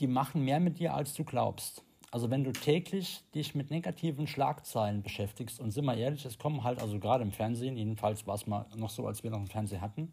die 0.00 0.08
machen 0.08 0.44
mehr 0.44 0.58
mit 0.58 0.78
dir, 0.78 0.94
als 0.94 1.14
du 1.14 1.24
glaubst. 1.24 1.84
Also 2.12 2.30
wenn 2.30 2.42
du 2.42 2.52
täglich 2.52 3.22
dich 3.34 3.54
mit 3.54 3.70
negativen 3.70 4.26
Schlagzeilen 4.26 5.02
beschäftigst 5.02 5.60
und 5.60 5.70
sind 5.70 5.84
wir 5.84 5.94
ehrlich, 5.94 6.24
es 6.24 6.38
kommen 6.38 6.64
halt 6.64 6.80
also 6.80 6.98
gerade 6.98 7.22
im 7.22 7.30
Fernsehen, 7.30 7.76
jedenfalls 7.76 8.26
war 8.26 8.34
es 8.34 8.48
mal 8.48 8.66
noch 8.74 8.90
so, 8.90 9.06
als 9.06 9.22
wir 9.22 9.30
noch 9.30 9.38
einen 9.38 9.46
Fernseher 9.46 9.80
hatten. 9.80 10.12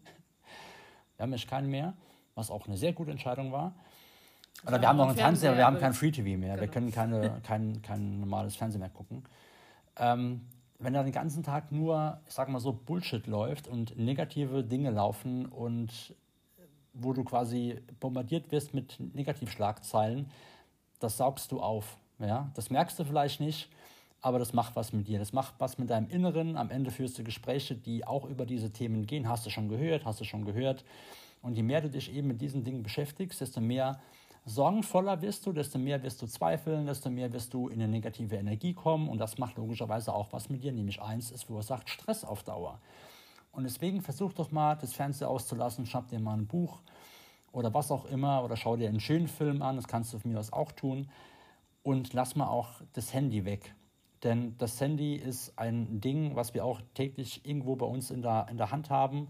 Wir 1.16 1.24
haben 1.24 1.32
jetzt 1.32 1.48
keinen 1.48 1.68
mehr, 1.68 1.94
was 2.36 2.50
auch 2.50 2.66
eine 2.68 2.76
sehr 2.76 2.92
gute 2.92 3.10
Entscheidung 3.10 3.50
war. 3.50 3.74
Oder 4.62 4.76
ja, 4.76 4.82
wir 4.82 4.88
haben 4.88 4.96
noch 4.96 5.08
einen 5.08 5.16
Fernseher, 5.16 5.50
aber 5.50 5.58
wir 5.58 5.66
haben 5.66 5.78
kein 5.78 5.92
Free 5.92 6.12
TV 6.12 6.38
mehr. 6.38 6.50
Genau. 6.50 6.60
Wir 6.60 6.68
können 6.68 6.92
keine, 6.92 7.40
kein, 7.46 7.82
kein 7.82 8.20
normales 8.20 8.54
Fernsehen 8.54 8.80
mehr 8.80 8.90
gucken. 8.90 9.24
Ähm, 9.96 10.42
wenn 10.78 10.94
da 10.94 11.02
den 11.02 11.12
ganzen 11.12 11.42
Tag 11.42 11.72
nur, 11.72 12.20
ich 12.28 12.34
sag 12.34 12.48
mal 12.48 12.60
so, 12.60 12.72
Bullshit 12.72 13.26
läuft 13.26 13.66
und 13.66 13.98
negative 13.98 14.62
Dinge 14.62 14.90
laufen 14.90 15.46
und 15.46 16.14
wo 16.94 17.12
du 17.12 17.24
quasi 17.24 17.80
bombardiert 17.98 18.52
wirst 18.52 18.74
mit 18.74 18.98
Negativschlagzeilen, 19.14 20.30
das 20.98 21.16
saugst 21.16 21.52
du 21.52 21.60
auf. 21.60 21.98
Ja? 22.18 22.50
Das 22.54 22.70
merkst 22.70 22.98
du 22.98 23.04
vielleicht 23.04 23.40
nicht, 23.40 23.68
aber 24.20 24.38
das 24.38 24.52
macht 24.52 24.76
was 24.76 24.92
mit 24.92 25.08
dir. 25.08 25.18
Das 25.18 25.32
macht 25.32 25.54
was 25.58 25.78
mit 25.78 25.90
deinem 25.90 26.08
Inneren. 26.08 26.56
Am 26.56 26.70
Ende 26.70 26.90
führst 26.90 27.18
du 27.18 27.24
Gespräche, 27.24 27.74
die 27.74 28.06
auch 28.06 28.24
über 28.24 28.46
diese 28.46 28.70
Themen 28.72 29.06
gehen. 29.06 29.28
Hast 29.28 29.46
du 29.46 29.50
schon 29.50 29.68
gehört, 29.68 30.04
hast 30.04 30.20
du 30.20 30.24
schon 30.24 30.44
gehört. 30.44 30.84
Und 31.42 31.54
je 31.54 31.62
mehr 31.62 31.80
du 31.80 31.90
dich 31.90 32.12
eben 32.12 32.28
mit 32.28 32.40
diesen 32.40 32.64
Dingen 32.64 32.82
beschäftigst, 32.82 33.40
desto 33.40 33.60
mehr 33.60 34.00
sorgenvoller 34.44 35.20
wirst 35.22 35.46
du, 35.46 35.52
desto 35.52 35.78
mehr 35.78 36.02
wirst 36.02 36.22
du 36.22 36.26
zweifeln, 36.26 36.86
desto 36.86 37.10
mehr 37.10 37.32
wirst 37.32 37.52
du 37.54 37.68
in 37.68 37.80
eine 37.80 37.88
negative 37.88 38.36
Energie 38.36 38.72
kommen 38.72 39.08
und 39.08 39.18
das 39.18 39.38
macht 39.38 39.56
logischerweise 39.56 40.12
auch 40.12 40.32
was 40.32 40.48
mit 40.48 40.64
dir, 40.64 40.72
nämlich 40.72 41.00
eins, 41.02 41.30
es 41.30 41.44
verursacht 41.44 41.88
Stress 41.90 42.24
auf 42.24 42.42
Dauer. 42.42 42.80
Und 43.52 43.64
deswegen 43.64 44.00
versuch 44.00 44.32
doch 44.32 44.50
mal, 44.50 44.76
das 44.76 44.92
Fernseher 44.92 45.28
auszulassen, 45.28 45.86
schnapp 45.86 46.08
dir 46.08 46.20
mal 46.20 46.34
ein 46.34 46.46
Buch 46.46 46.80
oder 47.52 47.72
was 47.74 47.90
auch 47.90 48.04
immer 48.06 48.44
oder 48.44 48.56
schau 48.56 48.76
dir 48.76 48.88
einen 48.88 49.00
schönen 49.00 49.28
Film 49.28 49.62
an, 49.62 49.76
das 49.76 49.88
kannst 49.88 50.12
du 50.12 50.18
von 50.18 50.32
mir 50.32 50.38
aus 50.38 50.52
auch 50.52 50.72
tun 50.72 51.08
und 51.82 52.12
lass 52.12 52.36
mal 52.36 52.48
auch 52.48 52.80
das 52.92 53.12
Handy 53.14 53.44
weg. 53.44 53.74
Denn 54.24 54.56
das 54.58 54.80
Handy 54.80 55.14
ist 55.14 55.58
ein 55.58 56.00
Ding, 56.00 56.34
was 56.34 56.54
wir 56.54 56.64
auch 56.64 56.80
täglich 56.94 57.46
irgendwo 57.46 57.76
bei 57.76 57.86
uns 57.86 58.10
in 58.10 58.22
der, 58.22 58.46
in 58.50 58.56
der 58.56 58.72
Hand 58.72 58.90
haben, 58.90 59.28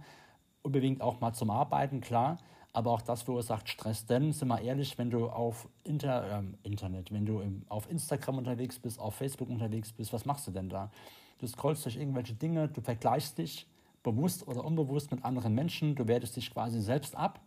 unbedingt 0.62 1.02
auch 1.02 1.20
mal 1.20 1.32
zum 1.32 1.50
Arbeiten, 1.50 2.00
klar 2.00 2.38
aber 2.72 2.92
auch 2.92 3.02
das 3.02 3.22
verursacht 3.22 3.68
Stress. 3.68 4.06
Denn, 4.06 4.32
sind 4.32 4.48
wir 4.48 4.60
ehrlich, 4.60 4.98
wenn 4.98 5.10
du 5.10 5.28
auf 5.28 5.68
Inter, 5.84 6.38
ähm, 6.38 6.56
Internet, 6.62 7.12
wenn 7.12 7.26
du 7.26 7.40
im, 7.40 7.64
auf 7.68 7.90
Instagram 7.90 8.38
unterwegs 8.38 8.78
bist, 8.78 9.00
auf 9.00 9.16
Facebook 9.16 9.48
unterwegs 9.48 9.92
bist, 9.92 10.12
was 10.12 10.24
machst 10.24 10.46
du 10.46 10.50
denn 10.50 10.68
da? 10.68 10.90
Du 11.38 11.46
scrollst 11.46 11.84
durch 11.84 11.96
irgendwelche 11.96 12.34
Dinge, 12.34 12.68
du 12.68 12.80
vergleichst 12.80 13.38
dich 13.38 13.66
bewusst 14.02 14.46
oder 14.46 14.64
unbewusst 14.64 15.10
mit 15.10 15.24
anderen 15.24 15.54
Menschen, 15.54 15.94
du 15.94 16.06
wertest 16.06 16.36
dich 16.36 16.52
quasi 16.52 16.80
selbst 16.80 17.16
ab. 17.16 17.40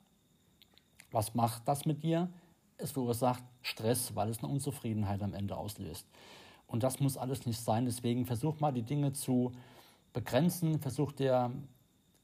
Was 1.12 1.36
macht 1.36 1.68
das 1.68 1.86
mit 1.86 2.04
dir? 2.04 2.30
Es 2.78 2.92
verursacht 2.92 3.44
Stress, 3.62 4.16
weil 4.16 4.30
es 4.30 4.40
eine 4.40 4.48
Unzufriedenheit 4.48 5.22
am 5.22 5.34
Ende 5.34 5.56
auslöst. 5.56 6.08
Und 6.68 6.84
das 6.84 7.00
muss 7.00 7.18
alles 7.18 7.46
nicht 7.46 7.60
sein. 7.60 7.86
Deswegen 7.86 8.26
versuch 8.26 8.60
mal 8.60 8.72
die 8.72 8.82
Dinge 8.82 9.14
zu 9.14 9.52
begrenzen, 10.14 10.80
versuch 10.80 11.12
dir 11.12 11.52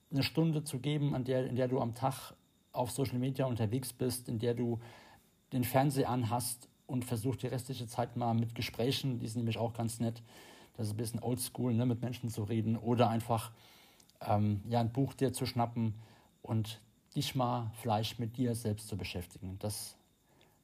eine 0.09 0.23
Stunde 0.23 0.63
zu 0.63 0.79
geben, 0.79 1.13
an 1.13 1.25
der, 1.25 1.47
in 1.47 1.55
der 1.55 1.67
du 1.67 1.81
am 1.81 1.93
Tag 1.93 2.33
auf 2.71 2.91
Social 2.91 3.19
Media 3.19 3.45
unterwegs 3.45 3.91
bist, 3.91 4.29
in 4.29 4.39
der 4.39 4.53
du 4.53 4.79
den 5.51 5.63
Fernseher 5.63 6.09
anhast 6.09 6.69
und 6.85 7.03
versuchst 7.03 7.43
die 7.43 7.47
restliche 7.47 7.87
Zeit 7.87 8.15
mal 8.15 8.33
mit 8.33 8.55
Gesprächen, 8.55 9.19
die 9.19 9.27
sind 9.27 9.39
nämlich 9.39 9.57
auch 9.57 9.73
ganz 9.73 9.99
nett, 9.99 10.21
das 10.75 10.87
ist 10.87 10.93
ein 10.93 10.97
bisschen 10.97 11.21
oldschool, 11.21 11.73
ne, 11.73 11.85
mit 11.85 12.01
Menschen 12.01 12.29
zu 12.29 12.43
reden 12.43 12.77
oder 12.77 13.09
einfach 13.09 13.51
ähm, 14.21 14.61
ja, 14.69 14.79
ein 14.79 14.91
Buch 14.91 15.13
dir 15.13 15.33
zu 15.33 15.45
schnappen 15.45 15.95
und 16.41 16.79
dich 17.17 17.35
mal 17.35 17.71
vielleicht 17.81 18.19
mit 18.19 18.37
dir 18.37 18.55
selbst 18.55 18.87
zu 18.87 18.95
beschäftigen. 18.95 19.57
Das 19.59 19.97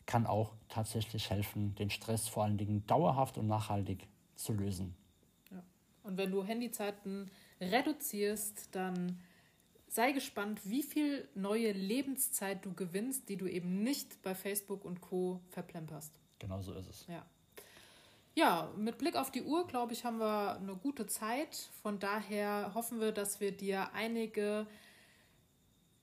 kann 0.05 0.25
auch 0.25 0.53
tatsächlich 0.69 1.29
helfen, 1.29 1.75
den 1.75 1.89
Stress 1.89 2.27
vor 2.27 2.43
allen 2.43 2.57
Dingen 2.57 2.85
dauerhaft 2.87 3.37
und 3.37 3.47
nachhaltig 3.47 4.07
zu 4.35 4.53
lösen. 4.53 4.95
Ja. 5.51 5.63
Und 6.03 6.17
wenn 6.17 6.31
du 6.31 6.43
Handyzeiten 6.43 7.29
reduzierst, 7.59 8.73
dann 8.75 9.19
sei 9.87 10.11
gespannt, 10.11 10.61
wie 10.63 10.83
viel 10.83 11.27
neue 11.35 11.71
Lebenszeit 11.71 12.65
du 12.65 12.73
gewinnst, 12.73 13.29
die 13.29 13.37
du 13.37 13.47
eben 13.47 13.83
nicht 13.83 14.21
bei 14.21 14.33
Facebook 14.33 14.85
und 14.85 15.01
Co. 15.01 15.39
verplemperst. 15.49 16.19
Genau 16.39 16.61
so 16.61 16.73
ist 16.73 16.89
es. 16.89 17.07
Ja. 17.07 17.25
Ja, 18.35 18.71
mit 18.75 18.97
Blick 18.97 19.15
auf 19.15 19.29
die 19.29 19.43
Uhr, 19.43 19.67
glaube 19.67 19.93
ich, 19.93 20.05
haben 20.05 20.17
wir 20.17 20.57
eine 20.57 20.75
gute 20.75 21.05
Zeit. 21.05 21.69
Von 21.83 21.99
daher 21.99 22.71
hoffen 22.73 22.99
wir, 22.99 23.11
dass 23.11 23.39
wir 23.39 23.51
dir 23.51 23.93
einige, 23.93 24.65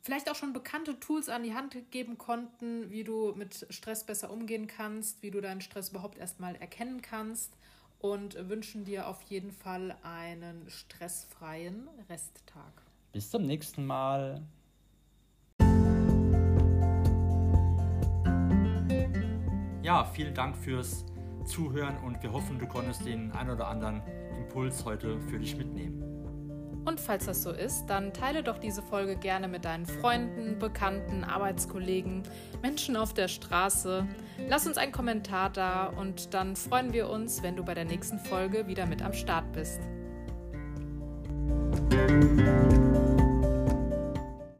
vielleicht 0.01 0.31
auch 0.31 0.35
schon 0.35 0.53
bekannte 0.53 0.99
Tools 0.99 1.29
an 1.29 1.43
die 1.43 1.55
Hand 1.55 1.77
geben 1.91 2.19
konnten, 2.19 2.91
wie 2.91 3.05
du 3.05 3.33
mit 3.37 3.67
Stress 3.71 4.05
besser 4.05 4.31
umgehen 4.31 4.67
kannst, 4.67 5.23
wie 5.23 5.31
du 5.31 5.41
deinen 5.41 5.61
Stress 5.61 5.91
überhaupt 5.91 6.19
erstmal 6.19 6.57
erkennen 6.57 7.03
kannst 7.03 7.53
und 8.01 8.37
wünschen 8.49 8.85
dir 8.85 9.07
auf 9.07 9.23
jeden 9.23 9.53
Fall 9.53 9.97
einen 10.03 10.69
stressfreien 10.69 11.89
Resttag. 12.09 12.83
Bis 13.13 13.31
zum 13.31 13.45
nächsten 13.45 13.85
Mal. 13.85 14.43
Ja, 19.83 20.05
vielen 20.05 20.35
Dank 20.35 20.57
fürs 20.57 21.05
Zuhören 21.45 21.97
und 22.05 22.23
wir 22.23 22.33
hoffen, 22.33 22.59
du 22.59 22.67
konntest 22.67 23.05
den 23.05 23.33
ein 23.33 23.51
oder 23.51 23.67
anderen 23.67 24.03
Impuls 24.37 24.85
heute 24.85 25.21
für 25.23 25.39
dich 25.39 25.57
mitnehmen. 25.57 26.10
Und 26.85 26.99
falls 26.99 27.27
das 27.27 27.43
so 27.43 27.51
ist, 27.51 27.87
dann 27.87 28.13
teile 28.13 28.43
doch 28.43 28.59
diese 28.59 28.83
Folge 28.83 29.17
gerne 29.17 29.49
mit 29.49 29.65
deinen 29.65 29.87
Freunden, 29.87 30.59
Bekannten, 30.59 31.25
Arbeitskollegen, 31.25 32.23
Menschen 32.63 32.97
auf 32.97 33.13
der 33.13 33.29
Straße. 33.29 34.07
Lass 34.49 34.67
uns 34.67 34.79
einen 34.79 34.93
Kommentar 34.93 35.51
da 35.51 35.87
und 35.87 36.33
dann 36.35 36.57
freuen 36.57 36.93
wir 36.93 37.11
uns, 37.11 37.43
wenn 37.43 37.57
du 37.57 37.65
bei 37.65 37.75
der 37.75 37.85
nächsten 37.85 38.19
Folge 38.19 38.67
wieder 38.67 38.87
mit 38.87 39.03
am 39.03 39.13
Start 39.13 39.53
bist. 39.53 39.81